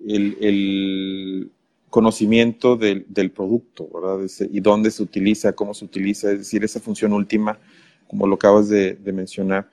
el, 0.07 1.51
conocimiento 1.89 2.77
del, 2.77 3.31
producto, 3.31 3.89
¿verdad? 3.93 4.25
y 4.51 4.59
dónde 4.61 4.91
se 4.91 5.03
utiliza, 5.03 5.53
cómo 5.53 5.73
se 5.73 5.85
utiliza, 5.85 6.31
es 6.31 6.39
decir, 6.39 6.63
esa 6.63 6.79
función 6.79 7.11
última, 7.13 7.59
como 8.07 8.25
lo 8.25 8.35
acabas 8.35 8.69
de, 8.69 8.97
mencionar. 9.13 9.69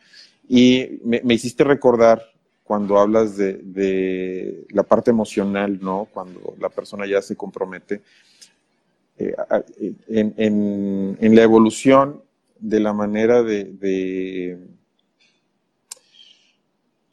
Y 0.49 1.01
me, 1.05 1.35
hiciste 1.35 1.63
recordar 1.63 2.23
cuando 2.67 2.99
hablas 2.99 3.37
de, 3.37 4.67
la 4.71 4.83
parte 4.83 5.13
emocional, 5.13 5.79
¿no? 5.81 6.09
Cuando 6.13 6.57
la 6.59 6.69
persona 6.69 7.07
ya 7.07 7.23
se 7.23 7.37
compromete. 7.37 8.03
Eh, 9.19 9.35
en, 10.09 11.35
la 11.37 11.43
evolución 11.43 12.23
de 12.59 12.81
la 12.81 12.93
manera 12.93 13.45
de, 13.45 14.59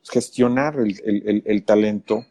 gestionar 0.10 0.76
el, 0.80 1.64
talento, 1.64 2.26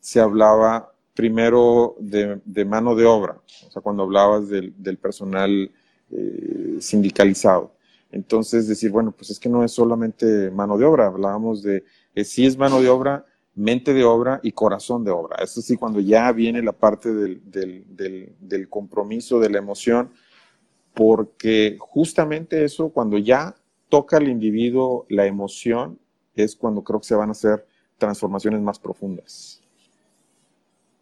se 0.00 0.20
hablaba 0.20 0.92
primero 1.14 1.96
de, 1.98 2.64
mano 2.66 2.94
de 2.94 3.06
obra, 3.06 3.40
o 3.66 3.70
sea, 3.70 3.80
cuando 3.80 4.02
hablabas 4.02 4.50
del, 4.50 4.98
personal 4.98 5.70
eh, 6.10 6.76
sindicalizado. 6.78 7.72
Entonces, 8.12 8.68
decir, 8.68 8.90
bueno, 8.90 9.12
pues 9.12 9.30
es 9.30 9.40
que 9.40 9.48
no 9.48 9.64
es 9.64 9.72
solamente 9.72 10.50
mano 10.50 10.76
de 10.76 10.84
obra, 10.84 11.06
hablábamos 11.06 11.62
de 11.62 11.84
que 12.14 12.24
sí 12.24 12.46
es 12.46 12.56
mano 12.56 12.80
de 12.80 12.88
obra, 12.88 13.26
mente 13.54 13.92
de 13.92 14.04
obra 14.04 14.40
y 14.42 14.52
corazón 14.52 15.04
de 15.04 15.10
obra. 15.10 15.42
Eso 15.42 15.60
sí, 15.60 15.76
cuando 15.76 16.00
ya 16.00 16.30
viene 16.32 16.62
la 16.62 16.72
parte 16.72 17.12
del, 17.12 17.40
del, 17.44 18.68
compromiso, 18.68 19.40
de 19.40 19.50
la 19.50 19.58
emoción, 19.58 20.12
porque 20.94 21.76
justamente 21.78 22.64
eso, 22.64 22.90
cuando 22.90 23.18
ya 23.18 23.54
toca 23.88 24.16
al 24.16 24.28
individuo 24.28 25.06
la 25.08 25.26
emoción, 25.26 25.98
es 26.34 26.56
cuando 26.56 26.82
creo 26.82 27.00
que 27.00 27.06
se 27.06 27.14
van 27.14 27.28
a 27.28 27.32
hacer 27.32 27.66
transformaciones 27.98 28.60
más 28.60 28.78
profundas. 28.78 29.60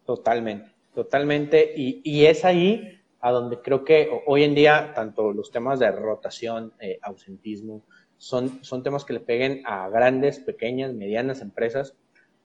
Totalmente, 0.05 0.71
totalmente. 0.93 1.73
Y, 1.75 2.01
y 2.03 2.25
es 2.25 2.43
ahí 2.45 2.99
a 3.19 3.31
donde 3.31 3.61
creo 3.61 3.85
que 3.85 4.09
hoy 4.27 4.43
en 4.43 4.53
día, 4.53 4.91
tanto 4.93 5.31
los 5.31 5.49
temas 5.49 5.79
de 5.79 5.89
rotación, 5.91 6.73
eh, 6.79 6.99
ausentismo, 7.01 7.83
son, 8.23 8.63
son 8.63 8.83
temas 8.83 9.03
que 9.03 9.11
le 9.11 9.19
peguen 9.19 9.63
a 9.65 9.89
grandes, 9.89 10.39
pequeñas, 10.39 10.93
medianas 10.93 11.41
empresas 11.41 11.93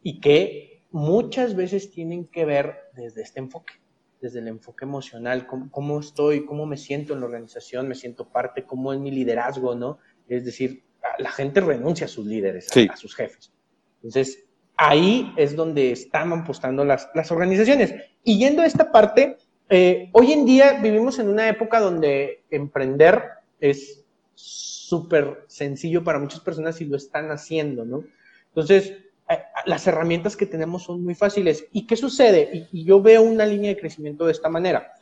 y 0.03 0.19
que 0.19 0.83
muchas 0.91 1.55
veces 1.55 1.93
tienen 1.93 2.27
que 2.27 2.45
ver 2.45 2.75
desde 2.95 3.23
este 3.23 3.39
enfoque, 3.39 3.75
desde 4.21 4.41
el 4.41 4.49
enfoque 4.49 4.85
emocional, 4.85 5.47
cómo, 5.47 6.01
estoy, 6.01 6.45
cómo 6.45 6.67
me 6.67 6.77
siento 6.77 7.15
en 7.15 7.21
la 7.21 7.27
organización, 7.27 7.87
me 7.87 7.95
siento 7.95 8.29
parte, 8.29 8.65
cómo 8.65 8.93
es 8.93 8.99
mi 8.99 9.13
liderazgo, 9.13 9.77
¿no? 9.77 9.99
Es 10.29 10.45
decir, 10.45 10.83
la 11.17 11.31
gente 11.31 11.61
renuncia 11.61 12.07
a 12.07 12.09
sus 12.09 12.27
líderes, 12.27 12.67
a, 12.91 12.97
sus 12.97 13.15
jefes. 13.15 13.53
Entonces, 13.99 14.47
ahí 14.77 15.33
es 15.37 15.55
donde 15.55 15.93
están 15.93 16.33
apostando 16.33 16.85
las, 16.85 17.09
las 17.15 17.31
organizaciones. 17.31 17.95
Y 18.25 18.37
yendo 18.41 18.63
a 18.63 18.67
esta 18.67 18.91
parte, 18.91 19.37
eh, 19.69 20.11
hoy 20.13 20.33
en 20.33 20.45
día 20.45 20.81
vivimos 20.83 21.21
en 21.21 21.29
una 21.29 21.49
época 21.49 21.79
donde 21.79 22.43
emprender 22.51 23.23
es 23.61 24.05
súper 24.39 25.45
sencillo 25.49 26.05
para 26.05 26.21
muchas 26.21 26.41
personas 26.41 26.81
y 26.81 26.85
lo 26.85 26.97
están 26.97 27.31
haciendo, 27.31 27.85
¿no? 27.85 28.05
Entonces, 28.49 28.93
eh, 29.29 29.39
las 29.67 29.87
herramientas 29.87 30.37
que 30.37 30.47
tenemos 30.47 30.85
son 30.85 31.03
muy 31.03 31.15
fáciles. 31.15 31.67
¿Y 31.73 31.87
qué 31.87 31.97
sucede? 31.97 32.69
Y, 32.73 32.85
yo 32.85 33.03
veo 33.03 33.23
una 33.23 33.45
línea 33.45 33.71
de 33.71 33.81
crecimiento 33.81 34.27
de 34.27 34.33
esta 34.33 34.49
manera. 34.49 34.93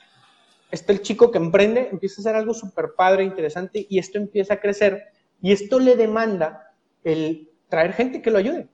Está 0.70 0.92
el 0.92 1.02
chico 1.02 1.30
que 1.30 1.38
emprende, 1.38 1.88
empieza 1.92 2.16
a 2.16 2.22
hacer 2.22 2.34
algo 2.34 2.54
súper 2.54 2.94
padre, 2.96 3.24
interesante, 3.24 3.86
y 3.88 3.98
esto 3.98 4.18
empieza 4.18 4.54
a 4.54 4.60
crecer. 4.60 5.04
Y 5.42 5.52
esto 5.52 5.78
le 5.78 5.96
demanda 5.96 6.72
el 7.04 7.50
traer 7.68 7.92
gente 7.92 8.22
que 8.22 8.30
lo 8.30 8.38
ayude, 8.38 8.68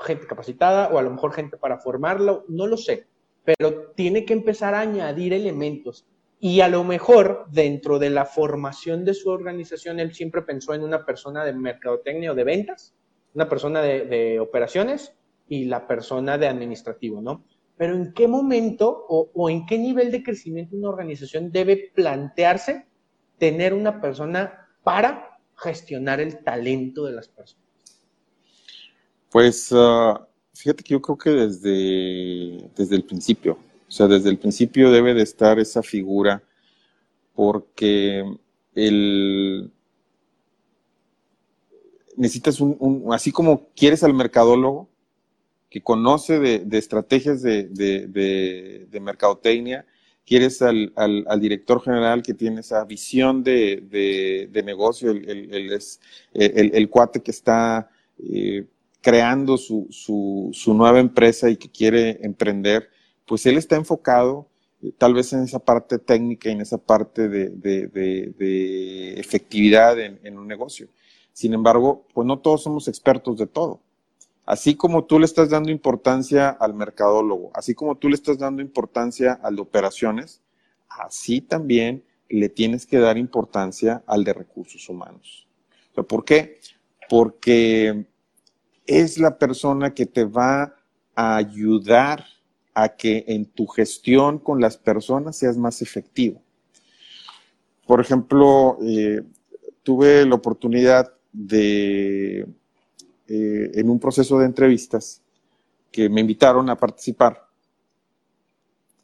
gente 0.00 0.26
capacitada 0.26 0.88
o 0.88 0.98
a 0.98 1.02
lo 1.02 1.10
mejor 1.10 1.32
gente 1.32 1.56
para 1.56 1.78
formarlo, 1.78 2.44
no 2.48 2.66
lo 2.66 2.76
sé, 2.76 3.06
pero 3.44 3.92
tiene 3.92 4.24
que 4.24 4.32
empezar 4.32 4.74
a 4.74 4.80
añadir 4.80 5.32
elementos 5.32 6.06
y 6.40 6.60
a 6.60 6.68
lo 6.68 6.84
mejor 6.84 7.46
dentro 7.50 7.98
de 7.98 8.10
la 8.10 8.24
formación 8.24 9.04
de 9.04 9.14
su 9.14 9.28
organización, 9.30 9.98
él 9.98 10.14
siempre 10.14 10.42
pensó 10.42 10.74
en 10.74 10.82
una 10.82 11.04
persona 11.04 11.44
de 11.44 11.52
mercadotecnia 11.52 12.32
o 12.32 12.34
de 12.34 12.44
ventas, 12.44 12.94
una 13.34 13.48
persona 13.48 13.82
de, 13.82 14.38
operaciones 14.40 15.12
y 15.48 15.64
la 15.64 15.86
persona 15.86 16.38
de 16.38 16.46
administrativo, 16.46 17.20
¿no? 17.20 17.44
Pero 17.76 17.94
¿en 17.94 18.12
qué 18.12 18.26
momento 18.26 19.06
o, 19.08 19.30
o, 19.34 19.50
en 19.50 19.66
qué 19.66 19.78
nivel 19.78 20.10
de 20.10 20.22
crecimiento 20.22 20.76
una 20.76 20.88
organización 20.88 21.50
debe 21.52 21.92
plantearse 21.94 22.86
tener 23.38 23.72
una 23.72 24.00
persona 24.00 24.68
para 24.82 25.38
gestionar 25.56 26.20
el 26.20 26.42
talento 26.42 27.04
de 27.04 27.12
las 27.12 27.28
personas? 27.28 27.68
Pues 29.30 29.70
uh, 29.72 30.14
fíjate 30.54 30.82
que 30.82 30.94
yo 30.94 31.02
creo 31.02 31.18
que 31.18 31.30
desde, 31.30 32.70
desde 32.74 32.96
el 32.96 33.04
principio, 33.04 33.58
o 33.88 33.90
sea, 33.90 34.06
desde 34.06 34.30
el 34.30 34.38
principio 34.38 34.90
debe 34.90 35.14
de 35.14 35.22
estar 35.22 35.58
esa 35.58 35.82
figura 35.82 36.42
porque 37.34 38.24
el, 38.74 39.70
necesitas 42.16 42.60
un, 42.60 43.06
así 43.12 43.32
como 43.32 43.68
quieres 43.74 44.02
al 44.02 44.12
mercadólogo, 44.12 44.88
que 45.70 45.82
conoce 45.82 46.38
de, 46.38 46.78
estrategias 46.78 47.42
de, 47.42 48.88
mercadotecnia, 49.00 49.86
quieres 50.26 50.60
al, 50.62 50.92
director 51.40 51.82
general 51.82 52.22
que 52.22 52.34
tiene 52.34 52.60
esa 52.60 52.84
visión 52.84 53.42
de, 53.42 54.62
negocio, 54.64 55.10
el, 55.12 56.88
cuate 56.90 57.20
que 57.22 57.30
está 57.30 57.90
eh, 58.18 58.64
creando 59.00 59.56
su, 59.56 59.86
su, 60.52 60.74
nueva 60.74 61.00
empresa 61.00 61.50
y 61.50 61.56
que 61.56 61.70
quiere 61.70 62.18
emprender, 62.22 62.90
pues 63.28 63.46
él 63.46 63.58
está 63.58 63.76
enfocado 63.76 64.48
eh, 64.82 64.90
tal 64.96 65.14
vez 65.14 65.32
en 65.32 65.42
esa 65.42 65.58
parte 65.58 65.98
técnica 65.98 66.48
y 66.48 66.52
en 66.52 66.62
esa 66.62 66.78
parte 66.78 67.28
de, 67.28 69.14
efectividad 69.18 70.00
en, 70.00 70.38
un 70.38 70.48
negocio. 70.48 70.88
Sin 71.32 71.52
embargo, 71.52 72.06
pues 72.14 72.26
no 72.26 72.38
todos 72.40 72.62
somos 72.62 72.88
expertos 72.88 73.38
de 73.38 73.46
todo. 73.46 73.80
Así 74.44 74.74
como 74.74 75.04
tú 75.04 75.18
le 75.18 75.26
estás 75.26 75.50
dando 75.50 75.70
importancia 75.70 76.48
al 76.48 76.72
mercadólogo, 76.72 77.50
así 77.54 77.74
como 77.74 77.96
tú 77.96 78.08
le 78.08 78.14
estás 78.14 78.38
dando 78.38 78.62
importancia 78.62 79.38
al 79.42 79.56
de 79.56 79.62
operaciones, 79.62 80.40
así 80.88 81.42
también 81.42 82.02
le 82.30 82.48
tienes 82.48 82.86
que 82.86 82.98
dar 82.98 83.18
importancia 83.18 84.02
al 84.06 84.24
de 84.24 84.32
recursos 84.32 84.88
humanos. 84.88 85.46
¿Por 85.94 86.24
qué? 86.24 86.60
Porque 87.10 88.06
es 88.86 89.18
la 89.18 89.38
persona 89.38 89.92
que 89.92 90.06
te 90.06 90.24
va 90.24 90.74
a 91.14 91.36
ayudar 91.36 92.24
a 92.82 92.90
que 92.90 93.24
en 93.26 93.46
tu 93.46 93.66
gestión 93.66 94.38
con 94.38 94.60
las 94.60 94.76
personas 94.76 95.36
seas 95.36 95.56
más 95.56 95.82
efectivo. 95.82 96.40
Por 97.86 98.00
ejemplo, 98.00 98.78
eh, 98.82 99.22
tuve 99.82 100.24
la 100.24 100.36
oportunidad 100.36 101.12
de, 101.32 102.46
eh, 103.26 103.70
en 103.74 103.90
un 103.90 103.98
proceso 103.98 104.38
de 104.38 104.46
entrevistas, 104.46 105.22
que 105.90 106.08
me 106.08 106.20
invitaron 106.20 106.68
a 106.70 106.76
participar. 106.76 107.48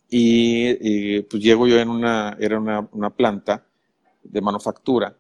Y 0.09 1.23
pues 1.23 1.43
llego 1.43 1.67
yo 1.67 1.81
en 1.81 1.89
una, 1.89 2.37
era 2.39 2.61
una, 2.61 2.89
una 2.93 3.11
planta 3.11 3.67
de 4.23 4.41
manufactura 4.41 5.17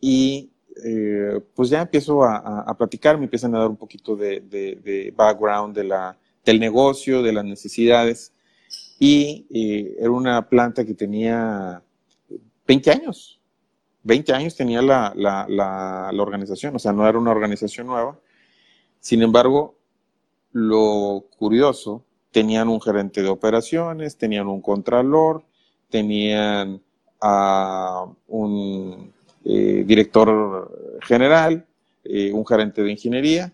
y 0.00 0.50
eh, 0.84 1.40
pues 1.54 1.70
ya 1.70 1.82
empiezo 1.82 2.24
a, 2.24 2.74
platicar, 2.76 3.16
me 3.16 3.24
empiezan 3.24 3.54
a 3.54 3.60
dar 3.60 3.68
un 3.68 3.76
poquito 3.76 4.16
de, 4.16 5.12
background 5.16 5.74
de 5.74 5.84
la, 5.84 6.18
del 6.44 6.60
negocio, 6.60 7.22
de 7.22 7.32
las 7.32 7.44
necesidades. 7.44 8.32
Y 8.98 9.46
eh, 9.50 9.96
era 9.98 10.10
una 10.10 10.48
planta 10.48 10.84
que 10.84 10.94
tenía 10.94 11.82
20 12.66 12.90
años. 12.90 13.40
20 14.02 14.32
años 14.34 14.54
tenía 14.54 14.82
la, 14.82 15.12
la, 15.16 16.10
organización, 16.22 16.76
o 16.76 16.78
sea, 16.78 16.92
no 16.92 17.08
era 17.08 17.18
una 17.18 17.30
organización 17.30 17.86
nueva. 17.86 18.18
Sin 19.00 19.22
embargo, 19.22 19.76
lo 20.52 21.24
curioso, 21.38 22.04
tenían 22.30 22.68
un 22.68 22.80
gerente 22.80 23.22
de 23.22 23.28
operaciones, 23.28 24.18
tenían 24.18 24.46
un 24.46 24.60
contralor, 24.60 25.44
tenían 25.88 26.82
a 27.20 28.06
un 28.28 29.10
eh, 29.44 29.84
director 29.86 31.00
general, 31.02 31.66
eh, 32.04 32.30
un 32.30 32.44
gerente 32.46 32.82
de 32.82 32.90
ingeniería, 32.90 33.52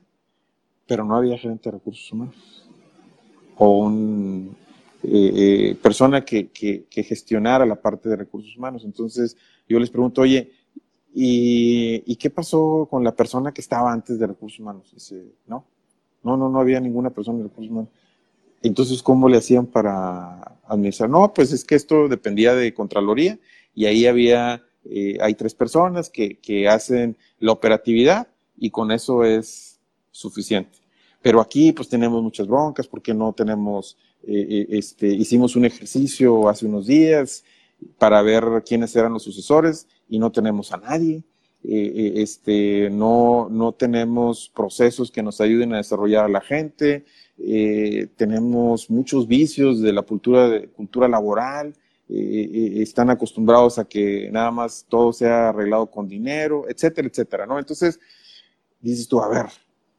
pero 0.87 1.05
no 1.05 1.15
había 1.17 1.39
gerente 1.39 1.71
de 1.71 1.77
recursos 1.77 2.11
humanos 2.11 2.60
o 3.63 3.77
una 3.77 4.49
eh, 5.03 5.77
persona 5.83 6.25
que, 6.25 6.49
gestionara 6.91 7.67
la 7.67 7.77
parte 7.77 8.09
de 8.09 8.17
recursos 8.17 8.57
humanos. 8.57 8.85
Entonces 8.87 9.37
yo 9.69 9.79
les 9.79 9.91
pregunto, 9.91 10.23
oye, 10.23 10.51
¿y, 11.15 12.17
qué 12.17 12.31
pasó 12.31 12.89
con 12.91 13.05
la 13.05 13.15
persona 13.15 13.53
que 13.53 13.61
estaba 13.61 13.93
antes 13.93 14.19
de 14.19 14.27
recursos 14.27 14.61
humanos? 14.61 14.91
Dice, 14.95 15.35
no, 15.47 15.67
No, 16.23 16.39
no, 16.39 16.49
no 16.49 16.59
había 16.59 16.81
ninguna 16.81 17.11
persona 17.11 17.39
de 17.39 17.45
recursos 17.45 17.71
humanos. 17.71 17.91
Entonces, 18.63 19.03
¿cómo 19.03 19.29
le 19.29 19.37
hacían 19.37 19.67
para 19.67 20.57
administrar? 20.67 21.11
No, 21.11 21.33
pues 21.35 21.53
es 21.53 21.63
que 21.63 21.75
esto 21.75 22.09
dependía 22.09 22.55
de 22.55 22.73
Contraloría 22.73 23.39
y 23.75 23.85
ahí 23.85 24.07
había, 24.07 24.63
eh, 24.87 25.19
hay 25.21 25.35
tres 25.35 25.55
personas 25.55 26.09
que, 26.09 26.39
que 26.39 26.67
hacen 26.67 27.15
la 27.39 27.53
operatividad 27.53 28.29
y 28.57 28.71
con 28.71 28.91
eso 28.91 29.23
es 29.25 29.79
suficiente. 30.13 30.80
Pero 31.23 31.41
aquí 31.41 31.73
pues 31.73 31.89
tenemos 31.89 32.23
muchas 32.23 32.47
broncas 32.47 32.87
porque 32.87 33.13
no 33.13 33.33
tenemos, 33.33 33.97
eh, 34.23 34.47
eh, 34.49 34.67
este, 34.71 35.07
hicimos 35.07 35.55
un 35.57 35.67
ejercicio 35.67 36.49
hace 36.49 36.67
unos 36.67 36.87
días 36.87 37.45
para 37.99 38.23
ver 38.23 38.63
quiénes 38.67 38.95
eran 38.97 39.13
los 39.13 39.23
sucesores 39.23 39.87
y 40.09 40.19
no 40.19 40.33
tenemos 40.33 40.73
a 40.73 40.79
nadie. 40.79 41.23
Eh, 41.63 42.15
este, 42.17 42.89
no, 42.91 43.49
no 43.51 43.73
tenemos 43.73 44.51
procesos 44.55 45.11
que 45.11 45.23
nos 45.23 45.43
ayuden 45.43 45.75
a 45.75 45.79
desarrollar 45.79 46.25
a 46.25 46.29
la 46.29 46.41
gente, 46.41 47.05
tenemos 48.17 48.91
muchos 48.91 49.27
vicios 49.27 49.81
de 49.81 49.95
la 49.95 50.03
cultura, 50.03 50.49
de, 50.49 50.69
cultura 50.69 51.09
laboral, 51.09 51.75
están 52.07 53.09
acostumbrados 53.09 53.79
a 53.79 53.87
que 53.87 54.29
nada 54.31 54.51
más 54.51 54.85
todo 54.89 55.11
sea 55.13 55.49
arreglado 55.49 55.87
con 55.91 56.07
dinero, 56.07 56.67
etcétera, 56.69 57.09
etcétera, 57.09 57.47
¿no? 57.47 57.59
Entonces, 57.59 57.99
dices 58.81 59.09
tú, 59.09 59.23
a 59.23 59.29
ver, 59.29 59.47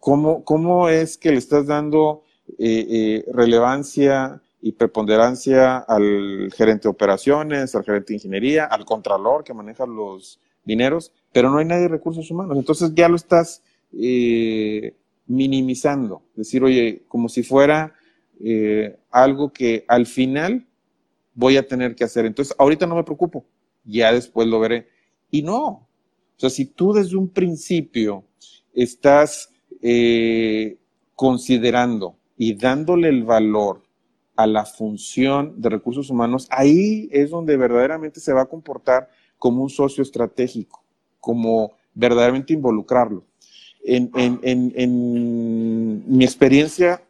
¿cómo, 0.02 0.44
cómo 0.44 0.90
es 0.90 1.18
que 1.18 1.32
le 1.32 1.38
estás 1.38 1.68
dando 1.68 2.24
eh, 2.58 2.86
eh, 2.90 3.26
relevancia 3.32 4.42
y 4.60 4.74
preponderancia 4.74 5.78
al 5.78 6.52
gerente 6.54 6.84
de 6.84 6.90
operaciones, 6.90 7.74
al 7.76 7.84
gerente 7.84 8.08
de 8.08 8.16
ingeniería, 8.16 8.66
al 8.66 8.84
contralor 8.84 9.44
que 9.44 9.54
maneja 9.54 9.86
los 9.86 10.40
dineros, 10.66 11.14
pero 11.32 11.50
no 11.50 11.60
hay 11.60 11.66
nadie 11.66 11.84
de 11.84 11.88
recursos 11.88 12.30
humanos. 12.30 12.58
Entonces 12.58 12.94
ya 12.96 13.08
lo 13.08 13.16
estás 13.16 13.64
eh, 13.94 14.96
minimizando. 15.28 16.24
Decir, 16.36 16.64
oye, 16.64 17.04
como 17.08 17.30
si 17.30 17.44
fuera 17.44 17.96
algo 19.12 19.54
que 19.54 19.86
al 19.88 20.08
final 20.08 20.66
voy 21.36 21.58
a 21.58 21.68
tener 21.68 21.96
que 21.96 22.04
hacer. 22.04 22.26
Entonces, 22.26 22.56
ahorita 22.58 22.88
no 22.88 22.96
me 22.96 23.04
preocupo, 23.04 23.46
ya 23.84 24.12
después 24.12 24.48
lo 24.48 24.60
veré. 24.60 24.88
Y 25.30 25.44
no. 25.44 25.68
O 25.68 26.38
sea, 26.38 26.50
si 26.50 26.66
tú 26.66 26.92
desde 26.92 27.18
un 27.18 27.30
principio 27.30 28.26
estás 28.74 29.52
eh, 29.82 30.78
considerando 31.16 32.16
y 32.38 32.56
dándole 32.56 33.10
el 33.10 33.24
valor 33.24 33.82
a 34.36 34.48
la 34.48 34.66
función 34.66 35.62
de 35.62 35.70
recursos 35.70 36.10
humanos, 36.10 36.48
ahí 36.50 37.10
es 37.12 37.30
donde 37.30 37.58
verdaderamente 37.58 38.20
se 38.20 38.34
va 38.34 38.42
a 38.42 38.46
comportar 38.46 39.10
como 39.38 39.64
un 39.64 39.70
socio 39.70 40.02
estratégico, 40.02 40.84
como 41.20 41.74
verdaderamente 41.94 42.54
involucrarlo. 42.54 43.24
En, 43.84 44.12
mi 46.08 46.24
experiencia, 46.24 47.02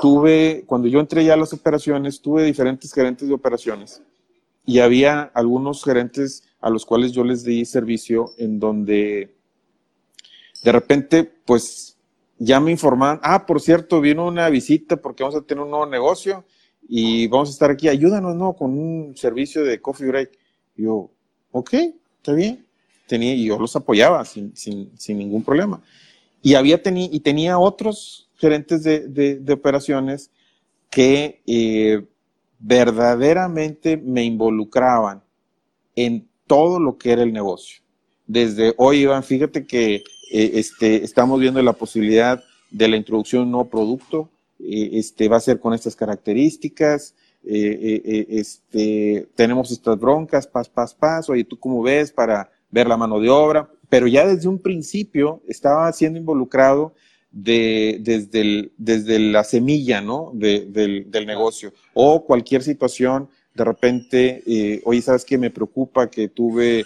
tuve, 0.00 0.64
cuando 0.66 0.88
yo 0.88 1.00
entré 1.00 1.24
ya 1.24 1.34
a 1.34 1.36
las 1.36 1.52
operaciones, 1.52 2.20
tuve 2.20 2.44
diferentes 2.44 2.92
gerentes 2.92 3.28
de 3.28 3.34
operaciones 3.34 4.02
y 4.66 4.78
había 4.78 5.22
algunos 5.34 5.84
gerentes 5.84 6.44
a 6.60 6.70
los 6.70 6.86
cuales 6.86 7.12
yo 7.12 7.24
les 7.24 7.44
di 7.44 7.64
servicio 7.64 8.30
en 8.38 8.58
donde 8.58 9.34
de 10.64 10.72
repente, 10.72 11.24
pues 11.24 11.93
ya 12.38 12.60
me 12.60 12.70
informaron, 12.70 13.20
ah, 13.22 13.46
por 13.46 13.60
cierto, 13.60 14.00
vino 14.00 14.26
una 14.26 14.48
visita 14.48 14.96
porque 14.96 15.22
vamos 15.22 15.38
a 15.38 15.42
tener 15.42 15.62
un 15.62 15.70
nuevo 15.70 15.86
negocio 15.86 16.44
y 16.88 17.26
vamos 17.28 17.48
a 17.48 17.52
estar 17.52 17.70
aquí, 17.70 17.88
ayúdanos, 17.88 18.34
¿no? 18.36 18.54
Con 18.54 18.78
un 18.78 19.16
servicio 19.16 19.64
de 19.64 19.80
coffee 19.80 20.08
break. 20.08 20.38
Yo, 20.76 21.10
ok, 21.50 21.72
está 22.16 22.32
bien. 22.32 22.66
Tenía, 23.06 23.34
y 23.34 23.46
yo 23.46 23.58
los 23.58 23.76
apoyaba 23.76 24.24
sin, 24.24 24.54
sin, 24.56 24.90
sin 24.98 25.18
ningún 25.18 25.42
problema. 25.42 25.82
Y 26.42 26.54
había 26.54 26.82
teni, 26.82 27.08
y 27.12 27.20
tenía 27.20 27.58
otros 27.58 28.28
gerentes 28.36 28.82
de, 28.82 29.08
de, 29.08 29.52
operaciones 29.52 30.30
que 30.90 31.42
eh, 31.46 32.04
verdaderamente 32.58 33.96
me 33.96 34.24
involucraban 34.24 35.22
en 35.96 36.28
todo 36.46 36.80
lo 36.80 36.98
que 36.98 37.12
era 37.12 37.22
el 37.22 37.32
negocio. 37.32 37.82
Desde, 38.26 38.74
hoy, 38.76 39.00
Iván, 39.00 39.22
fíjate 39.22 39.66
que 39.66 40.02
eh, 40.36 40.58
este, 40.58 41.04
estamos 41.04 41.38
viendo 41.38 41.62
la 41.62 41.74
posibilidad 41.74 42.42
de 42.68 42.88
la 42.88 42.96
introducción 42.96 43.42
de 43.42 43.44
un 43.44 43.52
nuevo 43.52 43.70
producto, 43.70 44.30
eh, 44.58 44.90
este, 44.94 45.28
va 45.28 45.36
a 45.36 45.40
ser 45.40 45.60
con 45.60 45.74
estas 45.74 45.94
características, 45.94 47.14
eh, 47.44 48.26
este, 48.30 49.28
tenemos 49.36 49.70
estas 49.70 49.96
broncas, 49.96 50.48
pas, 50.48 50.68
pas, 50.68 50.92
pas, 50.92 51.30
oye, 51.30 51.44
¿tú 51.44 51.56
cómo 51.56 51.84
ves 51.84 52.10
para 52.10 52.50
ver 52.68 52.88
la 52.88 52.96
mano 52.96 53.20
de 53.20 53.30
obra? 53.30 53.70
Pero 53.88 54.08
ya 54.08 54.26
desde 54.26 54.48
un 54.48 54.58
principio 54.58 55.40
estaba 55.46 55.92
siendo 55.92 56.18
involucrado 56.18 56.94
de, 57.30 57.98
desde, 58.00 58.72
desde 58.76 59.20
la 59.20 59.44
semilla, 59.44 60.00
¿no? 60.00 60.32
del, 60.34 60.72
del, 61.12 61.26
negocio. 61.26 61.72
O 61.92 62.24
cualquier 62.24 62.64
situación, 62.64 63.28
de 63.54 63.64
repente, 63.64 64.82
oye, 64.84 65.00
¿sabes 65.00 65.24
qué? 65.24 65.38
Me 65.38 65.50
preocupa 65.50 66.10
que 66.10 66.26
tuve 66.26 66.84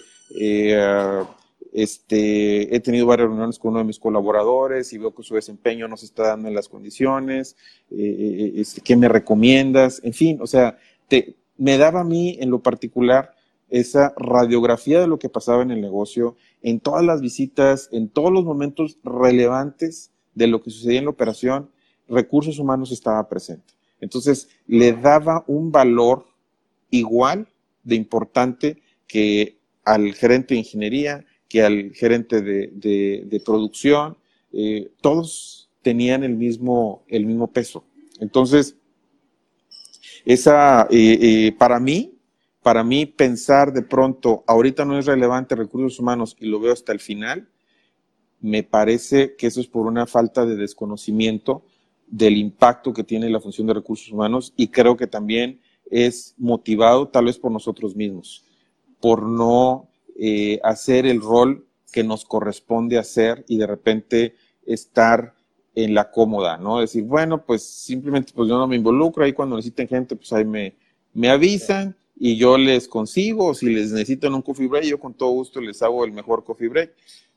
este, 1.73 2.75
he 2.75 2.81
tenido 2.81 3.07
varias 3.07 3.29
reuniones 3.29 3.59
con 3.59 3.71
uno 3.71 3.81
de 3.81 3.85
mis 3.85 3.99
colaboradores 3.99 4.93
y 4.93 4.99
veo 4.99 5.15
que 5.15 5.23
su 5.23 5.35
desempeño 5.35 5.89
no 5.89 5.97
se 5.97 6.07
está 6.07 6.29
dando 6.29 6.49
en 6.49 6.55
las 6.55 6.69
condiciones, 6.69 7.57
eh, 7.91 7.97
eh, 7.97 8.53
este, 8.57 8.81
¿qué 8.81 8.97
me 8.97 9.09
recomiendas? 9.09 10.01
En 10.05 10.13
fin, 10.13 10.39
o 10.41 10.47
sea, 10.47 10.79
me 11.57 11.79
daba 11.79 12.01
a 12.01 12.05
mí 12.05 12.39
en 12.41 12.51
lo 12.51 12.61
particular 12.61 13.35
esa 13.69 14.15
radiografía 14.17 15.01
de 15.01 15.07
lo 15.07 15.19
que 15.19 15.29
pasaba 15.29 15.63
en 15.63 15.71
el 15.71 15.81
negocio, 15.81 16.37
en 16.63 16.81
todas 16.81 17.05
las 17.05 17.21
visitas, 17.21 17.89
en 17.93 18.09
todos 18.09 18.33
los 18.33 18.45
momentos 18.45 18.99
relevantes 19.05 20.11
de 20.35 20.47
lo 20.47 20.63
que 20.63 20.71
sucedía 20.71 21.01
en 21.01 21.05
la 21.05 21.11
operación, 21.11 21.71
recursos 22.09 22.59
humanos 22.59 22.93
estaba 22.93 23.29
presente. 23.29 23.75
Entonces, 24.01 24.49
le 24.67 24.93
daba 24.93 25.45
un 25.47 25.71
valor 25.71 26.27
igual 26.91 27.49
de 27.83 27.97
importante 27.97 28.83
que 29.07 29.59
al 29.85 30.15
gerente 30.15 30.55
de 30.55 30.61
ingeniería, 30.61 31.27
que 31.49 31.63
al 31.63 31.93
gerente 31.95 32.43
de, 32.43 33.43
producción, 33.45 34.17
eh, 34.53 34.91
todos 35.01 35.71
tenían 35.83 36.25
el 36.25 36.37
mismo, 36.37 37.05
el 37.09 37.27
mismo 37.27 37.51
peso. 37.51 37.85
Entonces, 38.21 38.77
esa, 40.25 40.87
eh, 40.91 41.19
eh, 41.21 41.53
para 41.59 41.81
mí, 41.81 42.15
para 42.63 42.85
mí 42.85 43.07
pensar 43.07 43.73
de 43.73 43.83
pronto, 43.83 44.45
ahorita 44.47 44.85
no 44.85 44.99
es 44.99 45.07
relevante 45.07 45.55
recursos 45.55 45.99
humanos 45.99 46.37
y 46.39 46.47
lo 46.47 46.61
veo 46.61 46.73
hasta 46.73 46.93
el 46.93 47.01
final, 47.01 47.49
me 48.41 48.63
parece 48.63 49.35
que 49.37 49.47
eso 49.47 49.61
es 49.61 49.67
por 49.67 49.87
una 49.87 50.07
falta 50.07 50.45
de 50.45 50.57
desconocimiento 50.57 51.65
del 52.07 52.37
impacto 52.37 52.93
que 52.93 53.05
tiene 53.05 53.31
la 53.31 53.41
función 53.41 53.67
de 53.67 53.75
recursos 53.75 54.11
humanos 54.11 54.53
y 54.57 54.69
creo 54.69 54.97
que 54.97 55.07
también 55.07 55.61
es 55.91 56.35
motivado 56.39 57.09
tal 57.09 57.27
vez 57.27 57.39
por 57.39 57.51
nosotros 57.51 57.97
mismos, 57.97 58.45
por 59.01 59.23
no 59.23 59.88
eh, 60.21 60.59
hacer 60.65 61.07
el 61.07 61.21
rol 61.21 61.65
que 61.93 62.03
nos 62.03 62.25
corresponde 62.25 62.99
hacer 62.99 63.45
y 63.47 63.57
de 63.57 63.69
repente 63.69 64.35
estar 64.67 65.35
en 65.77 65.95
la 65.95 66.11
cómoda, 66.11 66.57
¿no? 66.57 66.81
Decir, 66.81 67.05
bueno, 67.05 67.45
pues 67.45 67.63
simplemente 67.63 68.33
pues 68.35 68.49
yo 68.49 68.59
no 68.59 68.67
me 68.67 68.75
involucro, 68.75 69.25
ahí 69.25 69.33
cuando 69.33 69.55
necesiten 69.55 69.87
gente, 69.87 70.17
pues 70.17 70.33
ahí 70.33 70.45
me, 70.45 70.75
me 71.15 71.31
avisan 71.31 71.97
y 72.17 72.37
yo 72.37 72.59
les 72.59 72.89
consigo, 72.89 73.55
si 73.55 73.67
les 73.67 73.93
necesitan 73.93 74.35
un 74.35 74.43
coffee 74.43 74.67
break, 74.67 74.87
yo 74.87 74.99
con 74.99 75.15
todo 75.15 75.31
gusto 75.31 75.61
les 75.61 75.81
hago 75.83 76.05
el 76.05 76.11
mejor 76.11 76.43
coffee 76.43 76.69
break. 76.69 76.95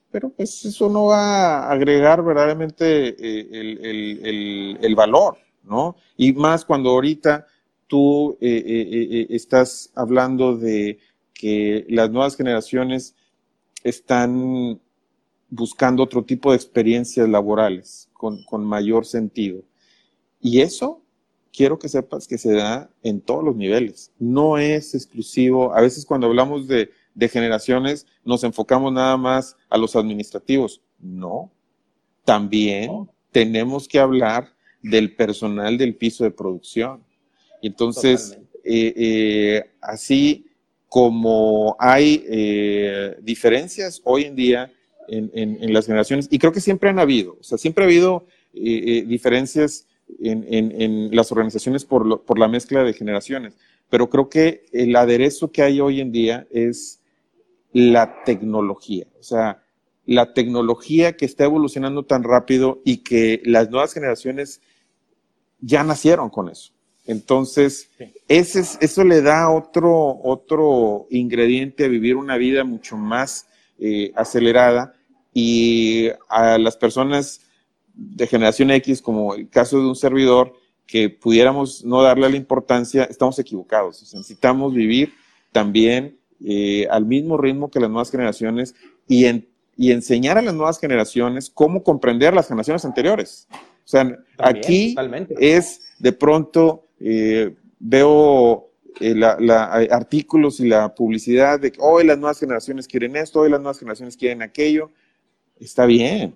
Pero 0.10 0.30
pues 0.30 0.66
eso 0.66 0.90
no 0.90 1.06
va 1.06 1.60
a 1.60 1.72
agregar 1.72 2.24
verdaderamente 2.24 3.10
eh, 3.10 3.48
el, 3.52 4.80
el, 4.82 4.96
valor, 4.96 5.38
¿no? 5.64 5.96
Y 6.18 6.34
más 6.34 6.66
cuando 6.66 6.90
ahorita 6.90 7.46
tú 7.88 8.38
eh, 8.42 9.28
estás 9.30 9.92
hablando 9.96 10.58
de 10.58 10.98
que 11.42 11.88
las 11.90 12.12
nuevas 12.12 12.38
generaciones 12.38 13.16
están 13.84 14.80
buscando 15.50 16.04
otro 16.04 16.24
tipo 16.24 16.52
de 16.52 16.56
experiencias 16.56 17.28
laborales 17.28 18.12
con, 18.14 18.44
con, 18.44 18.64
mayor 18.64 19.08
sentido. 19.08 19.64
Y 20.40 20.62
eso 20.62 21.02
quiero 21.52 21.80
que 21.80 21.90
sepas 21.90 22.28
que 22.28 22.38
se 22.38 22.54
da 22.54 22.92
en 23.02 23.22
todos 23.22 23.44
los 23.44 23.56
niveles. 23.56 24.12
No 24.20 24.60
es 24.60 24.94
exclusivo. 24.94 25.74
A 25.74 25.82
veces 25.82 26.06
cuando 26.06 26.28
hablamos 26.28 26.68
de, 26.68 26.92
de 27.16 27.28
generaciones 27.28 28.06
nos 28.24 28.44
enfocamos 28.44 28.94
nada 28.94 29.18
más 29.18 29.58
a 29.68 29.80
los 29.80 29.96
administrativos. 29.96 30.84
No. 31.00 31.52
También 32.24 33.10
tenemos 33.32 33.88
que 33.88 33.98
hablar 33.98 34.54
del 34.84 35.16
personal 35.16 35.76
del 35.76 35.96
piso 35.96 36.24
de 36.24 36.30
producción. 36.30 37.04
Y 37.64 37.68
entonces, 37.68 38.38
eh, 38.64 38.94
eh, 38.96 39.72
así 39.82 40.51
como 40.92 41.78
hay 41.80 42.26
eh, 42.28 43.16
diferencias 43.22 44.02
hoy 44.04 44.26
en 44.26 44.36
día 44.36 44.74
en, 45.08 45.72
las 45.74 45.86
generaciones, 45.86 46.28
y 46.30 46.38
creo 46.38 46.52
que 46.52 46.60
siempre 46.60 46.90
han 46.90 47.00
habido, 47.00 47.38
o 47.40 47.44
sea, 47.44 47.58
siempre 47.58 47.86
ha 47.86 47.88
habido 47.88 48.26
eh, 48.54 48.98
eh, 49.00 49.06
diferencias 49.08 49.88
en, 50.22 51.16
las 51.16 51.32
organizaciones 51.32 51.86
por, 51.86 52.26
por 52.26 52.38
la 52.38 52.50
mezcla 52.50 52.84
de 52.84 52.92
generaciones, 52.92 53.56
pero 53.90 54.10
creo 54.10 54.28
que 54.28 54.66
el 54.74 54.94
aderezo 54.98 55.50
que 55.50 55.62
hay 55.62 55.80
hoy 55.80 56.02
en 56.02 56.12
día 56.12 56.46
es 56.52 57.02
la 57.72 58.26
tecnología, 58.26 59.08
o 59.18 59.24
sea, 59.24 59.64
la 60.06 60.34
tecnología 60.34 61.16
que 61.16 61.24
está 61.24 61.46
evolucionando 61.46 62.04
tan 62.04 62.24
rápido 62.24 62.82
y 62.84 62.98
que 62.98 63.42
las 63.46 63.70
nuevas 63.70 63.94
generaciones 63.94 64.60
ya 65.62 65.86
nacieron 65.86 66.30
con 66.30 66.50
eso. 66.50 66.74
Entonces, 67.06 67.90
ese 68.28 68.64
eso 68.80 69.04
le 69.04 69.22
da 69.22 69.50
otro, 69.50 70.20
otro 70.24 71.08
ingrediente 71.10 71.86
a 71.86 71.88
vivir 71.88 72.16
una 72.16 72.38
vida 72.38 72.64
mucho 72.64 72.96
más 72.96 73.48
eh, 73.80 74.12
acelerada 74.16 74.94
y 75.34 76.10
a 76.30 76.58
las 76.58 76.78
personas 76.78 77.42
de 77.94 78.28
generación 78.28 78.72
X, 78.72 79.02
como 79.02 79.34
el 79.34 79.50
caso 79.50 79.80
de 79.80 79.88
un 79.88 79.96
servidor, 79.96 80.54
que 80.86 81.10
pudiéramos 81.10 81.86
no 81.86 82.02
darle 82.02 82.30
la 82.30 82.36
importancia, 82.36 83.06
estamos 83.06 83.40
equivocados. 83.40 84.02
necesitamos 84.14 84.74
vivir 84.74 85.14
también 85.52 86.18
eh, 86.44 86.88
al 86.90 87.06
mismo 87.06 87.38
ritmo 87.38 87.72
que 87.72 87.80
las 87.80 87.90
nuevas 87.90 88.12
generaciones 88.12 88.76
y, 89.08 89.26
y 89.78 89.92
enseñar 89.92 90.38
a 90.38 90.42
las 90.42 90.54
nuevas 90.54 90.80
generaciones 90.80 91.50
cómo 91.50 91.84
comprender 91.84 92.34
las 92.34 92.48
generaciones 92.48 92.84
anteriores. 92.84 93.48
O 93.86 93.88
sea, 93.88 94.18
aquí 94.38 94.96
es 95.40 95.82
de 96.00 96.12
pronto 96.12 96.84
eh, 97.04 97.56
veo 97.80 98.70
eh, 99.00 99.20
artículos 99.90 100.60
y 100.60 100.68
la 100.68 100.94
publicidad 100.94 101.60
de 101.60 101.72
que 101.72 101.80
hoy 101.82 102.06
las 102.06 102.18
nuevas 102.18 102.40
generaciones 102.40 102.88
quieren 102.88 103.16
esto, 103.16 103.40
hoy 103.42 103.50
las 103.50 103.60
nuevas 103.60 103.80
generaciones 103.80 104.16
quieren 104.16 104.42
aquello. 104.42 104.92
Está 105.60 105.86
bien, 105.86 106.36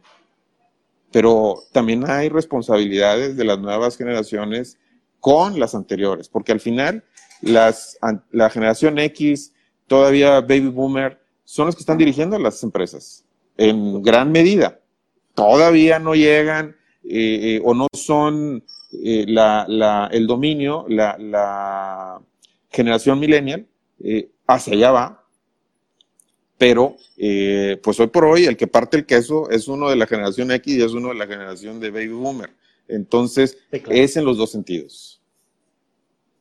pero 1.11 1.63
también 1.71 2.09
hay 2.09 2.29
responsabilidades 2.29 3.37
de 3.37 3.43
las 3.43 3.59
nuevas 3.59 3.97
generaciones 3.97 4.77
con 5.19 5.59
las 5.59 5.75
anteriores, 5.75 6.29
porque 6.29 6.51
al 6.51 6.59
final 6.59 7.03
las, 7.41 7.97
la 8.31 8.49
generación 8.49 8.97
X, 8.99 9.53
todavía 9.87 10.41
baby 10.41 10.67
boomer, 10.67 11.19
son 11.43 11.67
los 11.67 11.75
que 11.75 11.81
están 11.81 11.97
dirigiendo 11.97 12.39
las 12.39 12.61
empresas 12.63 13.25
en 13.57 14.01
gran 14.01 14.31
medida. 14.31 14.79
Todavía 15.33 15.99
no 15.99 16.15
llegan 16.15 16.75
eh, 17.03 17.61
o 17.63 17.73
no 17.73 17.87
son 17.93 18.63
eh, 19.03 19.25
la, 19.27 20.09
el 20.11 20.27
dominio, 20.27 20.85
la, 20.87 21.17
la 21.17 22.21
generación 22.69 23.19
millennial, 23.19 23.65
eh, 24.03 24.29
hacia 24.47 24.73
allá 24.73 24.91
va, 24.91 25.25
pero 26.57 26.95
pues 27.83 27.99
hoy 27.99 28.07
por 28.07 28.25
hoy 28.25 28.45
el 28.45 28.55
que 28.55 28.67
parte 28.67 28.97
el 28.97 29.05
queso 29.05 29.49
es 29.49 29.67
uno 29.67 29.89
de 29.89 29.97
la 29.97 30.07
generación 30.07 30.51
X 30.51 30.75
y 30.75 30.81
es 30.81 30.93
uno 30.93 31.09
de 31.09 31.15
la 31.15 31.27
generación 31.27 31.79
de 31.79 31.91
baby 31.91 32.09
boomer. 32.09 32.49
Entonces, 32.87 33.57
es 33.71 34.15
en 34.15 34.25
los 34.25 34.37
dos 34.37 34.51
sentidos. 34.51 35.21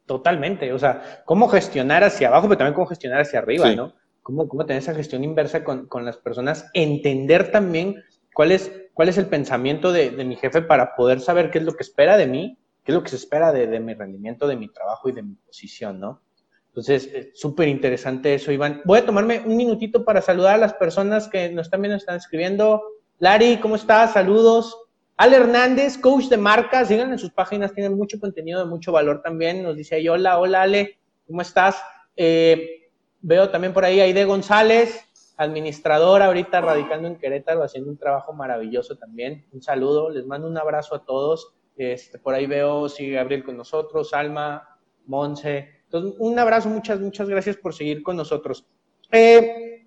Totalmente, 0.07 0.73
o 0.73 0.79
sea, 0.79 1.23
cómo 1.25 1.49
gestionar 1.49 2.05
hacia 2.05 2.29
abajo, 2.29 2.47
pero 2.47 2.59
también 2.59 2.75
cómo 2.75 2.87
gestionar 2.87 3.23
hacia 3.23 3.39
arriba, 3.39 3.75
¿no? 3.75 3.95
Cómo, 4.23 4.47
cómo 4.49 4.67
tener 4.67 4.83
esa 4.83 4.95
gestión 4.95 5.25
inversa 5.25 5.65
con, 5.65 5.87
con 5.87 6.05
las 6.05 6.19
personas, 6.19 6.67
entender 6.75 7.51
también 7.51 8.03
cuál 8.35 8.53
es, 8.53 8.71
cuál 8.95 9.09
es 9.09 9.19
el 9.19 9.27
pensamiento 9.27 9.93
de, 9.93 10.11
mi 10.13 10.37
jefe 10.37 10.63
para 10.63 10.95
poder 10.95 11.21
saber 11.21 11.51
qué 11.51 11.59
es 11.59 11.65
lo 11.65 11.75
que 11.75 11.83
espera 11.83 12.17
de 12.17 12.27
mí, 12.27 12.59
qué 12.85 12.93
es 12.93 12.95
lo 12.97 13.03
que 13.03 13.11
se 13.11 13.17
espera 13.17 13.53
de, 13.53 13.81
mi 13.81 13.95
rendimiento, 13.95 14.47
de 14.47 14.57
mi 14.57 14.69
trabajo 14.69 15.09
y 15.09 15.13
de 15.13 15.23
mi 15.23 15.35
posición, 15.35 16.01
¿no? 16.01 16.23
Entonces, 16.69 17.29
súper 17.35 17.69
interesante 17.69 18.35
eso, 18.35 18.51
Iván. 18.51 18.83
Voy 18.85 18.99
a 18.99 19.07
tomarme 19.07 19.43
un 19.45 19.57
minutito 19.57 20.05
para 20.05 20.21
saludar 20.21 20.55
a 20.55 20.59
las 20.59 20.75
personas 20.75 21.29
que 21.29 21.51
nos 21.51 21.71
también 21.71 21.93
nos 21.93 22.03
están 22.03 22.17
escribiendo. 22.17 22.83
Lari, 23.19 23.59
¿cómo 23.59 23.77
estás? 23.77 24.15
Saludos. 24.15 24.77
Al 25.17 25.33
Hernández, 25.33 25.97
coach 25.99 26.25
de 26.25 26.37
marcas, 26.37 26.89
sigan 26.89 27.13
en 27.13 27.19
sus 27.19 27.31
páginas, 27.31 27.73
tienen 27.73 27.97
mucho 27.97 28.19
contenido 28.19 28.59
de 28.59 28.67
mucho 28.67 28.91
valor 28.91 29.23
también. 29.23 29.63
Nos 29.63 29.77
dice 29.77 29.95
ahí, 29.95 30.09
hola, 30.09 30.39
hola 30.41 30.63
Ale, 30.63 30.99
¿cómo 31.29 31.41
estás? 31.41 31.81
Eh, 32.17 32.91
veo 33.21 33.49
también 33.51 33.73
por 33.73 33.85
ahí 33.85 34.01
a 34.01 34.05
Aide 34.05 34.25
González, 34.25 35.05
administrador 35.37 36.23
ahorita 36.23 36.61
radicando 36.61 37.09
en 37.09 37.17
Querétaro, 37.17 37.63
haciendo 37.63 37.91
un 37.91 37.97
trabajo 37.97 38.33
maravilloso 38.33 38.97
también. 38.97 39.47
Un 39.53 39.63
saludo, 39.63 40.11
les 40.11 40.27
mando 40.27 40.47
un 40.47 40.59
abrazo 40.59 40.95
a 40.95 41.05
todos. 41.05 41.53
Este, 41.77 42.19
por 42.19 42.35
ahí 42.35 42.47
veo, 42.47 42.89
sigue 42.89 43.15
Gabriel 43.15 43.45
con 43.45 43.57
nosotros, 43.57 44.15
Alma, 44.15 44.79
Monse. 45.07 45.69
Entonces, 45.85 46.15
un 46.19 46.39
abrazo, 46.39 46.69
muchas, 46.69 47.01
muchas 47.01 47.29
gracias 47.29 47.57
por 47.57 47.75
seguir 47.75 48.03
con 48.03 48.17
nosotros. 48.17 48.65
Eh, 49.11 49.87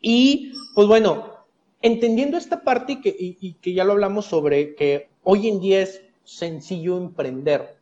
y 0.00 0.52
pues 0.74 0.86
bueno, 0.86 1.46
entendiendo 1.82 2.36
esta 2.36 2.62
parte 2.62 2.92
y 2.92 3.00
que, 3.00 3.14
y 3.18 3.54
que 3.54 3.72
ya 3.72 3.84
lo 3.84 3.92
hablamos 3.92 4.26
sobre 4.26 4.74
que 4.74 5.10
hoy 5.22 5.48
en 5.48 5.60
día 5.60 5.82
es 5.82 6.02
sencillo 6.24 6.96
emprender 6.96 7.76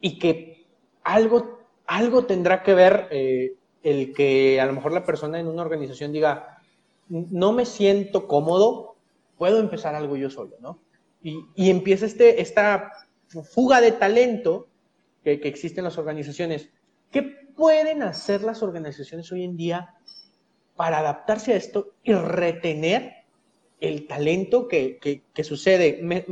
y 0.00 0.18
que 0.18 0.66
algo, 1.02 1.60
algo 1.86 2.24
tendrá 2.24 2.62
que 2.62 2.74
ver 2.74 3.08
eh, 3.10 3.54
el 3.86 4.12
que 4.12 4.60
a 4.60 4.66
lo 4.66 4.72
mejor 4.72 4.92
la 4.92 5.04
persona 5.04 5.38
en 5.38 5.46
una 5.46 5.62
organización 5.62 6.12
diga, 6.12 6.58
no 7.08 7.52
me 7.52 7.64
siento 7.64 8.26
cómodo, 8.26 8.96
puedo 9.38 9.60
empezar 9.60 9.94
algo 9.94 10.16
yo 10.16 10.28
solo, 10.28 10.56
¿no? 10.60 10.80
Y, 11.22 11.46
y 11.54 11.70
empieza 11.70 12.04
este, 12.06 12.40
esta 12.40 12.90
fuga 13.52 13.80
de 13.80 13.92
talento 13.92 14.66
que, 15.22 15.38
que 15.38 15.48
existe 15.48 15.80
en 15.80 15.84
las 15.84 15.98
organizaciones. 15.98 16.68
¿Qué 17.12 17.22
pueden 17.22 18.02
hacer 18.02 18.42
las 18.42 18.62
organizaciones 18.62 19.30
hoy 19.30 19.44
en 19.44 19.56
día 19.56 19.94
para 20.74 20.98
adaptarse 20.98 21.52
a 21.52 21.56
esto 21.56 21.94
y 22.02 22.12
retener 22.12 23.12
el 23.80 24.06
talento 24.06 24.68
que, 24.68 24.98
que, 24.98 25.44
sucede? 25.44 26.00
Me, 26.02 26.24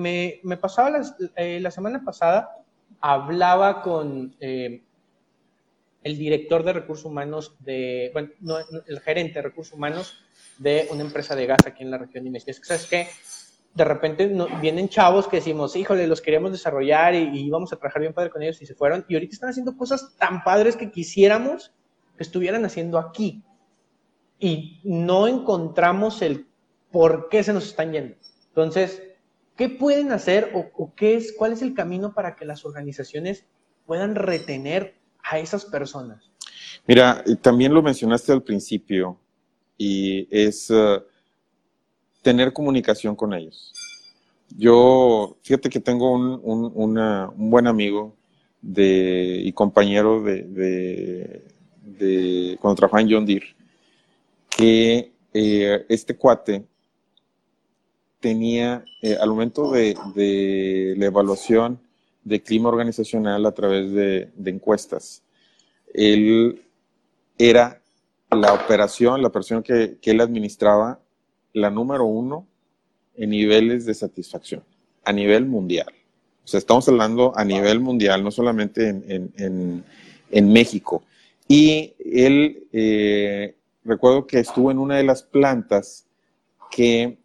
me, 0.42 0.56
pasaba 0.56 1.00
eh, 1.36 1.60
la 1.60 1.70
semana 1.70 2.02
pasada, 2.04 2.50
hablaba 3.00 3.82
con 3.82 4.36
eh, 4.40 4.83
el 6.04 6.18
director 6.18 6.62
de 6.62 6.74
recursos 6.74 7.06
humanos 7.06 7.56
de, 7.60 8.10
bueno, 8.12 8.28
no, 8.40 8.58
el 8.86 9.00
gerente 9.00 9.38
de 9.38 9.42
recursos 9.42 9.74
humanos 9.74 10.22
de 10.58 10.86
una 10.90 11.00
empresa 11.02 11.34
de 11.34 11.46
gas 11.46 11.66
aquí 11.66 11.82
en 11.82 11.90
la 11.90 11.98
región 11.98 12.26
y 12.26 12.30
me 12.30 12.38
decía, 12.38 12.54
¿sabes 12.62 12.86
qué? 12.86 13.08
De 13.74 13.84
repente 13.84 14.30
vienen 14.60 14.88
chavos 14.88 15.26
que 15.26 15.38
decimos, 15.38 15.74
híjole, 15.74 16.06
los 16.06 16.20
queríamos 16.20 16.52
desarrollar 16.52 17.14
y, 17.14 17.30
y 17.32 17.50
vamos 17.50 17.72
a 17.72 17.76
trabajar 17.76 18.02
bien 18.02 18.12
padre 18.12 18.30
con 18.30 18.42
ellos 18.42 18.60
y 18.60 18.66
se 18.66 18.74
fueron. 18.74 19.04
Y 19.08 19.14
ahorita 19.14 19.32
están 19.32 19.50
haciendo 19.50 19.76
cosas 19.76 20.14
tan 20.16 20.44
padres 20.44 20.76
que 20.76 20.90
quisiéramos 20.90 21.72
que 22.16 22.22
estuvieran 22.22 22.64
haciendo 22.64 22.98
aquí. 22.98 23.42
Y 24.38 24.80
no 24.84 25.26
encontramos 25.26 26.20
el 26.20 26.46
por 26.92 27.30
qué 27.30 27.42
se 27.42 27.54
nos 27.54 27.64
están 27.64 27.92
yendo. 27.92 28.14
Entonces, 28.48 29.02
¿qué 29.56 29.70
pueden 29.70 30.12
hacer 30.12 30.50
o, 30.54 30.70
o 30.76 30.94
qué 30.94 31.16
es, 31.16 31.32
cuál 31.32 31.54
es 31.54 31.62
el 31.62 31.74
camino 31.74 32.12
para 32.12 32.36
que 32.36 32.44
las 32.44 32.64
organizaciones 32.64 33.46
puedan 33.86 34.14
retener 34.14 34.94
a 35.24 35.38
esas 35.38 35.64
personas? 35.64 36.30
Mira, 36.86 37.24
también 37.40 37.72
lo 37.72 37.82
mencionaste 37.82 38.32
al 38.32 38.42
principio 38.42 39.18
y 39.78 40.28
es 40.30 40.70
eh, 40.70 41.02
tener 42.22 42.52
comunicación 42.52 43.16
con 43.16 43.32
ellos. 43.32 43.72
Yo, 44.56 45.36
fíjate 45.42 45.68
que 45.70 45.80
tengo 45.80 46.12
un, 46.12 46.40
un, 46.44 47.50
buen 47.50 47.66
amigo 47.66 48.14
de, 48.60 49.40
y 49.44 49.52
compañero 49.52 50.22
de, 50.22 51.42
de, 51.82 52.58
cuando 52.60 52.76
trabajaba 52.76 53.00
en 53.00 53.10
John 53.10 53.26
Deere, 53.26 53.56
que 54.50 55.12
eh, 55.32 55.86
este 55.88 56.16
cuate 56.16 56.64
tenía, 58.20 58.84
eh, 59.02 59.16
al 59.20 59.30
momento 59.30 59.72
de, 59.72 59.96
de 60.14 60.94
la 60.96 61.06
evaluación, 61.06 61.80
de 62.24 62.42
clima 62.42 62.70
organizacional 62.70 63.44
a 63.46 63.52
través 63.52 63.92
de, 63.92 64.30
encuestas. 64.46 65.22
Él 65.92 66.62
era 67.38 67.80
la 68.30 68.52
operación, 68.52 69.22
la 69.22 69.28
operación 69.28 69.62
que, 69.62 69.98
él 70.02 70.20
administraba, 70.20 71.00
la 71.52 71.70
número 71.70 72.04
uno 72.04 72.46
en 73.16 73.30
niveles 73.30 73.86
de 73.86 73.94
satisfacción, 73.94 74.64
a 75.04 75.12
nivel 75.12 75.46
mundial. 75.46 75.92
O 76.44 76.48
sea, 76.48 76.58
estamos 76.58 76.88
hablando 76.88 77.32
a 77.36 77.44
nivel 77.44 77.80
mundial, 77.80 78.24
no 78.24 78.30
solamente 78.30 78.88
en, 78.88 80.52
México. 80.52 81.04
Y 81.46 81.94
él, 81.98 82.66
eh, 82.72 83.54
recuerdo 83.84 84.26
que 84.26 84.40
estuvo 84.40 84.70
en 84.70 84.78
una 84.78 84.96
de 84.96 85.04
las 85.04 85.22
plantas 85.22 86.06
que, 86.70 87.18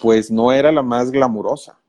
pues, 0.00 0.30
no 0.30 0.52
era 0.52 0.72
la 0.72 0.82
más 0.82 1.10
glamurosa. 1.10 1.81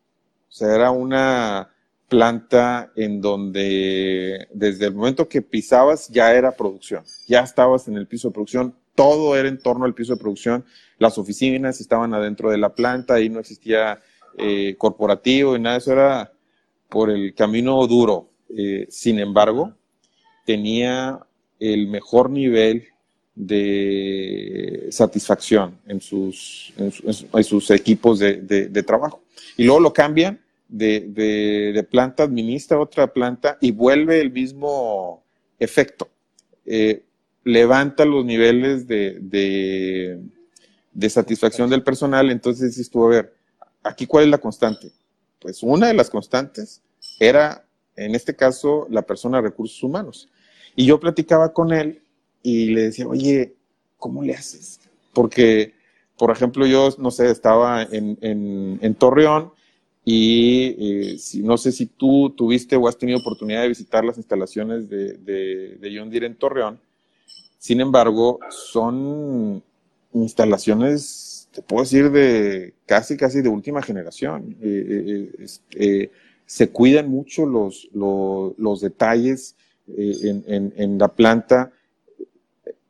O 0.54 0.56
sea, 0.56 0.76
era 0.76 0.92
una 0.92 1.68
planta 2.08 2.92
en 2.96 3.22
donde 3.22 4.48
desde 4.54 4.86
el 4.86 4.94
momento 4.94 5.28
que 5.28 5.42
pisabas 5.42 6.10
ya 6.10 6.32
era 6.32 6.52
producción, 6.52 7.04
ya 7.28 7.40
estabas 7.40 7.88
en 7.88 7.98
el 7.98 8.06
piso 8.06 8.28
de 8.28 8.36
producción, 8.36 8.76
todo 8.94 9.36
era 9.36 9.50
en 9.50 9.58
torno 9.58 9.86
al 9.86 9.96
piso 9.96 10.14
de 10.14 10.20
producción, 10.20 10.64
las 11.00 11.18
oficinas 11.18 11.82
estaban 11.82 12.14
adentro 12.14 12.52
de 12.52 12.60
la 12.60 12.76
planta, 12.76 13.16
ahí 13.16 13.30
no 13.30 13.40
existía 13.40 14.00
eh, 14.38 14.76
corporativo 14.78 15.56
y 15.56 15.60
nada, 15.60 15.78
eso 15.78 15.92
era 15.92 16.32
por 16.88 17.10
el 17.10 17.34
camino 17.34 17.88
duro. 17.88 18.30
Eh, 18.56 18.86
sin 18.92 19.18
embargo, 19.18 19.74
tenía 20.46 21.20
el 21.60 21.88
mejor 21.88 22.30
nivel 22.30 22.90
de 23.34 24.88
satisfacción 24.92 25.80
en 25.88 26.00
sus, 26.00 26.76
equipos 27.72 28.20
de, 28.20 28.84
trabajo. 28.86 29.24
Y 29.58 29.64
luego 29.64 29.80
lo 29.80 29.92
cambian 29.92 30.43
de, 30.74 31.88
planta 31.90 32.24
administra 32.24 32.80
otra 32.80 33.14
planta 33.14 33.58
y 33.62 33.72
vuelve 33.72 34.20
el 34.20 34.32
mismo 34.32 35.24
efecto. 35.60 36.10
Eh, 36.66 37.04
levanta 37.44 38.06
los 38.06 38.26
niveles 38.26 38.88
de, 38.88 39.20
de 40.92 41.10
satisfacción 41.10 41.70
del 41.70 41.84
personal, 41.84 42.32
entonces 42.32 42.78
estuvo 42.78 43.08
a 43.08 43.10
ver, 43.10 43.34
aquí 43.84 44.06
cuál 44.06 44.26
es 44.26 44.30
la 44.30 44.38
constante. 44.38 44.92
Pues 45.40 45.62
una 45.62 45.88
de 45.88 45.94
las 45.94 46.10
constantes 46.10 46.82
era, 47.20 47.66
en 47.96 48.16
este 48.16 48.36
caso, 48.36 48.88
la 48.90 49.02
persona 49.02 49.38
de 49.38 49.50
recursos 49.50 49.82
humanos. 49.84 50.30
Y 50.76 50.86
yo 50.86 51.00
platicaba 51.00 51.54
con 51.54 51.72
él 51.74 52.02
y 52.42 52.68
le 52.68 52.84
decía, 52.84 53.08
oye, 53.08 53.56
¿cómo 53.98 54.24
le 54.24 54.34
haces? 54.34 54.80
Porque, 55.14 55.74
por 56.18 56.32
ejemplo, 56.32 56.66
yo, 56.66 56.90
no 56.98 57.12
sé, 57.12 57.30
estaba 57.30 57.84
en, 57.84 58.18
en, 58.22 58.96
Torreón 58.96 59.52
y 60.06 60.76
eh, 61.14 61.18
si, 61.18 61.44
no 61.44 61.58
sé 61.58 61.72
si 61.72 61.86
tú 61.86 62.30
tuviste 62.32 62.76
o 62.76 62.88
has 62.88 62.98
tenido 62.98 63.20
oportunidad 63.20 63.62
de 63.62 63.70
visitar 63.70 64.04
las 64.04 64.18
instalaciones 64.18 64.90
de, 64.90 65.14
de, 65.14 65.78
de 65.80 65.98
John 65.98 66.10
Deere 66.10 66.28
en 66.28 66.36
Torreón. 66.36 66.80
Sin 67.58 67.80
embargo, 67.80 68.40
son 68.50 69.64
instalaciones, 70.12 71.48
te 71.52 71.62
puedo 71.62 71.84
decir, 71.84 72.12
de 72.12 72.74
casi, 72.86 73.16
casi 73.16 73.42
de 73.42 73.48
última 73.48 73.82
generación. 73.82 74.58
Eh, 74.62 75.30
eh, 75.76 76.12
se 76.46 76.70
cuidan 76.70 77.10
mucho 77.10 77.46
los, 77.46 77.90
los, 77.94 78.54
los 78.58 78.82
detalles 78.82 79.56
en, 79.88 80.44
en, 80.48 80.74
en, 80.76 80.98
la 80.98 81.08
planta 81.08 81.72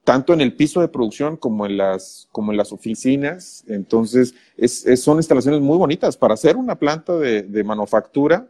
tanto 0.04 0.34
en 0.34 0.42
el 0.42 0.56
piso 0.56 0.82
de 0.82 0.90
producción 0.90 1.38
como 1.38 1.66
en 1.66 1.78
las, 1.78 2.28
como 2.32 2.52
en 2.52 2.58
las 2.58 2.72
oficinas. 2.72 3.64
Entonces, 3.68 4.36
es, 4.58 4.84
son 5.02 5.18
instalaciones 5.18 5.62
muy 5.62 5.78
bonitas. 5.78 6.18
Para 6.18 6.34
hacer 6.34 6.58
una 6.58 6.78
planta 6.78 7.18
de, 7.18 7.64
manufactura, 7.64 8.50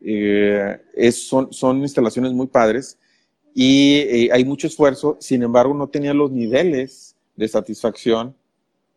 eh, 0.00 0.78
son, 1.12 1.52
son 1.52 1.78
instalaciones 1.78 2.32
muy 2.32 2.46
padres 2.46 2.98
y 3.54 3.96
eh, 3.96 4.28
hay 4.32 4.44
mucho 4.44 4.66
esfuerzo. 4.66 5.16
Sin 5.20 5.42
embargo, 5.42 5.74
no 5.74 5.88
tenía 5.88 6.14
los 6.14 6.30
niveles 6.30 7.16
de 7.34 7.48
satisfacción 7.48 8.36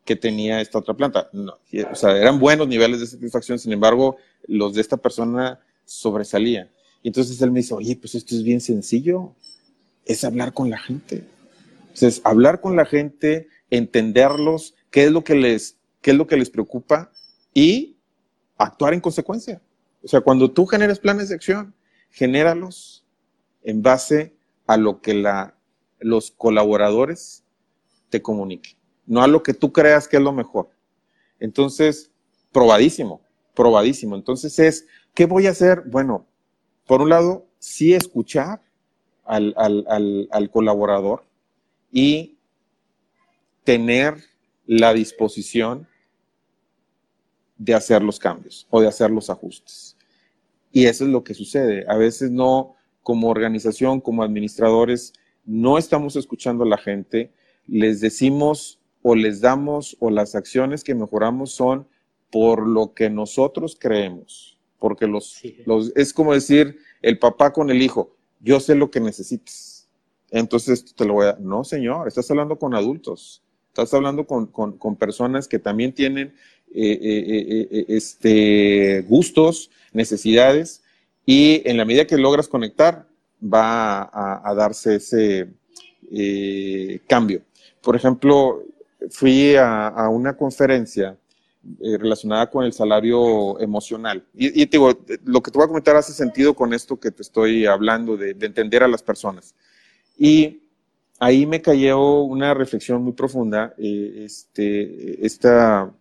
que 0.06 0.16
tenía 0.16 0.62
esta 0.62 0.78
otra 0.78 0.94
planta. 0.94 1.30
o 1.92 1.96
sea, 1.96 2.16
eran 2.16 2.40
buenos 2.40 2.68
niveles 2.68 3.00
de 3.00 3.08
satisfacción, 3.08 3.60
sin 3.60 3.74
embargo, 3.74 4.18
los 4.48 4.74
de 4.74 4.82
esta 4.82 4.98
persona 4.98 5.60
sobresalían. 5.84 6.70
Entonces 7.04 7.42
él 7.42 7.52
me 7.52 7.60
dice, 7.60 7.74
oye, 7.74 7.96
pues 7.96 8.16
esto 8.16 8.36
es 8.36 8.44
bien 8.44 8.62
sencillo 8.62 9.36
es 10.08 10.24
hablar 10.24 10.54
con 10.54 10.70
la 10.70 10.80
gente. 10.80 11.24
Entonces, 11.82 12.22
hablar 12.24 12.62
con 12.62 12.76
la 12.76 12.86
gente, 12.86 13.48
entenderlos, 13.70 14.76
qué 14.92 15.06
es 15.06 15.12
lo 15.12 15.24
que 15.24 15.36
les, 15.36 15.78
qué 16.02 16.12
es 16.12 16.18
lo 16.18 16.28
que 16.28 16.38
les 16.38 16.50
preocupa 16.50 17.12
y 17.54 17.98
actuar 18.58 18.94
en 18.94 19.02
consecuencia. 19.02 19.62
O 20.04 20.08
sea, 20.08 20.22
cuando 20.22 20.52
tú 20.52 20.66
generes 20.66 21.00
planes 21.00 21.30
de 21.30 21.36
acción, 21.36 21.74
genéralos 22.12 23.06
en 23.64 23.82
base 23.82 24.36
a 24.66 24.78
lo 24.78 25.02
que 25.02 25.14
la, 25.14 25.56
los 26.00 26.32
colaboradores 26.32 27.44
te 28.10 28.22
comuniquen, 28.22 28.78
no 29.06 29.22
a 29.22 29.28
lo 29.28 29.44
que 29.44 29.54
tú 29.54 29.74
creas 29.74 30.08
que 30.08 30.18
es 30.18 30.24
lo 30.24 30.32
mejor. 30.32 30.70
Entonces, 31.40 32.12
probadísimo, 32.52 33.22
probadísimo. 33.54 34.16
Entonces 34.16 34.58
es, 34.60 34.88
¿qué 35.14 35.26
voy 35.26 35.48
a 35.48 35.52
hacer? 35.52 35.84
Bueno, 35.88 36.26
por 36.86 37.02
un 37.02 37.10
lado, 37.10 37.48
sí 37.60 37.94
escuchar, 37.94 38.62
al, 39.28 39.54
al, 39.58 40.28
al, 40.32 40.50
colaborador 40.50 41.24
y 41.92 42.38
tener 43.64 44.16
la 44.66 44.94
disposición 44.94 45.88
de 47.58 47.74
hacer 47.74 48.02
los 48.02 48.20
cambios 48.20 48.68
o 48.70 48.82
de 48.82 48.88
hacer 48.88 49.12
los 49.12 49.30
ajustes. 49.30 49.98
Y 50.72 50.86
eso 50.86 51.06
es 51.06 51.10
lo 51.10 51.24
que 51.24 51.34
sucede. 51.34 51.86
A 51.88 51.98
veces 51.98 52.32
no, 52.32 52.76
como 53.04 53.30
organización, 53.30 54.00
como 54.00 54.24
administradores, 54.24 55.14
no 55.46 55.78
estamos 55.78 56.16
escuchando 56.16 56.64
a 56.64 56.68
la 56.68 56.78
gente, 56.78 57.32
les 57.66 58.00
decimos 58.02 58.80
o 59.02 59.16
les 59.16 59.42
damos 59.42 59.96
o 60.00 60.10
las 60.10 60.36
acciones 60.36 60.84
que 60.84 60.96
mejoramos 60.96 61.52
son 61.52 61.88
por 62.32 62.68
lo 62.68 62.94
que 62.94 63.10
nosotros 63.10 63.78
creemos. 63.80 64.58
Porque 64.80 65.08
los, 65.08 65.42
los 65.66 65.92
es 65.96 66.14
como 66.14 66.34
decir 66.34 66.78
el 67.02 67.18
papá 67.18 67.52
con 67.52 67.70
el 67.70 67.82
hijo, 67.82 68.17
yo 68.40 68.60
sé 68.60 68.76
lo 68.76 68.92
que 68.92 69.00
necesitas. 69.00 69.88
Entonces 70.32 70.94
te 70.96 71.06
lo 71.06 71.14
voy 71.14 71.28
a... 71.28 71.38
No, 71.40 71.64
señor, 71.64 72.08
estás 72.08 72.30
hablando 72.32 72.58
con 72.58 72.76
adultos, 72.76 73.42
estás 73.70 73.94
hablando 73.94 74.26
con, 74.26 74.48
con, 74.48 74.96
personas 74.96 75.48
que 75.48 75.60
también 75.60 75.94
tienen 75.94 76.34
eh, 76.74 77.00
eh, 77.02 77.68
eh, 77.72 77.86
este, 77.90 79.02
gustos, 79.08 79.72
necesidades, 79.94 80.82
y 81.26 81.62
en 81.66 81.78
la 81.78 81.86
medida 81.86 82.08
que 82.08 82.18
logras 82.18 82.48
conectar, 82.48 83.06
va 83.42 84.10
a, 84.44 84.54
darse 84.56 84.96
ese 84.96 85.50
cambio. 87.08 87.42
Por 87.82 87.96
ejemplo, 87.96 88.64
fui 89.10 89.56
a 89.56 90.10
una 90.10 90.36
conferencia 90.36 91.18
eh, 91.82 91.98
relacionada 91.98 92.50
con 92.50 92.64
el 92.64 92.74
salario 92.74 93.60
emocional. 93.60 94.24
Y, 94.34 94.66
digo, 94.66 94.98
lo 95.26 95.42
que 95.42 95.52
te 95.52 95.58
voy 95.58 95.66
a 95.66 95.68
comentar 95.68 95.96
hace 95.96 96.14
sentido 96.14 96.54
con 96.54 96.74
esto 96.74 97.00
que 97.00 97.12
te 97.12 97.22
estoy 97.22 97.66
hablando, 97.66 98.16
de, 98.18 98.32
entender 98.32 98.84
a 98.84 98.88
las 98.88 99.04
personas. 99.04 99.54
Y 100.18 100.62
ahí 101.20 101.46
me 101.46 101.62
cayó 101.62 102.22
una 102.22 102.54
reflexión 102.54 103.04
muy 103.04 103.14
profunda. 103.14 103.74
Eh, 103.78 104.24
este, 104.26 105.26
esta, 105.26 105.92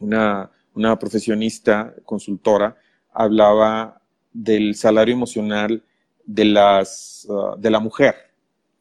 una, 0.00 0.50
una 0.74 0.98
profesionista 0.98 1.94
consultora 2.04 2.76
hablaba 3.12 4.00
del 4.32 4.74
salario 4.74 5.14
emocional 5.14 5.82
de, 6.26 6.44
las, 6.44 7.26
uh, 7.28 7.58
de 7.58 7.70
la 7.70 7.80
mujer, 7.80 8.14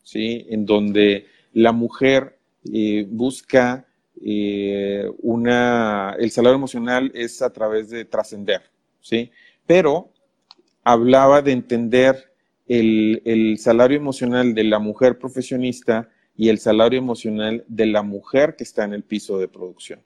¿sí? 0.03 0.45
En 0.49 0.65
donde 0.65 1.27
la 1.53 1.71
mujer 1.71 2.37
eh, 2.71 3.07
busca 3.09 3.85
eh, 4.23 5.09
una, 5.19 6.15
el 6.19 6.31
salario 6.31 6.55
emocional 6.55 7.11
es 7.13 7.41
a 7.41 7.51
través 7.51 7.89
de 7.89 8.05
trascender, 8.05 8.61
¿sí? 9.01 9.31
Pero 9.65 10.11
hablaba 10.83 11.41
de 11.41 11.51
entender 11.51 12.31
el, 12.67 13.21
el 13.25 13.57
salario 13.57 13.97
emocional 13.97 14.53
de 14.53 14.63
la 14.63 14.79
mujer 14.79 15.17
profesionista 15.17 16.09
y 16.35 16.49
el 16.49 16.59
salario 16.59 16.99
emocional 16.99 17.63
de 17.67 17.85
la 17.85 18.03
mujer 18.03 18.55
que 18.55 18.63
está 18.63 18.83
en 18.83 18.93
el 18.93 19.03
piso 19.03 19.39
de 19.39 19.47
producción. 19.47 20.01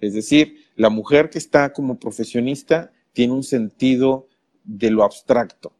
Es 0.00 0.14
decir, 0.14 0.64
la 0.76 0.88
mujer 0.88 1.30
que 1.30 1.38
está 1.38 1.72
como 1.72 1.98
profesionista 1.98 2.92
tiene 3.12 3.34
un 3.34 3.42
sentido 3.42 4.28
de 4.64 4.90
lo 4.90 5.04
abstracto 5.04 5.72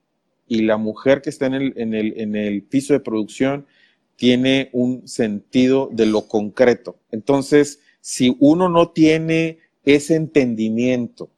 y 0.47 0.63
la 0.63 0.77
mujer 0.77 1.23
que 1.23 1.31
está 1.31 1.47
en 1.47 1.55
el, 1.55 1.73
en 1.77 1.95
el, 1.95 2.15
en 2.21 2.37
el 2.37 2.63
piso 2.63 2.93
de 2.93 3.01
producción 3.01 3.67
tiene 4.21 4.69
un 4.75 5.09
sentido 5.09 5.89
de 5.91 6.05
lo 6.05 6.29
concreto. 6.29 6.99
Entonces, 7.11 7.81
si 8.03 8.37
uno 8.39 8.69
no 8.69 8.91
tiene 8.91 9.61
ese 9.83 10.15
entendimiento 10.15 11.31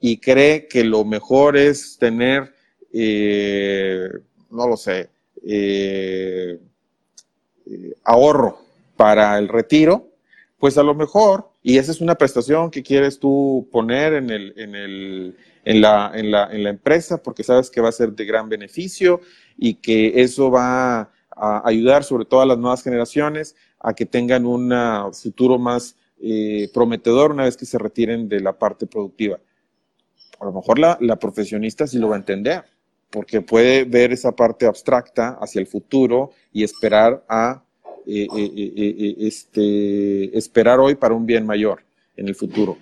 y 0.00 0.16
cree 0.16 0.66
que 0.66 0.84
lo 0.84 1.04
mejor 1.04 1.58
es 1.58 1.98
tener, 1.98 2.54
eh, 2.94 4.08
no 4.50 4.66
lo 4.66 4.78
sé, 4.78 5.10
eh, 5.46 6.58
eh, 7.66 7.94
ahorro 8.04 8.58
para 8.96 9.36
el 9.38 9.46
retiro, 9.46 10.08
pues 10.58 10.78
a 10.78 10.82
lo 10.82 10.94
mejor, 10.94 11.50
y 11.62 11.76
esa 11.76 11.92
es 11.92 12.00
una 12.00 12.14
prestación 12.14 12.70
que 12.70 12.82
quieres 12.82 13.18
tú 13.18 13.68
poner 13.70 14.14
en, 14.14 14.30
el, 14.30 14.54
en, 14.56 14.74
el, 14.74 15.36
en, 15.62 15.80
la, 15.82 16.10
en, 16.14 16.30
la, 16.30 16.48
la 16.50 16.70
empresa 16.70 17.22
porque 17.22 17.44
sabes 17.44 17.68
que 17.68 17.82
va 17.82 17.90
a 17.90 17.92
ser 17.92 18.12
de 18.12 18.24
gran 18.24 18.48
beneficio 18.48 19.20
y 19.58 19.74
que 19.74 20.22
eso 20.22 20.50
va 20.50 21.10
a 21.36 21.62
ayudar 21.64 22.04
sobre 22.04 22.24
todo 22.24 22.40
a 22.40 22.46
las 22.46 22.58
nuevas 22.58 22.82
generaciones 22.82 23.56
a 23.80 23.94
que 23.94 24.06
tengan 24.06 24.46
un 24.46 24.72
futuro 25.12 25.58
más 25.58 25.96
eh, 26.20 26.70
prometedor 26.72 27.32
una 27.32 27.44
vez 27.44 27.56
que 27.56 27.66
se 27.66 27.78
retiren 27.78 28.28
de 28.28 28.40
la 28.40 28.52
parte 28.58 28.86
productiva. 28.86 29.38
A 30.40 30.44
lo 30.44 30.52
mejor 30.52 30.78
la, 30.78 30.96
la, 31.00 31.16
profesionista 31.16 31.86
sí 31.86 31.98
lo 31.98 32.08
va 32.08 32.16
a 32.16 32.18
entender, 32.18 32.64
porque 33.10 33.40
puede 33.40 33.84
ver 33.84 34.12
esa 34.12 34.32
parte 34.32 34.66
abstracta 34.66 35.38
hacia 35.40 35.60
el 35.60 35.66
futuro 35.66 36.30
y 36.52 36.64
esperar 36.64 37.24
a 37.28 37.62
eh, 38.06 38.26
eh, 38.36 39.14
este, 39.18 40.36
esperar 40.36 40.78
hoy 40.78 40.94
para 40.94 41.14
un 41.14 41.24
bien 41.24 41.46
mayor 41.46 41.84
en 42.16 42.28
el 42.28 42.34
futuro. 42.34 42.76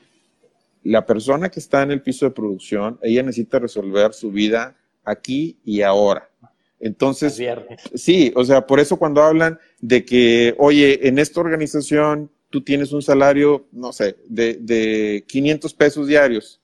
La 0.83 1.07
persona 1.07 1.49
que 1.49 1.61
está 1.61 1.83
en 1.83 1.93
el 1.93 2.03
piso 2.03 2.27
de 2.27 2.33
producción, 2.33 2.99
ella 3.03 3.23
necesita 3.23 3.61
resolver 3.61 4.15
su 4.15 4.33
vida 4.33 4.77
aquí 5.05 5.59
y 5.65 5.83
ahora 5.83 6.32
entonces, 6.83 7.41
sí, 7.95 8.33
o 8.35 8.45
sea, 8.45 8.67
por 8.67 8.81
eso 8.81 8.97
cuando 8.97 9.23
hablan 9.23 9.57
de 9.81 10.05
que, 10.05 10.57
oye, 10.59 11.07
en 11.07 11.21
esta 11.21 11.41
organización 11.41 12.29
tú 12.51 12.61
tienes 12.61 12.93
un 12.93 13.03
salario, 13.03 13.69
no 13.71 13.93
sé, 13.93 14.17
de, 14.27 14.55
de 14.61 15.25
500 15.29 15.73
pesos 15.75 16.09
diarios 16.09 16.61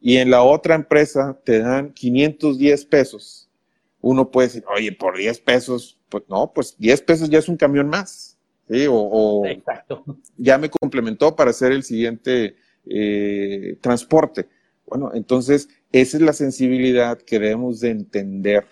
y 0.00 0.16
en 0.16 0.30
la 0.30 0.42
otra 0.42 0.74
empresa 0.74 1.38
te 1.44 1.58
dan 1.58 1.92
510 1.92 2.86
pesos, 2.86 3.50
uno 4.00 4.30
puede 4.30 4.48
decir, 4.48 4.64
oye, 4.74 4.92
por 4.92 5.18
10 5.18 5.40
pesos, 5.40 5.98
pues 6.08 6.24
no, 6.30 6.50
pues 6.54 6.74
10 6.78 7.02
pesos 7.02 7.28
ya 7.28 7.38
es 7.38 7.50
un 7.50 7.58
camión 7.58 7.86
más, 7.86 8.38
¿sí? 8.66 8.86
O, 8.88 9.42
ya 10.38 10.56
me 10.56 10.70
complementó 10.70 11.36
para 11.36 11.50
hacer 11.50 11.72
el 11.72 11.82
siguiente 11.82 12.56
eh, 12.86 13.76
transporte. 13.82 14.48
Bueno, 14.86 15.10
entonces, 15.12 15.68
esa 15.92 16.16
es 16.16 16.22
la 16.22 16.32
sensibilidad 16.32 17.18
que 17.18 17.38
debemos 17.38 17.80
de 17.80 17.90
entender 17.90 18.64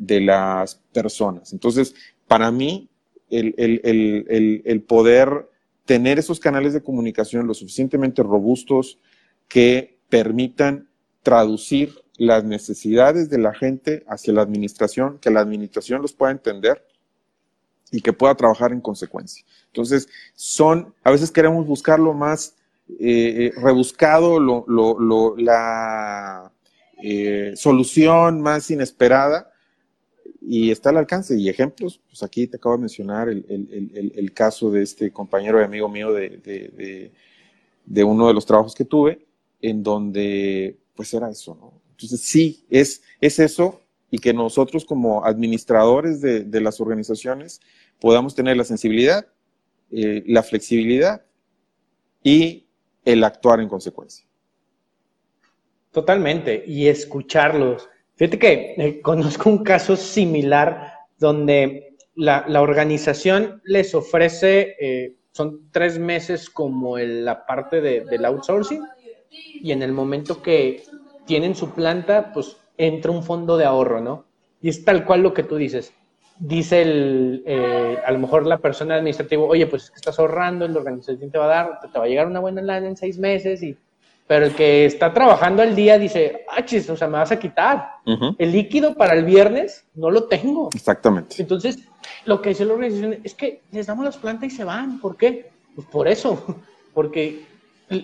de 0.00 0.20
las 0.22 0.76
personas. 0.92 1.52
Entonces, 1.52 1.94
para 2.26 2.50
mí, 2.50 2.88
el, 3.28 3.54
el, 3.58 3.80
el, 3.84 4.62
el 4.64 4.82
poder 4.82 5.48
tener 5.84 6.18
esos 6.18 6.40
canales 6.40 6.72
de 6.72 6.82
comunicación 6.82 7.46
lo 7.46 7.54
suficientemente 7.54 8.22
robustos 8.22 8.98
que 9.46 9.98
permitan 10.08 10.88
traducir 11.22 11.94
las 12.16 12.44
necesidades 12.44 13.28
de 13.28 13.38
la 13.38 13.54
gente 13.54 14.04
hacia 14.08 14.32
la 14.32 14.42
administración, 14.42 15.18
que 15.18 15.30
la 15.30 15.40
administración 15.40 16.00
los 16.00 16.12
pueda 16.14 16.32
entender 16.32 16.84
y 17.92 18.00
que 18.00 18.12
pueda 18.12 18.34
trabajar 18.34 18.72
en 18.72 18.80
consecuencia. 18.80 19.44
Entonces, 19.66 20.08
son, 20.34 20.94
a 21.04 21.10
veces 21.10 21.30
queremos 21.30 21.66
buscar 21.66 22.00
lo 22.00 22.14
más 22.14 22.56
eh, 22.88 23.52
eh, 23.56 23.60
rebuscado, 23.60 24.40
la 25.36 26.52
eh, 27.02 27.52
solución 27.54 28.40
más 28.40 28.70
inesperada 28.70 29.49
y 30.40 30.70
está 30.70 30.90
al 30.90 30.98
alcance. 30.98 31.36
Y 31.38 31.48
ejemplos, 31.48 32.00
pues 32.08 32.22
aquí 32.22 32.46
te 32.46 32.56
acabo 32.56 32.76
de 32.76 32.80
mencionar 32.80 33.28
el, 33.28 34.32
caso 34.34 34.70
de 34.70 34.82
este 34.82 35.10
compañero 35.10 35.60
y 35.60 35.64
amigo 35.64 35.88
mío 35.88 36.12
de, 36.12 37.10
de, 37.86 38.04
uno 38.04 38.28
de 38.28 38.34
los 38.34 38.46
trabajos 38.46 38.74
que 38.74 38.84
tuve, 38.84 39.26
en 39.60 39.82
donde 39.82 40.76
pues 40.94 41.12
era 41.14 41.30
eso, 41.30 41.54
¿no? 41.54 41.80
Entonces 41.92 42.20
sí, 42.20 42.64
es, 42.70 43.02
es 43.20 43.38
eso 43.38 43.80
y 44.10 44.18
que 44.18 44.32
nosotros 44.32 44.84
como 44.84 45.24
administradores 45.24 46.20
de, 46.20 46.60
las 46.60 46.80
organizaciones 46.80 47.60
podamos 48.00 48.34
tener 48.34 48.56
la 48.56 48.64
sensibilidad, 48.64 49.26
eh, 49.90 50.24
la 50.26 50.42
flexibilidad 50.42 51.22
y 52.22 52.66
el 53.04 53.22
actuar 53.24 53.60
en 53.60 53.68
consecuencia. 53.68 54.24
Totalmente, 55.92 56.64
y 56.66 56.88
escucharlos. 56.88 57.88
Fíjate 58.20 58.38
que 58.38 58.74
eh, 58.76 59.00
conozco 59.02 59.48
un 59.48 59.64
caso 59.64 59.96
similar 59.96 60.92
donde 61.18 61.96
la, 62.14 62.44
organización 62.60 63.62
les 63.64 63.94
ofrece, 63.94 64.76
eh, 64.78 65.16
son 65.32 65.70
tres 65.70 65.98
meses 65.98 66.50
como 66.50 66.98
la 66.98 67.46
parte 67.46 67.80
del 67.80 68.24
outsourcing, 68.26 68.82
y 69.30 69.72
en 69.72 69.82
el 69.82 69.92
momento 69.92 70.42
que 70.42 70.82
tienen 71.24 71.54
su 71.54 71.70
planta, 71.70 72.30
pues 72.34 72.58
entra 72.76 73.10
un 73.10 73.22
fondo 73.22 73.56
de 73.56 73.64
ahorro, 73.64 74.02
¿no? 74.02 74.26
Y 74.60 74.68
es 74.68 74.84
tal 74.84 75.06
cual 75.06 75.22
lo 75.22 75.32
que 75.32 75.44
tú 75.44 75.56
dices. 75.56 75.94
Dice 76.38 76.82
el, 76.82 77.42
eh, 77.46 77.96
a 78.04 78.12
lo 78.12 78.18
mejor 78.18 78.44
la 78.44 78.58
persona 78.58 78.96
administrativa, 78.96 79.44
oye, 79.44 79.66
pues 79.66 79.84
es 79.84 79.90
que 79.92 79.96
estás 79.96 80.18
ahorrando, 80.18 80.68
la 80.68 80.78
organización 80.78 81.30
te 81.30 81.38
va 81.38 81.44
a 81.44 81.48
dar, 81.48 81.80
te 81.90 81.98
va 81.98 82.04
a 82.04 82.08
llegar 82.08 82.26
una 82.26 82.40
buena 82.40 82.60
lana 82.60 82.86
en 82.86 82.98
seis 82.98 83.18
meses 83.18 83.62
y 83.62 83.78
pero 84.30 84.46
el 84.46 84.54
que 84.54 84.84
está 84.84 85.12
trabajando 85.12 85.60
al 85.60 85.74
día 85.74 85.98
dice, 85.98 86.44
ah, 86.48 86.64
chis, 86.64 86.88
o 86.88 86.96
sea, 86.96 87.08
me 87.08 87.18
vas 87.18 87.32
a 87.32 87.38
quitar. 87.40 87.94
El 88.38 88.52
líquido 88.52 88.94
para 88.94 89.14
el 89.14 89.24
viernes 89.24 89.84
no 89.96 90.08
lo 90.08 90.28
tengo. 90.28 90.70
Exactamente. 90.72 91.34
Entonces, 91.40 91.80
lo 92.26 92.40
que 92.40 92.50
dice 92.50 92.64
la 92.64 92.74
organización 92.74 93.18
es 93.24 93.34
que 93.34 93.62
les 93.72 93.88
damos 93.88 94.04
las 94.04 94.16
plantas 94.18 94.52
y 94.52 94.56
se 94.56 94.62
van. 94.62 95.00
¿Por 95.00 95.16
qué? 95.16 95.50
Pues 95.74 95.88
por 95.88 96.06
eso. 96.06 96.44
Porque 96.94 97.44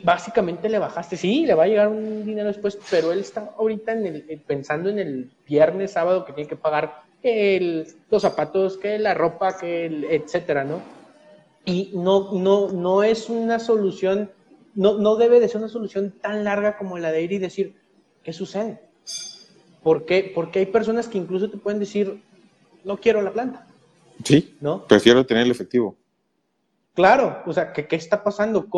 básicamente 0.03 0.69
le 0.69 0.81
bajaste. 0.81 1.17
Sí, 1.17 1.47
le 1.47 1.55
va 1.55 1.63
a 1.63 1.69
llegar 1.69 1.87
un 1.87 2.27
dinero 2.27 2.49
después, 2.49 2.77
pero 2.91 3.13
él 3.13 3.21
está 3.21 3.53
ahorita 3.57 3.93
en 3.93 4.07
el, 4.07 4.43
pensando 4.45 4.91
en 4.91 4.99
el 4.99 5.31
viernes, 5.47 5.93
sábado, 5.93 6.25
que 6.25 6.33
tiene 6.33 6.49
que 6.49 6.57
pagar 6.57 7.03
el, 7.23 7.87
los 8.11 8.23
zapatos, 8.23 8.79
que 8.79 8.99
la 8.99 9.15
ropa, 9.15 9.57
que 9.57 9.87
el, 9.87 10.03
etcétera, 10.07 10.65
¿no? 10.65 10.81
Y 11.65 11.93
no, 11.95 12.33
no, 12.33 12.67
no 12.73 13.05
es 13.05 13.31
una 13.31 13.61
solución 13.61 14.29
no, 14.77 14.99
no 14.99 15.17
debe 15.17 15.41
de 15.41 15.49
ser 15.49 15.59
una 15.59 15.69
solución 15.69 16.15
tan 16.21 16.45
larga 16.45 16.77
como 16.77 16.99
la 16.99 17.11
de 17.11 17.23
ir 17.23 17.33
y 17.33 17.39
decir, 17.39 17.75
¿qué 18.23 18.33
sucede? 18.33 18.81
¿Por 19.83 20.05
qué? 20.05 20.31
Porque 20.35 20.61
hay 20.61 20.67
personas 20.67 21.09
que 21.09 21.19
incluso 21.19 21.51
te 21.51 21.57
pueden 21.57 21.81
decir, 21.81 22.23
no 22.85 22.99
quiero 22.99 23.23
la 23.23 23.33
planta. 23.33 23.67
Sí, 24.25 24.57
¿no? 24.61 24.87
prefiero 24.87 25.27
tener 25.27 25.45
el 25.45 25.51
efectivo. 25.51 25.97
Claro, 26.95 27.43
o 27.47 27.53
sea, 27.53 27.73
¿qué, 27.73 27.87
qué 27.87 27.97
está 27.97 28.23
pasando? 28.23 28.69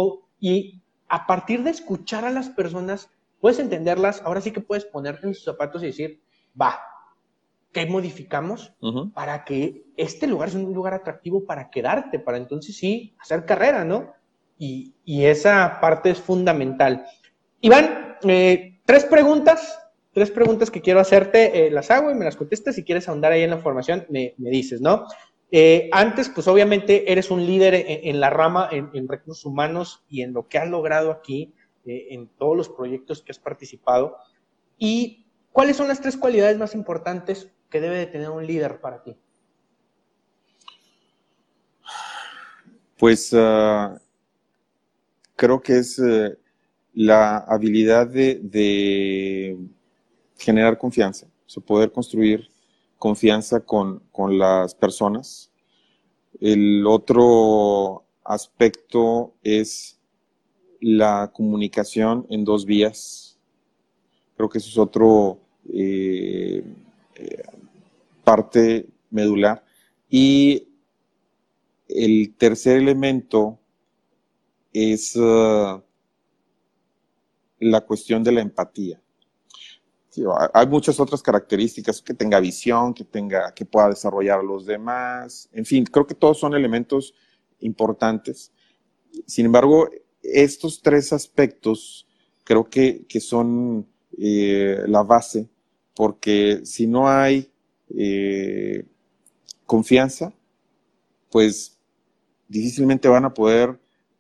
Y 0.40 0.80
a 1.08 1.26
partir 1.26 1.62
de 1.62 1.70
escuchar 1.70 2.24
a 2.24 2.30
las 2.30 2.48
personas, 2.48 3.10
puedes 3.40 3.58
entenderlas, 3.58 4.22
ahora 4.24 4.40
sí 4.40 4.50
que 4.50 4.60
puedes 4.60 4.84
ponerte 4.84 5.26
en 5.26 5.34
sus 5.34 5.44
zapatos 5.44 5.82
y 5.82 5.86
decir, 5.86 6.20
va, 6.60 6.80
¿qué 7.72 7.86
modificamos 7.86 8.72
para 9.14 9.44
que 9.44 9.86
este 9.96 10.26
lugar 10.26 10.50
sea 10.50 10.60
un 10.60 10.72
lugar 10.72 10.94
atractivo 10.94 11.44
para 11.44 11.70
quedarte? 11.70 12.18
Para 12.18 12.38
entonces 12.38 12.76
sí 12.76 13.14
hacer 13.18 13.44
carrera, 13.44 13.84
¿no? 13.84 14.12
Y, 14.58 14.94
esa 15.24 15.78
parte 15.80 16.10
es 16.10 16.20
fundamental. 16.20 17.06
Iván, 17.60 18.16
eh, 18.22 18.80
tres 18.84 19.04
preguntas, 19.04 19.78
tres 20.12 20.30
preguntas 20.30 20.70
que 20.70 20.80
quiero 20.80 21.00
hacerte, 21.00 21.66
eh, 21.66 21.70
las 21.70 21.90
hago 21.90 22.10
y 22.10 22.14
me 22.14 22.24
las 22.24 22.36
contestas. 22.36 22.74
Si 22.74 22.84
quieres 22.84 23.08
ahondar 23.08 23.32
ahí 23.32 23.42
en 23.42 23.50
la 23.50 23.58
formación, 23.58 24.06
me, 24.10 24.34
dices, 24.38 24.80
¿no? 24.80 25.06
Eh, 25.50 25.88
antes, 25.92 26.28
pues 26.28 26.46
obviamente 26.48 27.10
eres 27.10 27.30
un 27.30 27.46
líder 27.46 27.74
en, 27.74 28.20
la 28.20 28.28
rama 28.28 28.68
en, 28.70 29.08
recursos 29.08 29.46
humanos 29.46 30.04
y 30.08 30.22
en 30.22 30.34
lo 30.34 30.46
que 30.48 30.58
has 30.58 30.68
logrado 30.68 31.10
aquí, 31.10 31.54
en 31.86 32.28
todos 32.36 32.54
los 32.54 32.68
proyectos 32.68 33.22
que 33.22 33.32
has 33.32 33.38
participado. 33.38 34.16
¿Y 34.76 35.26
cuáles 35.52 35.76
son 35.76 35.88
las 35.88 36.02
tres 36.02 36.18
cualidades 36.18 36.58
más 36.58 36.74
importantes 36.74 37.50
que 37.70 37.80
debe 37.80 37.96
de 37.96 38.06
tener 38.06 38.28
un 38.28 38.46
líder 38.46 38.80
para 38.80 39.02
ti? 39.02 39.16
Pues 42.98 43.32
uh, 43.32 43.96
creo 45.38 45.62
que 45.62 45.78
es 45.78 46.00
eh, 46.00 46.36
la 46.94 47.38
habilidad 47.38 48.08
de, 48.08 49.56
generar 50.36 50.76
confianza, 50.76 51.28
o 51.56 51.60
poder 51.60 51.92
construir 51.92 52.48
confianza 52.98 53.60
con, 53.60 54.02
las 54.30 54.74
personas. 54.74 55.50
El 56.40 56.84
otro 56.86 58.04
aspecto 58.24 59.34
es 59.44 60.00
la 60.80 61.30
comunicación 61.32 62.26
en 62.30 62.44
dos 62.44 62.66
vías. 62.66 63.38
Creo 64.36 64.48
que 64.48 64.58
eso 64.58 64.70
es 64.70 64.78
otro 64.78 65.38
eh, 65.72 66.64
eh, 67.14 67.42
parte 68.24 68.88
medular. 69.10 69.64
Y 70.10 70.66
el 71.88 72.34
tercer 72.36 72.78
elemento 72.78 73.58
es 74.72 75.16
uh, 75.16 75.82
la 77.60 77.80
cuestión 77.82 78.22
de 78.22 78.32
la 78.32 78.40
empatía. 78.40 79.00
hay 80.54 80.66
muchas 80.66 80.98
otras 81.00 81.22
características, 81.22 82.02
que 82.02 82.14
tenga 82.14 82.40
visión, 82.40 82.94
que 82.94 83.04
tenga, 83.04 83.52
que 83.54 83.64
pueda 83.64 83.88
desarrollar 83.88 84.40
a 84.40 84.42
los 84.42 84.66
demás, 84.66 85.48
en 85.52 85.64
fin, 85.64 85.84
creo 85.84 86.06
que 86.06 86.14
todos 86.14 86.38
son 86.38 86.54
elementos 86.54 87.14
importantes. 87.60 88.52
Sin 89.26 89.46
embargo, 89.46 89.88
estos 90.22 90.82
tres 90.82 91.12
aspectos 91.12 92.06
creo 92.44 92.68
que, 92.68 93.04
son 93.20 93.86
eh, 94.16 94.82
la 94.86 95.02
base, 95.02 95.48
porque 95.94 96.60
si 96.64 96.86
no 96.86 97.08
hay 97.08 97.50
eh, 97.94 98.86
confianza, 99.66 100.32
pues 101.30 101.78
difícilmente 102.48 103.08
van 103.08 103.26
a 103.26 103.34
poder 103.34 103.78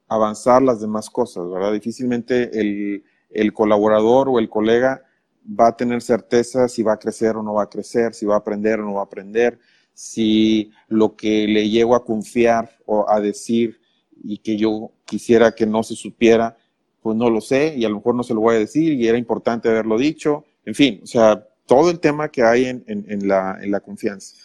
avanzar 0.08 0.62
las 0.62 0.80
demás 0.80 1.10
cosas, 1.10 1.48
¿verdad? 1.50 1.72
Difícilmente 1.72 2.58
el, 2.58 3.04
el 3.30 3.52
colaborador 3.52 4.28
o 4.28 4.38
el 4.38 4.48
colega 4.48 5.02
va 5.48 5.68
a 5.68 5.76
tener 5.76 6.02
certeza 6.02 6.68
si 6.68 6.82
va 6.82 6.94
a 6.94 6.98
crecer 6.98 7.36
o 7.36 7.42
no 7.42 7.54
va 7.54 7.64
a 7.64 7.70
crecer, 7.70 8.14
si 8.14 8.26
va 8.26 8.34
a 8.34 8.38
aprender 8.38 8.80
o 8.80 8.84
no 8.84 8.94
va 8.94 9.00
a 9.00 9.04
aprender, 9.04 9.58
si 9.94 10.70
lo 10.88 11.16
que 11.16 11.46
le 11.48 11.68
llego 11.68 11.94
a 11.94 12.04
confiar 12.04 12.70
o 12.86 13.08
a 13.08 13.20
decir 13.20 13.80
y 14.22 14.38
que 14.38 14.56
yo 14.56 14.92
quisiera 15.04 15.52
que 15.52 15.66
no 15.66 15.82
se 15.82 15.94
supiera, 15.94 16.56
pues 17.00 17.16
no 17.16 17.30
lo 17.30 17.40
sé 17.40 17.74
y 17.76 17.84
a 17.84 17.88
lo 17.88 17.96
mejor 17.96 18.14
no 18.14 18.22
se 18.22 18.34
lo 18.34 18.40
voy 18.40 18.56
a 18.56 18.58
decir 18.58 18.92
y 18.92 19.08
era 19.08 19.18
importante 19.18 19.68
haberlo 19.68 19.98
dicho. 19.98 20.44
En 20.64 20.74
fin, 20.74 21.00
o 21.02 21.06
sea, 21.06 21.46
todo 21.66 21.90
el 21.90 22.00
tema 22.00 22.30
que 22.30 22.42
hay 22.42 22.66
en, 22.66 22.84
en, 22.86 23.06
en, 23.08 23.28
la, 23.28 23.58
en 23.60 23.70
la, 23.70 23.80
confianza. 23.80 24.36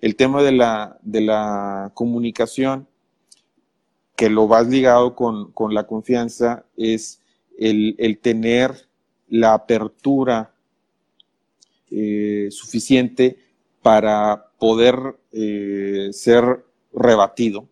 El 0.00 0.16
tema 0.16 0.42
de 0.42 0.52
la, 0.52 0.98
de 1.02 1.20
la 1.20 1.92
comunicación 1.94 2.88
que 4.16 4.30
lo 4.30 4.46
vas 4.46 4.68
ligado 4.68 5.14
con, 5.14 5.52
la 5.74 5.86
confianza 5.86 6.64
es 6.76 7.20
el, 7.58 8.18
tener 8.20 8.88
la 9.28 9.54
apertura 9.54 10.54
eh, 11.90 12.48
suficiente 12.50 13.38
para 13.82 14.50
poder 14.58 15.16
eh, 15.32 16.10
ser 16.12 16.64
rebatido 16.92 17.66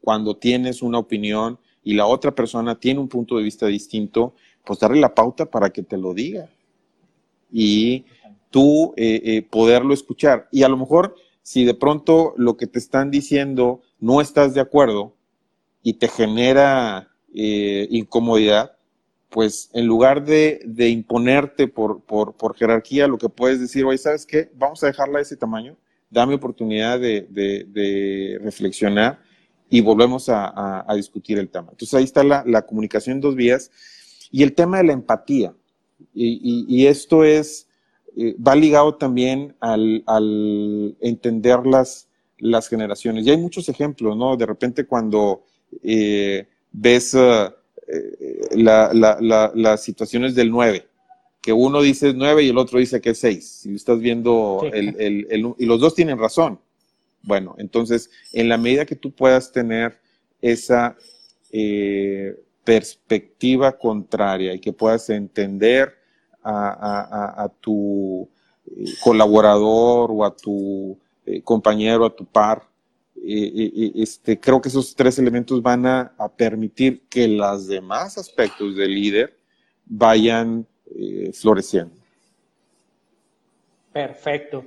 cuando 0.00 0.36
tienes 0.36 0.82
una 0.82 0.98
opinión 0.98 1.58
y 1.82 1.94
la 1.94 2.06
otra 2.06 2.34
persona 2.34 2.78
tiene 2.78 3.00
un 3.00 3.08
punto 3.08 3.36
de 3.36 3.42
vista 3.42 3.66
distinto, 3.66 4.34
pues 4.64 4.78
darle 4.78 5.00
la 5.00 5.14
pauta 5.14 5.46
para 5.46 5.70
que 5.70 5.82
te 5.82 5.96
lo 5.96 6.14
diga 6.14 6.48
y 7.50 8.04
tú 8.50 8.94
eh, 8.96 9.46
poderlo 9.50 9.94
escuchar. 9.94 10.48
Y 10.50 10.62
a 10.62 10.68
lo 10.68 10.76
mejor 10.76 11.16
si 11.44 11.64
de 11.64 11.74
pronto 11.74 12.32
lo 12.36 12.56
que 12.56 12.66
te 12.66 12.78
están 12.78 13.10
diciendo 13.10 13.82
no 14.00 14.20
estás 14.20 14.54
de 14.54 14.60
acuerdo, 14.60 15.13
y 15.84 15.92
te 15.92 16.08
genera 16.08 17.10
eh, 17.34 17.86
incomodidad, 17.90 18.72
pues 19.28 19.68
en 19.74 19.86
lugar 19.86 20.24
de, 20.24 20.62
imponerte 20.88 21.68
por, 21.68 22.02
jerarquía, 22.56 23.06
lo 23.06 23.18
que 23.18 23.28
puedes 23.28 23.60
decir, 23.60 23.84
oye, 23.84 23.98
¿sabes 23.98 24.24
qué? 24.24 24.50
Vamos 24.56 24.82
a 24.82 24.86
dejarla 24.86 25.18
de 25.18 25.24
ese 25.24 25.36
tamaño, 25.36 25.76
dame 26.10 26.34
oportunidad 26.34 26.98
de, 26.98 28.38
reflexionar 28.42 29.20
y 29.68 29.82
volvemos 29.82 30.28
a, 30.28 30.86
discutir 30.96 31.38
el 31.38 31.50
tema. 31.50 31.68
Entonces 31.72 31.94
ahí 31.94 32.04
está 32.04 32.24
la, 32.24 32.62
comunicación 32.62 33.16
en 33.16 33.20
dos 33.20 33.34
vías 33.34 33.70
y 34.30 34.42
el 34.42 34.54
tema 34.54 34.78
de 34.78 34.84
la 34.84 34.92
empatía. 34.94 35.54
Y, 36.14 36.86
esto 36.86 37.24
es, 37.24 37.68
eh, 38.16 38.34
va 38.40 38.56
ligado 38.56 38.94
también 38.94 39.54
al, 39.60 40.96
entender 41.00 41.66
las, 41.66 42.08
las 42.38 42.68
generaciones. 42.68 43.26
Y 43.26 43.30
hay 43.30 43.36
muchos 43.36 43.68
ejemplos, 43.68 44.16
¿no? 44.16 44.36
De 44.38 44.46
repente 44.46 44.86
cuando 44.86 45.44
eh, 45.82 46.46
ves 46.72 47.14
uh, 47.14 47.52
las 48.56 49.82
situaciones 49.82 50.34
del 50.34 50.50
9, 50.50 50.86
que 51.42 51.52
uno 51.52 51.82
dice 51.82 52.12
9 52.14 52.42
y 52.42 52.48
el 52.48 52.58
otro 52.58 52.78
dice 52.78 53.00
que 53.00 53.10
es 53.10 53.18
6. 53.18 53.44
Si 53.44 53.74
estás 53.74 54.00
viendo, 54.00 54.62
y 54.72 55.66
los 55.66 55.80
dos 55.80 55.94
tienen 55.94 56.18
razón. 56.18 56.58
Bueno, 57.22 57.54
entonces, 57.58 58.10
en 58.32 58.48
la 58.48 58.58
medida 58.58 58.84
que 58.84 58.96
tú 58.96 59.10
puedas 59.10 59.50
tener 59.50 59.98
esa 60.42 60.96
eh, 61.50 62.36
perspectiva 62.64 63.78
contraria 63.78 64.54
y 64.54 64.60
que 64.60 64.72
puedas 64.72 65.08
entender 65.10 65.94
a, 66.42 67.50
tu 67.60 68.28
eh, 68.66 68.84
colaborador 69.02 70.10
o 70.12 70.24
a 70.24 70.36
tu 70.36 70.98
eh, 71.24 71.40
compañero, 71.42 72.04
a 72.04 72.14
tu 72.14 72.26
par, 72.26 72.68
este, 73.26 74.38
creo 74.38 74.60
que 74.60 74.68
esos 74.68 74.94
tres 74.94 75.18
elementos 75.18 75.62
van 75.62 75.86
a, 75.86 76.14
permitir 76.36 77.06
que 77.08 77.28
los 77.28 77.66
demás 77.66 78.18
aspectos 78.18 78.76
del 78.76 78.94
líder 78.94 79.38
vayan 79.86 80.66
floreciendo. 81.32 81.94
Perfecto. 83.92 84.66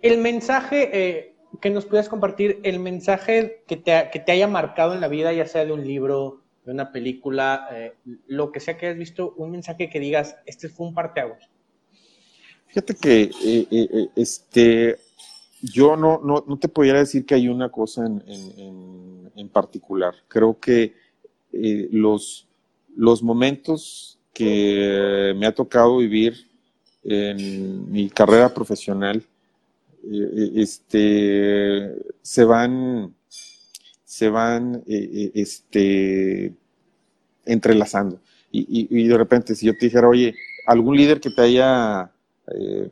El 0.00 0.18
mensaje, 0.18 1.34
que 1.60 1.70
nos 1.70 1.84
puedas 1.84 2.08
compartir 2.08 2.60
el 2.62 2.78
mensaje 2.78 3.62
que 3.66 3.76
te, 3.76 4.08
que 4.12 4.20
te, 4.20 4.32
haya 4.32 4.48
marcado 4.48 4.94
en 4.94 5.00
la 5.00 5.08
vida, 5.08 5.32
ya 5.32 5.46
sea 5.46 5.64
de 5.64 5.72
un 5.72 5.86
libro, 5.86 6.42
de 6.66 6.72
una 6.72 6.90
película, 6.90 7.68
eh, 7.72 7.94
lo 8.26 8.50
que 8.50 8.58
sea 8.58 8.76
que 8.76 8.86
hayas 8.86 8.98
visto, 8.98 9.32
un 9.36 9.52
mensaje 9.52 9.88
que 9.88 10.00
digas, 10.00 10.36
este 10.46 10.68
fue 10.68 10.88
un 10.88 10.94
parteaguas. 10.94 11.48
Fíjate 12.66 12.94
que 12.96 13.22
eh, 13.22 13.66
eh, 13.70 14.08
este, 14.16 14.96
yo 15.62 15.96
no, 15.96 16.20
no, 16.22 16.44
no, 16.46 16.58
te 16.58 16.68
pudiera 16.68 16.98
decir 16.98 17.24
que 17.26 17.34
hay 17.34 17.48
una 17.48 17.70
cosa 17.70 18.06
en, 18.06 18.22
en, 18.26 19.32
en 19.34 19.48
particular. 19.48 20.14
Creo 20.28 20.58
que 20.58 20.94
los, 21.52 22.46
los 22.94 23.22
momentos 23.22 24.18
que 24.32 25.34
me 25.36 25.46
ha 25.46 25.54
tocado 25.54 25.98
vivir 25.98 26.46
en 27.02 27.90
mi 27.90 28.10
carrera 28.10 28.52
profesional, 28.52 29.22
eh, 30.04 30.50
este, 30.56 31.96
se 32.20 32.44
van, 32.44 33.14
se 34.04 34.28
van 34.28 34.82
eh, 34.86 35.30
este, 35.34 36.52
entrelazando. 37.44 38.20
Y, 38.58 39.06
de 39.06 39.18
repente, 39.18 39.54
si 39.54 39.66
yo 39.66 39.72
te 39.72 39.86
dijera, 39.86 40.08
oye, 40.08 40.34
algún 40.66 40.96
líder 40.96 41.20
que 41.20 41.28
te 41.28 41.42
haya 41.42 42.10
eh, 42.46 42.88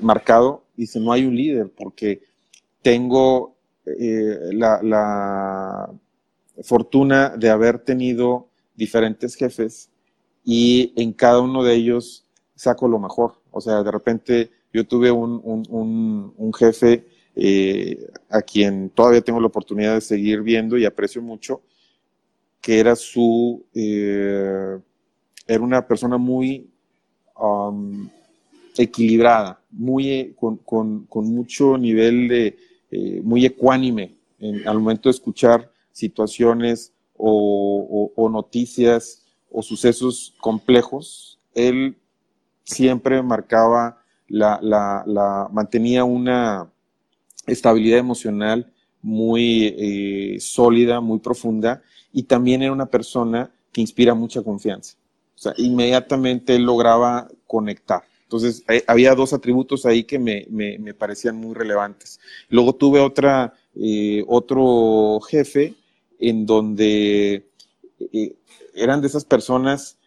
marcado, 0.00 0.64
dice, 0.76 1.00
no 1.00 1.12
hay 1.12 1.24
un 1.24 1.36
líder, 1.36 1.70
porque 1.70 2.22
tengo 2.82 3.56
la, 3.84 4.80
la 4.82 5.90
fortuna 6.62 7.30
de 7.30 7.50
haber 7.50 7.78
tenido 7.80 8.48
diferentes 8.76 9.34
jefes 9.34 9.90
y 10.44 10.92
en 10.96 11.12
cada 11.12 11.40
uno 11.40 11.62
de 11.62 11.74
ellos 11.74 12.26
saco 12.54 12.88
lo 12.88 12.98
mejor. 12.98 13.40
O 13.50 13.60
sea, 13.60 13.82
de 13.82 13.90
repente 13.90 14.50
yo 14.72 14.86
tuve 14.86 15.10
un, 15.10 16.52
jefe 16.54 17.06
eh, 17.34 18.08
a 18.30 18.42
quien 18.42 18.90
todavía 18.90 19.20
tengo 19.20 19.40
la 19.40 19.46
oportunidad 19.46 19.94
de 19.94 20.00
seguir 20.00 20.42
viendo 20.42 20.76
y 20.78 20.84
aprecio 20.84 21.22
mucho, 21.22 21.62
que 22.60 22.78
era 22.78 22.96
su, 22.96 23.64
eh, 23.74 24.78
era 25.46 25.62
una 25.62 25.86
persona 25.86 26.16
muy 26.16 26.70
um, 27.38 28.08
equilibrada, 28.76 29.60
muy, 29.72 30.08
eh, 30.10 30.34
con, 30.36 31.06
mucho 31.12 31.76
nivel 31.76 32.28
de, 32.28 32.56
muy 33.24 33.46
ecuánime 33.46 34.16
al 34.66 34.78
momento 34.78 35.08
de 35.08 35.14
escuchar 35.14 35.72
situaciones 35.92 36.92
o 37.16 38.28
noticias 38.30 39.22
o 39.50 39.62
sucesos 39.62 40.34
complejos. 40.40 41.38
Él 41.54 41.96
siempre 42.64 43.22
marcaba 43.22 44.02
la, 44.28 44.58
la, 44.62 45.04
la 45.06 45.48
mantenía 45.52 46.04
una 46.04 46.70
estabilidad 47.46 47.98
emocional 47.98 48.72
muy 49.02 49.74
eh, 49.76 50.40
sólida, 50.40 51.00
muy 51.00 51.18
profunda, 51.18 51.82
y 52.12 52.22
también 52.22 52.62
era 52.62 52.72
una 52.72 52.86
persona 52.86 53.50
que 53.72 53.80
inspira 53.80 54.14
mucha 54.14 54.42
confianza. 54.42 54.96
O 55.34 55.38
sea, 55.38 55.54
inmediatamente 55.56 56.54
él 56.54 56.62
lograba 56.62 57.28
conectar. 57.46 58.02
Entonces, 58.32 58.64
eh, 58.68 58.82
había 58.86 59.14
dos 59.14 59.34
atributos 59.34 59.84
ahí 59.84 60.04
que 60.04 60.18
me, 60.18 60.94
parecían 60.94 61.36
muy 61.36 61.54
relevantes. 61.54 62.18
Luego 62.48 62.74
tuve 62.74 62.98
otra, 63.00 63.52
eh, 63.74 64.24
otro 64.26 65.20
jefe 65.20 65.74
en 66.18 66.46
donde 66.46 67.46
eran 68.74 69.02
de 69.02 69.06
esas 69.06 69.24
personas 69.24 69.98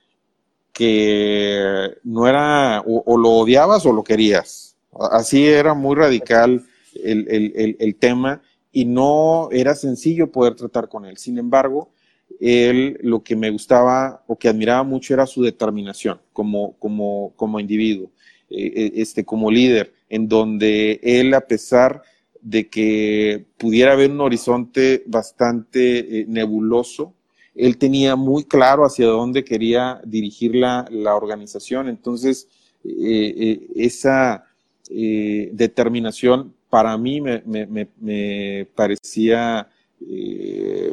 que 0.73 1.97
no 2.03 2.27
era 2.27 2.83
o, 2.85 3.17
lo 3.17 3.29
odiabas 3.29 3.85
o 3.85 3.93
lo 3.93 4.03
querías. 4.03 4.75
Así 5.11 5.45
era 5.45 5.73
muy 5.73 5.95
radical 5.95 6.65
el, 6.95 7.95
tema 7.99 8.41
y 8.71 8.85
no 8.85 9.49
era 9.51 9.75
sencillo 9.75 10.31
poder 10.31 10.55
tratar 10.55 10.89
con 10.89 11.05
él. 11.05 11.17
Sin 11.17 11.37
embargo, 11.37 11.91
él 12.39 12.97
lo 13.01 13.23
que 13.23 13.35
me 13.35 13.49
gustaba 13.49 14.23
o 14.27 14.37
que 14.37 14.47
admiraba 14.47 14.83
mucho 14.83 15.13
era 15.13 15.25
su 15.25 15.41
determinación 15.41 16.19
como, 16.33 16.73
como, 16.77 17.33
como 17.35 17.59
individuo, 17.59 18.11
eh, 18.49 18.71
eh, 18.75 18.91
este, 18.95 19.25
como 19.25 19.49
líder, 19.49 19.93
en 20.09 20.27
donde 20.27 20.99
él, 21.03 21.33
a 21.33 21.41
pesar 21.41 22.01
de 22.41 22.69
que 22.69 23.45
pudiera 23.57 23.93
haber 23.93 24.11
un 24.11 24.21
horizonte 24.21 25.03
bastante 25.07 26.21
eh, 26.21 26.25
nebuloso, 26.27 27.13
él 27.55 27.77
tenía 27.77 28.15
muy 28.15 28.43
claro 28.43 28.85
hacia 28.85 29.07
dónde 29.07 29.43
quería 29.43 30.01
dirigir 30.05 30.55
la, 30.55 30.85
organización. 31.15 31.87
Entonces, 31.87 32.49
esa 32.83 34.43
determinación 34.89 36.53
para 36.69 36.97
mí 36.97 37.21
me, 37.21 38.67
parecía 38.75 39.69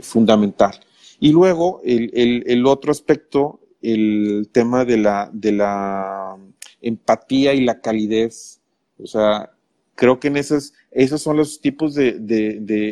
fundamental. 0.00 0.78
Y 1.22 1.30
luego, 1.30 1.80
el, 1.84 2.66
otro 2.66 2.90
aspecto, 2.90 3.60
el 3.80 4.48
tema 4.50 4.84
de 4.84 4.96
la, 4.96 6.36
empatía 6.80 7.54
y 7.54 7.60
la 7.60 7.80
calidez. 7.80 8.60
O 8.98 9.06
sea, 9.06 9.52
creo 9.94 10.18
que 10.18 10.26
en 10.26 10.36
esas, 10.36 10.72
esos 10.90 11.22
son 11.22 11.36
los 11.36 11.60
tipos 11.60 11.94
de, 11.94 12.16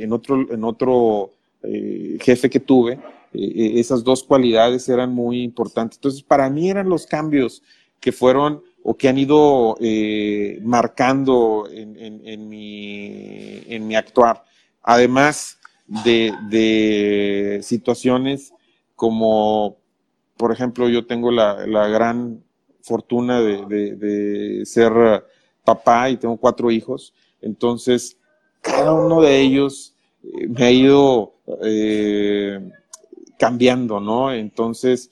en 0.01 0.13
otro, 0.13 0.47
en 0.49 0.63
otro 0.63 1.33
jefe 1.61 2.49
que 2.49 2.61
tuve, 2.61 3.01
eh, 3.35 3.73
esas 3.81 4.05
dos 4.05 4.23
cualidades 4.23 4.89
eran 4.89 5.13
muy 5.13 5.43
importantes. 5.43 5.99
Entonces, 5.99 6.23
para 6.23 6.49
mí 6.49 6.71
eran 6.71 6.89
los 6.89 7.07
cambios 7.07 7.65
que 7.99 8.13
fueron 8.13 8.63
o 8.85 8.97
que 8.97 9.09
han 9.09 9.19
ido 9.19 9.77
eh, 9.81 10.61
marcando 10.63 11.69
en, 11.69 12.49
mi, 12.49 13.61
en 13.67 13.89
mi 13.89 13.97
actuar. 13.97 14.45
Además 14.85 15.60
de, 16.05 17.61
situaciones 17.63 18.53
como, 18.97 19.77
por 20.37 20.53
ejemplo, 20.53 20.89
yo 20.89 21.07
tengo 21.07 21.31
la, 21.31 21.55
gran 21.89 22.43
fortuna 22.83 23.41
de, 23.41 24.63
ser 24.65 25.25
papá 25.65 26.11
y 26.11 26.17
tengo 26.17 26.37
cuatro 26.37 26.71
hijos. 26.71 27.13
Entonces, 27.43 28.17
cada 28.61 28.93
uno 28.93 29.21
de 29.21 29.41
ellos 29.41 29.95
eh, 30.23 30.49
me 30.49 30.65
ha 30.65 30.71
ido 30.71 31.35
cambiando, 33.39 34.01
¿no? 34.01 34.33
Entonces, 34.33 35.11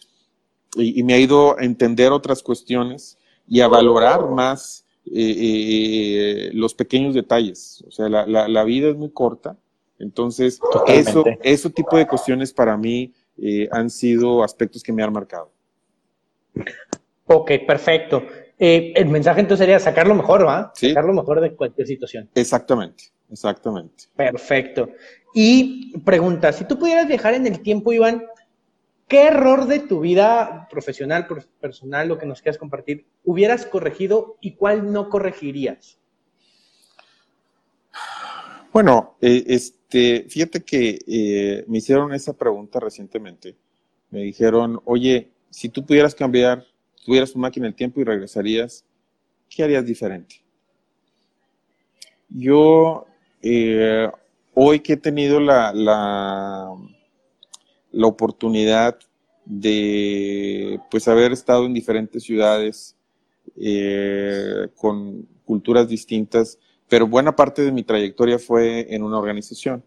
y, 0.76 1.02
me 1.02 1.14
ha 1.14 1.18
ido 1.18 1.58
a 1.58 1.64
entender 1.64 2.12
otras 2.12 2.42
cuestiones 2.42 3.18
y 3.48 3.60
a 3.60 3.68
valorar 3.68 4.28
más 4.28 4.84
eh, 5.06 5.36
eh, 5.38 6.50
los 6.52 6.74
pequeños 6.74 7.14
detalles. 7.14 7.82
O 7.86 7.90
sea, 7.90 8.08
la, 8.08 8.64
vida 8.64 8.90
es 8.90 8.96
muy 8.96 9.10
corta, 9.10 9.56
entonces 9.99 10.61
eso, 10.86 11.24
ese 11.42 11.70
tipo 11.70 11.96
de 11.96 12.07
cuestiones 12.07 12.53
para 12.53 12.76
mí 12.76 13.12
eh, 13.36 13.68
han 13.70 13.90
sido 13.90 14.42
aspectos 14.42 14.82
que 14.82 14.92
me 14.92 15.03
han 15.03 15.12
marcado. 15.12 15.51
Ok, 17.26 17.53
perfecto. 17.66 18.22
el 18.59 19.07
mensaje 19.07 19.40
entonces 19.40 19.64
sería 19.64 19.78
sacar 19.78 20.07
lo 20.07 20.14
mejor, 20.14 20.46
¿va? 20.46 20.72
Sacar 20.74 21.05
lo 21.05 21.12
mejor 21.12 21.40
de 21.40 21.55
cualquier 21.55 21.86
situación. 21.86 22.28
Exactamente, 22.34 23.05
exactamente. 23.30 24.05
Perfecto. 24.16 24.90
Y 25.34 25.99
pregunta, 26.01 26.53
si 26.53 26.64
tú 26.64 26.78
pudieras 26.78 27.07
viajar 27.07 27.34
en 27.34 27.46
el 27.46 27.61
tiempo, 27.61 27.92
Iván, 27.92 28.24
¿qué 29.07 29.26
error 29.26 29.66
de 29.66 29.80
tu 29.80 30.01
vida 30.01 30.66
profesional, 30.70 31.26
personal, 31.61 32.09
lo 32.09 32.18
que 32.18 32.26
nos 32.26 32.40
quieras 32.40 32.59
compartir, 32.59 33.07
hubieras 33.24 33.66
corregido 33.66 34.36
y 34.40 34.55
cuál 34.55 34.92
no 34.92 35.09
corregirías? 35.11 35.99
Bueno, 38.72 39.16
eh, 39.20 39.44
Este, 39.91 40.28
fíjate 40.28 40.62
que 40.62 40.99
eh, 41.07 41.64
me 41.66 41.78
hicieron 41.78 42.12
esa 42.12 42.34
pregunta 42.34 42.78
recientemente. 42.78 43.57
Me 44.11 44.20
dijeron, 44.20 44.82
oye, 44.84 45.30
si 45.49 45.70
tú 45.70 45.86
pudieras 45.86 46.14
cambiar, 46.14 46.66
tuvieras 47.07 47.32
tu 47.32 47.39
máquina 47.39 47.66
del 47.66 47.74
tiempo 47.74 47.99
y 47.99 48.05
regresarías, 48.05 48.84
¿qué 49.49 49.62
harías 49.62 49.86
diferente? 49.86 50.43
Yo, 52.28 53.07
eh, 53.41 54.11
hoy 54.53 54.80
que 54.80 54.93
he 54.93 54.97
tenido 54.99 55.41
la, 55.41 55.72
la, 55.72 56.68
oportunidad 58.07 58.99
de 59.47 60.80
pues 60.91 61.09
haber 61.09 61.32
estado 61.32 61.64
en 61.64 61.72
diferentes 61.72 62.24
ciudades 62.24 62.95
eh, 63.57 64.68
con 64.74 65.26
culturas 65.47 65.89
distintas, 65.89 66.59
pero 66.89 67.07
buena 67.07 67.34
parte 67.34 67.62
de 67.62 67.72
mi 67.72 67.82
trayectoria 67.82 68.39
fue 68.39 68.95
en 68.95 69.03
una 69.03 69.18
organización 69.18 69.82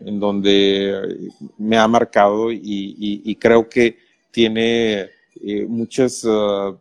en 0.00 0.18
donde 0.20 1.30
me 1.58 1.78
ha 1.78 1.86
marcado 1.88 2.50
y, 2.50 3.36
creo 3.40 3.68
que 3.68 3.98
tiene 4.30 5.10
eh, 5.42 5.66
muchas 5.68 6.24
uh, 6.24 6.76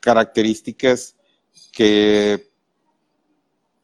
características 0.00 1.14
que 1.72 2.48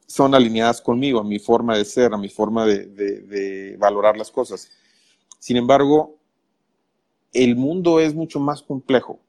son 0.07 0.33
alineadas 0.33 0.81
conmigo, 0.81 1.19
a 1.19 1.23
mi 1.23 1.39
forma 1.39 1.77
de 1.77 1.85
ser, 1.85 2.13
a 2.13 2.17
mi 2.17 2.29
forma 2.29 2.65
de 2.65 3.75
valorar 3.79 4.17
las 4.17 4.31
cosas. 4.31 4.69
Sin 5.39 5.57
embargo, 5.57 6.17
el 7.33 7.55
mundo 7.55 7.99
es 7.99 8.13
mucho 8.13 8.39
más 8.39 8.61
complejo. 8.61 9.19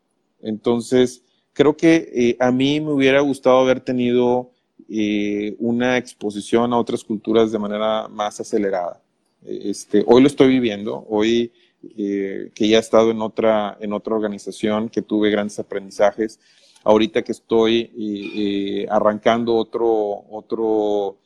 Entonces, 0.43 1.25
creo 1.53 1.77
que 1.77 2.11
eh, 2.15 2.37
a 2.39 2.53
mí 2.53 2.81
me 2.81 2.93
hubiera 2.93 3.21
gustado 3.21 3.59
haber 3.61 3.81
tenido 3.81 4.53
eh, 4.89 5.57
una 5.59 5.97
exposición 5.97 6.73
a 6.73 6.79
otras 6.79 7.05
culturas 7.05 7.53
de 7.53 7.59
manera 7.59 8.09
más 8.09 8.41
acelerada. 8.41 9.03
Este, 9.45 10.03
hoy 10.07 10.23
lo 10.23 10.27
estoy 10.27 10.49
viviendo, 10.49 11.05
hoy 11.09 11.53
eh, 11.97 12.51
que 12.55 12.69
ya 12.69 12.79
he 12.79 12.81
estado 12.81 13.11
en 13.11 13.21
otra, 13.21 13.77
en 13.81 13.93
otra 13.93 14.15
organización, 14.15 14.89
que 14.89 15.03
tuve 15.03 15.31
grandes 15.31 15.59
aprendizajes, 15.59 16.41
ahorita 16.83 17.23
que 17.23 17.33
estoy 17.33 18.87
arrancando 18.91 19.55
otro, 19.55 20.25
otro 20.31 21.19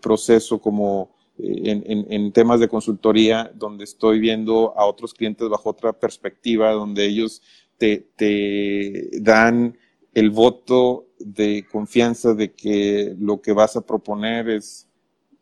proceso 0.00 0.60
como 0.60 1.10
en, 1.42 2.32
temas 2.32 2.60
de 2.60 2.68
consultoría, 2.68 3.50
donde 3.54 3.84
estoy 3.84 4.18
viendo 4.18 4.74
a 4.76 4.84
otros 4.86 5.14
clientes 5.14 5.48
bajo 5.48 5.70
otra 5.70 5.92
perspectiva, 5.92 6.72
donde 6.72 7.06
ellos 7.06 7.42
te, 7.78 9.10
dan 9.20 9.76
el 10.14 10.30
voto 10.30 11.06
de 11.20 11.66
confianza 11.70 12.34
de 12.34 12.52
que 12.52 13.14
lo 13.18 13.40
que 13.40 13.52
vas 13.52 13.76
a 13.76 13.82
proponer 13.82 14.48
es 14.48 14.88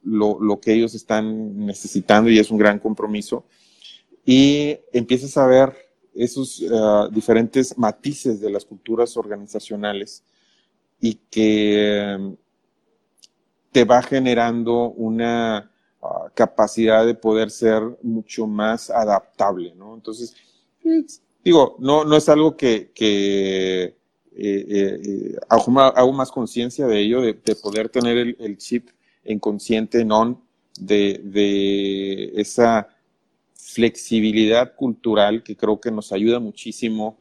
lo, 0.02 0.60
que 0.60 0.72
ellos 0.72 0.94
están 0.94 1.66
necesitando 1.66 2.30
y 2.30 2.38
es 2.38 2.50
un 2.50 2.58
gran 2.58 2.78
compromiso. 2.78 3.44
Y 4.24 4.78
empiezas 4.92 5.36
a 5.36 5.46
ver 5.46 5.72
esos 6.14 6.60
uh, 6.62 7.08
diferentes 7.10 7.76
matices 7.78 8.40
de 8.40 8.50
las 8.50 8.64
culturas 8.64 9.16
organizacionales 9.16 10.24
y 11.00 11.14
que 11.30 12.16
um, 12.18 12.36
te 13.70 13.84
va 13.84 14.02
generando 14.02 14.90
una 14.90 15.70
capacidad 16.32 17.04
de 17.04 17.14
poder 17.14 17.50
ser 17.50 17.82
mucho 18.02 18.46
más 18.46 18.88
adaptable, 18.88 19.74
¿no? 19.74 19.94
Entonces, 19.94 20.34
pues, 20.80 21.22
digo, 21.44 21.76
no, 21.80 22.04
no 22.04 22.16
es 22.16 22.28
algo 22.28 22.56
que 22.56 23.97
eh, 24.38 24.66
eh, 24.68 25.00
eh, 25.04 25.36
hago, 25.48 26.12
más 26.12 26.30
conciencia 26.30 26.86
de 26.86 27.00
ello, 27.00 27.20
de, 27.20 27.34
poder 27.60 27.88
tener 27.88 28.36
el, 28.38 28.58
chip 28.58 28.88
en 29.24 29.38
consciente, 29.38 30.00
en 30.00 30.12
on, 30.12 30.40
de, 30.78 31.20
de 31.24 32.32
esa 32.40 32.88
flexibilidad 33.54 34.74
cultural 34.74 35.42
que 35.42 35.56
creo 35.56 35.80
que 35.80 35.90
nos 35.90 36.12
ayuda 36.12 36.38
muchísimo 36.38 37.18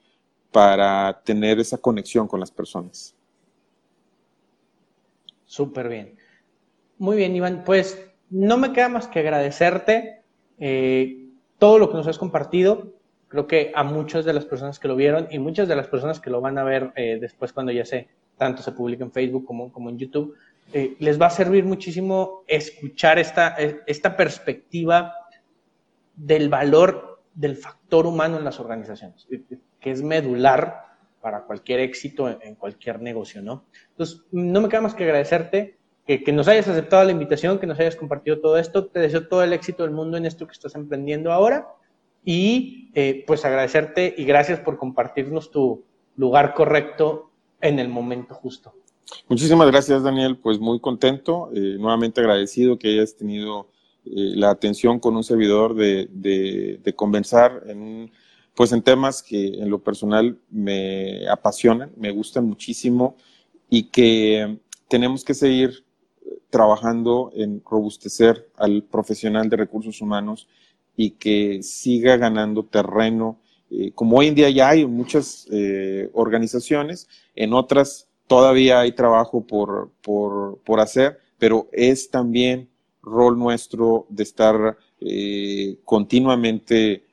para 0.51 1.21
tener 1.23 1.59
esa 1.59 1.77
conexión 1.77 2.27
con 2.27 2.39
las 2.39 2.51
personas. 2.51 3.15
Súper 5.45 5.89
bien. 5.89 6.15
Muy 6.97 7.17
bien, 7.17 7.35
Iván. 7.35 7.63
Pues 7.65 7.97
no 8.29 8.57
me 8.57 8.73
queda 8.73 8.89
más 8.89 9.07
que 9.07 9.19
agradecerte 9.19 10.21
eh, 10.59 11.29
todo 11.57 11.79
lo 11.79 11.89
que 11.89 11.97
nos 11.97 12.07
has 12.07 12.17
compartido. 12.17 12.93
Creo 13.27 13.47
que 13.47 13.71
a 13.75 13.83
muchas 13.83 14.25
de 14.25 14.33
las 14.33 14.45
personas 14.45 14.79
que 14.79 14.87
lo 14.87 14.95
vieron 14.95 15.27
y 15.31 15.39
muchas 15.39 15.67
de 15.67 15.75
las 15.75 15.87
personas 15.87 16.19
que 16.19 16.29
lo 16.29 16.41
van 16.41 16.57
a 16.57 16.63
ver 16.63 16.91
eh, 16.95 17.17
después 17.19 17.53
cuando 17.53 17.71
ya 17.71 17.85
sé, 17.85 18.07
tanto 18.37 18.61
se 18.61 18.71
publica 18.71 19.03
en 19.03 19.11
Facebook 19.11 19.45
como, 19.45 19.89
en 19.89 19.97
YouTube, 19.97 20.35
eh, 20.73 20.95
les 20.99 21.19
va 21.21 21.27
a 21.27 21.31
servir 21.31 21.65
muchísimo 21.65 22.43
escuchar 22.47 23.19
esta, 23.19 23.55
esta 23.85 24.15
perspectiva 24.15 25.13
del 26.15 26.49
valor 26.49 27.21
del 27.33 27.55
factor 27.55 28.05
humano 28.05 28.37
en 28.37 28.43
las 28.43 28.59
organizaciones, 28.59 29.27
que 29.79 29.91
es 29.91 30.01
medular 30.01 30.87
para 31.21 31.43
cualquier 31.43 31.81
éxito 31.81 32.29
en 32.41 32.55
cualquier 32.55 33.01
negocio, 33.01 33.41
¿no? 33.41 33.65
Entonces, 33.89 34.23
no 34.31 34.61
me 34.61 34.69
queda 34.69 34.81
más 34.81 34.95
que 34.95 35.03
agradecerte 35.03 35.77
que, 36.07 36.31
nos 36.31 36.47
hayas 36.47 36.67
aceptado 36.69 37.03
la 37.03 37.11
invitación, 37.11 37.59
que 37.59 37.67
nos 37.67 37.77
hayas 37.79 37.97
compartido 37.97 38.39
todo 38.39 38.57
esto. 38.57 38.85
Te 38.85 39.01
deseo 39.01 39.27
todo 39.27 39.43
el 39.43 39.51
éxito 39.51 39.83
del 39.83 39.91
mundo 39.91 40.15
en 40.15 40.25
esto 40.25 40.47
que 40.47 40.53
estás 40.53 40.73
emprendiendo 40.75 41.33
ahora. 41.33 41.67
Y 42.29 42.89
eh, 42.93 43.23
pues 43.25 43.45
agradecerte 43.45 44.13
y 44.17 44.25
gracias 44.25 44.59
por 44.59 44.77
compartirnos 44.77 45.49
tu 45.49 45.85
lugar 46.17 46.53
correcto 46.53 47.31
en 47.61 47.79
el 47.79 47.87
momento 47.87 48.35
justo. 48.35 48.73
Muchísimas 49.29 49.71
gracias, 49.71 50.03
Daniel. 50.03 50.35
Pues 50.35 50.59
muy 50.59 50.81
contento, 50.81 51.49
eh, 51.55 51.77
nuevamente 51.79 52.19
agradecido 52.19 52.77
que 52.77 52.89
hayas 52.89 53.15
tenido 53.15 53.69
eh, 54.03 54.33
la 54.35 54.49
atención 54.49 54.99
con 54.99 55.15
un 55.15 55.23
servidor 55.23 55.73
de, 55.73 56.09
de, 56.11 56.93
conversar 56.97 57.63
en, 57.65 58.11
pues 58.55 58.73
en 58.73 58.81
temas 58.81 59.23
que 59.23 59.47
en 59.47 59.69
lo 59.69 59.79
personal 59.79 60.37
me 60.49 61.29
apasionan, 61.29 61.93
me 61.95 62.11
gustan 62.11 62.45
muchísimo 62.45 63.15
y 63.69 63.83
que 63.83 64.59
tenemos 64.89 65.23
que 65.23 65.33
seguir 65.33 65.85
trabajando 66.49 67.31
en 67.33 67.61
robustecer 67.65 68.49
al 68.57 68.83
profesional 68.83 69.47
de 69.47 69.55
recursos 69.55 70.01
humanos 70.01 70.49
y 70.97 71.11
que 71.11 71.61
siga 71.61 72.17
ganando 72.17 72.65
terreno, 72.65 73.39
eh, 73.69 73.91
como 73.93 74.17
hoy 74.17 74.27
en 74.27 74.35
día 74.35 74.49
ya 74.49 74.69
hay 74.69 74.85
muchas 74.85 75.47
eh, 75.51 76.09
organizaciones, 76.13 77.07
en 77.35 77.53
otras 77.53 78.09
todavía 78.27 78.79
hay 78.79 78.93
trabajo 78.93 79.45
por, 79.45 79.91
por, 80.01 80.59
por, 80.65 80.79
hacer, 80.79 81.19
pero 81.37 81.69
es 81.71 82.09
también 82.09 82.67
rol 83.01 83.37
nuestro 83.37 84.05
de 84.09 84.23
estar 84.23 84.77
eh, 84.99 85.77
continuamente 85.85 87.03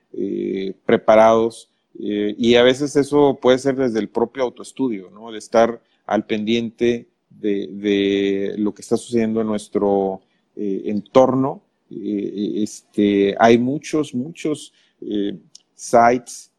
preparados 0.87 1.71
y 1.93 2.55
a 2.55 2.63
veces 2.63 2.95
eso 2.95 3.37
puede 3.43 3.59
ser 3.59 3.75
desde 3.75 3.99
el 3.99 4.09
propio 4.09 4.45
autoestudio, 4.45 5.11
¿no? 5.11 5.33
de 5.33 5.39
estar 5.39 5.83
al 6.07 6.25
pendiente 6.25 7.09
de, 7.31 8.55
lo 8.57 8.73
que 8.73 8.83
está 8.83 8.97
sucediendo 8.97 9.41
en 9.41 9.49
nuestro 9.49 10.21
entorno. 10.55 11.63
Eh, 12.03 12.63
este, 12.63 13.35
hay 13.39 13.59
muchos, 13.59 14.15
muchos 14.15 14.73
eh, 15.01 15.39
sites 15.75 16.51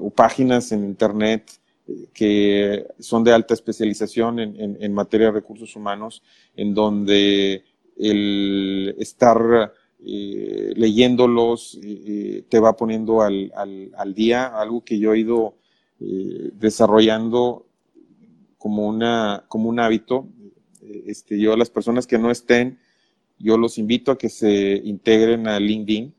o 0.00 0.10
páginas 0.10 0.70
en 0.72 0.84
Internet 0.84 1.50
que 2.12 2.86
son 2.98 3.24
de 3.24 3.32
alta 3.32 3.54
especialización 3.54 4.38
en, 4.38 4.92
materia 4.92 5.28
de 5.28 5.32
recursos 5.32 5.74
humanos, 5.74 6.22
en 6.54 6.74
donde 6.74 7.64
el 7.96 8.94
estar 8.98 9.72
leyéndolos 9.98 11.80
te 12.50 12.60
va 12.60 12.76
poniendo 12.76 13.22
al, 13.22 14.14
día, 14.14 14.46
algo 14.48 14.84
que 14.84 14.98
yo 14.98 15.14
he 15.14 15.20
ido 15.20 15.54
desarrollando 15.98 17.64
como, 18.62 18.86
un 18.88 19.80
hábito. 19.80 20.28
Este, 21.06 21.38
yo 21.40 21.56
las 21.56 21.70
personas 21.70 22.06
que 22.06 22.18
no 22.18 22.30
estén, 22.30 22.78
yo 23.42 23.58
los 23.58 23.76
invito 23.76 24.12
a 24.12 24.18
que 24.18 24.28
se 24.28 24.80
integren 24.84 25.48
a 25.48 25.58
LinkedIn. 25.58 26.14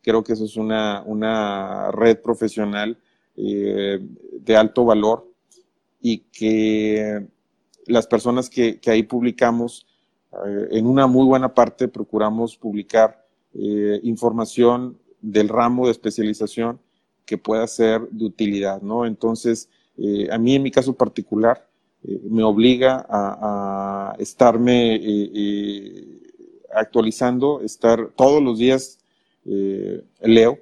Creo 0.00 0.22
que 0.22 0.32
eso 0.32 0.44
es 0.44 0.56
una, 0.56 1.02
una 1.04 1.90
red 1.90 2.20
profesional 2.22 2.96
eh, 3.36 3.98
de 4.32 4.56
alto 4.56 4.84
valor 4.84 5.30
y 6.00 6.18
que 6.18 7.26
las 7.86 8.06
personas 8.06 8.48
que, 8.48 8.78
que 8.78 8.90
ahí 8.90 9.02
publicamos, 9.02 9.86
eh, 10.46 10.68
en 10.70 10.86
una 10.86 11.06
muy 11.06 11.26
buena 11.26 11.52
parte 11.52 11.88
procuramos 11.88 12.56
publicar 12.56 13.26
eh, 13.54 13.98
información 14.04 14.98
del 15.20 15.48
ramo 15.48 15.86
de 15.86 15.92
especialización 15.92 16.80
que 17.24 17.38
pueda 17.38 17.66
ser 17.66 18.08
de 18.08 18.24
utilidad, 18.24 18.80
¿no? 18.80 19.04
Entonces, 19.04 19.68
a 20.30 20.38
mí 20.38 20.54
en 20.54 20.62
mi 20.62 20.70
caso 20.70 20.94
particular, 20.96 21.68
me 22.02 22.42
obliga 22.42 23.06
a, 23.08 24.14
estarme 24.18 24.96
eh, 24.96 25.30
eh, 25.34 26.17
actualizando, 26.78 27.60
estar 27.62 28.10
todos 28.16 28.42
los 28.42 28.58
días 28.58 28.98
leo 30.20 30.58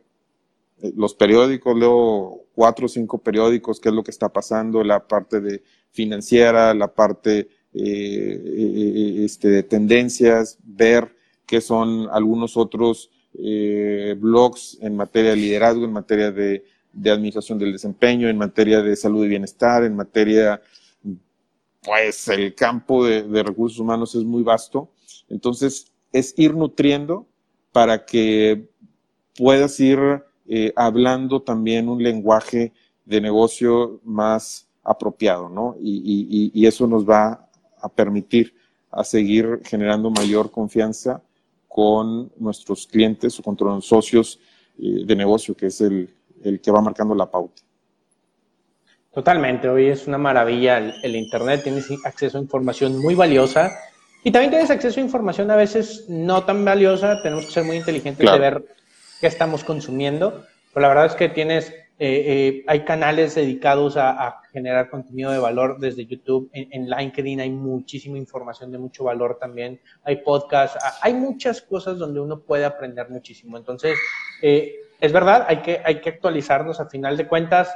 los 0.95 1.15
periódicos, 1.15 1.77
leo 1.77 2.45
cuatro 2.55 2.87
o 2.87 2.89
cinco 2.89 3.19
periódicos, 3.19 3.81
qué 3.81 3.89
es 3.89 3.95
lo 3.95 4.05
que 4.05 4.11
está 4.11 4.29
pasando, 4.29 4.85
la 4.85 5.07
parte 5.07 5.41
de 5.41 5.63
financiera, 5.91 6.75
la 6.75 6.93
parte 6.93 7.49
este, 7.73 9.49
de 9.49 9.63
tendencias, 9.63 10.59
ver 10.63 11.15
qué 11.47 11.61
son 11.61 12.09
algunos 12.11 12.57
otros 12.57 13.11
eh, 13.39 14.17
blogs 14.19 14.79
en 14.81 14.97
materia 14.97 15.31
de 15.31 15.37
liderazgo, 15.37 15.85
en 15.85 15.93
materia 15.93 16.31
de, 16.31 16.65
administración 17.05 17.59
del 17.59 17.73
desempeño, 17.73 18.29
en 18.29 18.39
materia 18.39 18.81
de 18.81 18.97
salud 18.97 19.25
y 19.25 19.29
bienestar, 19.29 19.85
en 19.85 19.95
materia, 19.95 20.63
pues 21.83 22.29
el 22.29 22.55
campo 22.55 23.05
de, 23.05 23.43
recursos 23.43 23.79
humanos 23.79 24.15
es 24.15 24.25
muy 24.25 24.43
vasto. 24.43 24.91
Entonces, 25.29 25.93
es 26.13 26.35
ir 26.37 26.55
nutriendo 26.55 27.27
para 27.73 28.07
que 28.07 28.69
puedas 29.37 29.79
ir 29.81 29.99
eh, 30.49 30.73
hablando 30.77 31.43
también 31.43 31.89
un 31.89 32.03
lenguaje 32.03 32.73
de 33.05 33.21
negocio 33.21 34.01
más 34.05 34.69
apropiado, 34.83 35.49
¿no? 35.49 35.77
Y, 35.81 36.65
eso 36.67 36.87
nos 36.87 37.09
va 37.09 37.49
a 37.81 37.89
permitir 37.89 38.55
a 38.91 39.05
seguir 39.05 39.61
generando 39.65 40.11
mayor 40.11 40.51
confianza 40.51 41.23
con 41.69 42.31
nuestros 42.39 42.87
clientes 42.87 43.39
o 43.39 43.43
con 43.43 43.57
nuestros 43.59 43.87
socios 43.87 44.41
eh, 44.79 45.05
de 45.05 45.17
negocio, 45.17 45.55
que 45.55 45.67
es 45.67 45.81
el, 45.81 46.15
que 46.63 46.71
va 46.71 46.81
marcando 46.81 47.15
la 47.15 47.31
pauta. 47.31 47.63
Totalmente, 49.13 49.69
hoy 49.69 49.87
es 49.87 50.07
una 50.07 50.19
maravilla 50.19 50.79
el, 50.79 51.17
Internet, 51.17 51.63
tienes 51.65 51.89
acceso 52.05 52.39
a 52.39 52.41
información 52.41 52.99
muy 52.99 53.15
valiosa 53.15 53.73
y 54.27 54.33
también 54.33 54.51
tienes 54.51 54.71
acceso 54.71 54.99
a 54.99 55.05
información 55.05 55.53
a 55.53 55.55
veces 55.55 56.07
no 56.09 56.43
tan 56.43 56.65
valiosa, 56.65 57.23
tenemos 57.23 57.47
que 57.47 57.53
ser 57.53 57.63
muy 57.63 57.77
inteligentes 57.77 58.29
de 58.29 58.39
ver 58.41 58.65
qué 59.21 59.29
estamos 59.29 59.63
consumiendo, 59.63 60.45
pero 60.75 60.83
la 60.83 60.89
verdad 60.89 61.07
es 61.07 61.15
que 61.15 61.29
tienes 61.29 61.73
eh, 62.01 62.25
eh, 62.27 62.65
hay 62.67 62.85
canales 62.85 63.37
dedicados 63.37 63.97
a, 63.97 64.43
generar 64.53 64.91
contenido 64.91 65.31
de 65.31 65.39
valor 65.39 65.79
desde 65.79 66.07
YouTube. 66.07 66.51
En, 66.53 66.91
LinkedIn 66.91 67.41
hay 67.41 67.51
muchísima 67.51 68.19
información 68.19 68.73
de 68.73 68.79
mucho 68.79 69.05
valor 69.05 69.39
también. 69.39 69.81
Hay 70.03 70.17
podcasts, 70.17 70.77
hay 71.03 71.15
muchas 71.15 71.63
cosas 71.63 71.97
donde 71.97 72.19
uno 72.19 72.41
puede 72.41 72.65
aprender 72.65 73.09
muchísimo. 73.09 73.57
Entonces, 73.57 73.97
eh, 74.43 74.75
es 74.99 75.13
verdad, 75.13 75.47
hay 75.47 75.59
que, 75.59 75.81
hay 75.85 76.01
que 76.01 76.09
actualizarnos 76.09 76.81
a 76.81 76.87
final 76.87 77.17
de 77.17 77.29
cuentas. 77.29 77.73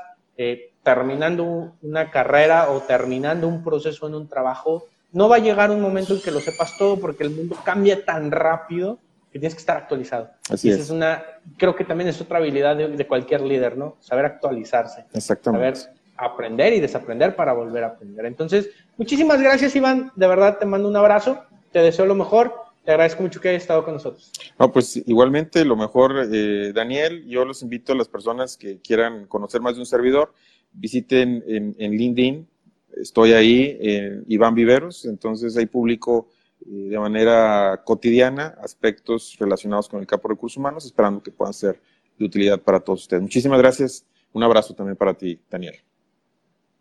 terminando 0.83 1.75
una 1.83 2.11
carrera 2.11 2.71
o 2.71 2.81
terminando 2.81 3.47
un 3.47 3.63
proceso 3.63 4.09
en 4.09 4.15
un 4.15 4.27
trabajo, 4.27 4.87
no 5.13 5.29
va 5.29 5.37
a 5.37 5.41
llegar 5.41 5.71
un 5.71 5.81
momento 5.81 6.15
en 6.15 6.21
que 6.21 6.31
lo 6.31 6.41
sepas 6.41 6.77
todo 6.79 6.99
porque 6.99 7.25
el 7.25 7.31
mundo 7.31 7.57
cambia 7.65 8.05
tan 8.05 8.31
rápido 8.31 8.99
que 9.33 9.39
tienes 9.39 9.55
que 9.55 9.61
estar 9.61 9.77
actualizado. 9.77 10.31
Así 10.49 10.71
es. 10.71 10.91
una, 10.91 11.23
creo 11.57 11.75
que 11.77 11.85
también 11.85 12.09
es 12.09 12.21
otra 12.21 12.39
habilidad 12.39 12.77
de, 12.77 13.07
cualquier 13.07 13.43
líder, 13.43 13.77
¿no? 13.77 13.97
Saber 14.01 14.25
actualizarse. 14.25 15.05
Exactamente. 15.13 15.81
Saber 15.81 16.01
aprender 16.17 16.73
y 16.75 16.81
desaprender 16.81 17.35
para 17.35 17.53
volver 17.53 17.85
a 17.85 17.89
aprender. 17.89 18.27
Entonces, 18.27 18.71
muchísimas 18.97 19.41
gracias, 19.41 19.75
Iván. 19.75 20.13
De 20.17 20.27
verdad, 20.27 20.59
te 20.59 20.67
mando 20.67 20.89
un 20.89 20.97
abrazo. 20.97 21.43
Te 21.73 21.81
deseo 21.81 22.07
lo 22.07 22.15
mejor. 22.15 22.53
Te 22.85 22.91
agradezco 22.91 23.23
mucho 23.23 23.41
que 23.41 23.51
hayas 23.51 23.63
estado 23.63 23.85
con 23.85 23.95
nosotros. 23.95 24.33
No, 24.59 24.73
pues 24.73 24.97
igualmente 25.07 25.65
lo 25.65 25.77
mejor, 25.77 26.29
eh, 26.31 26.73
Daniel. 26.75 27.25
Yo 27.27 27.45
los 27.45 27.63
invito 27.63 27.93
a 27.93 27.97
las 27.97 28.09
personas 28.09 28.57
que 28.57 28.81
quieran 28.81 29.27
conocer 29.27 29.61
más 29.61 29.75
de 29.75 29.81
un 29.81 29.87
servidor, 29.87 30.35
visiten 30.73 31.43
en, 31.47 31.77
en 31.79 31.93
LinkedIn. 31.93 32.49
Estoy 32.97 33.33
ahí, 33.33 33.77
en 33.81 34.25
Iván 34.29 34.55
Viveros. 34.55 35.05
Entonces 35.05 35.57
ahí 35.57 35.67
publico 35.67 36.29
de 36.61 36.99
manera 36.99 37.83
cotidiana 37.85 38.55
aspectos 38.63 39.37
relacionados 39.39 39.89
con 39.89 40.01
el 40.01 40.07
campo 40.07 40.29
de 40.29 40.35
recursos 40.35 40.59
humanos, 40.59 40.85
esperando 40.85 41.23
que 41.23 41.31
puedan 41.31 41.55
ser 41.55 41.81
de 42.19 42.25
utilidad 42.25 42.61
para 42.61 42.81
todos 42.81 43.03
ustedes. 43.03 43.23
Muchísimas 43.23 43.59
gracias. 43.59 44.07
Un 44.33 44.43
abrazo 44.43 44.75
también 44.75 44.97
para 44.97 45.15
ti, 45.15 45.41
Daniel. 45.51 45.77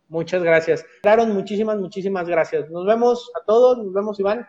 Muchas 0.08 0.44
gracias. 0.44 0.86
Claro, 1.02 1.26
muchísimas, 1.26 1.80
muchísimas 1.80 2.28
gracias. 2.28 2.70
Nos 2.70 2.86
vemos 2.86 3.32
a 3.40 3.46
todos, 3.46 3.78
nos 3.78 3.94
vemos, 3.94 4.20
Iván. 4.20 4.46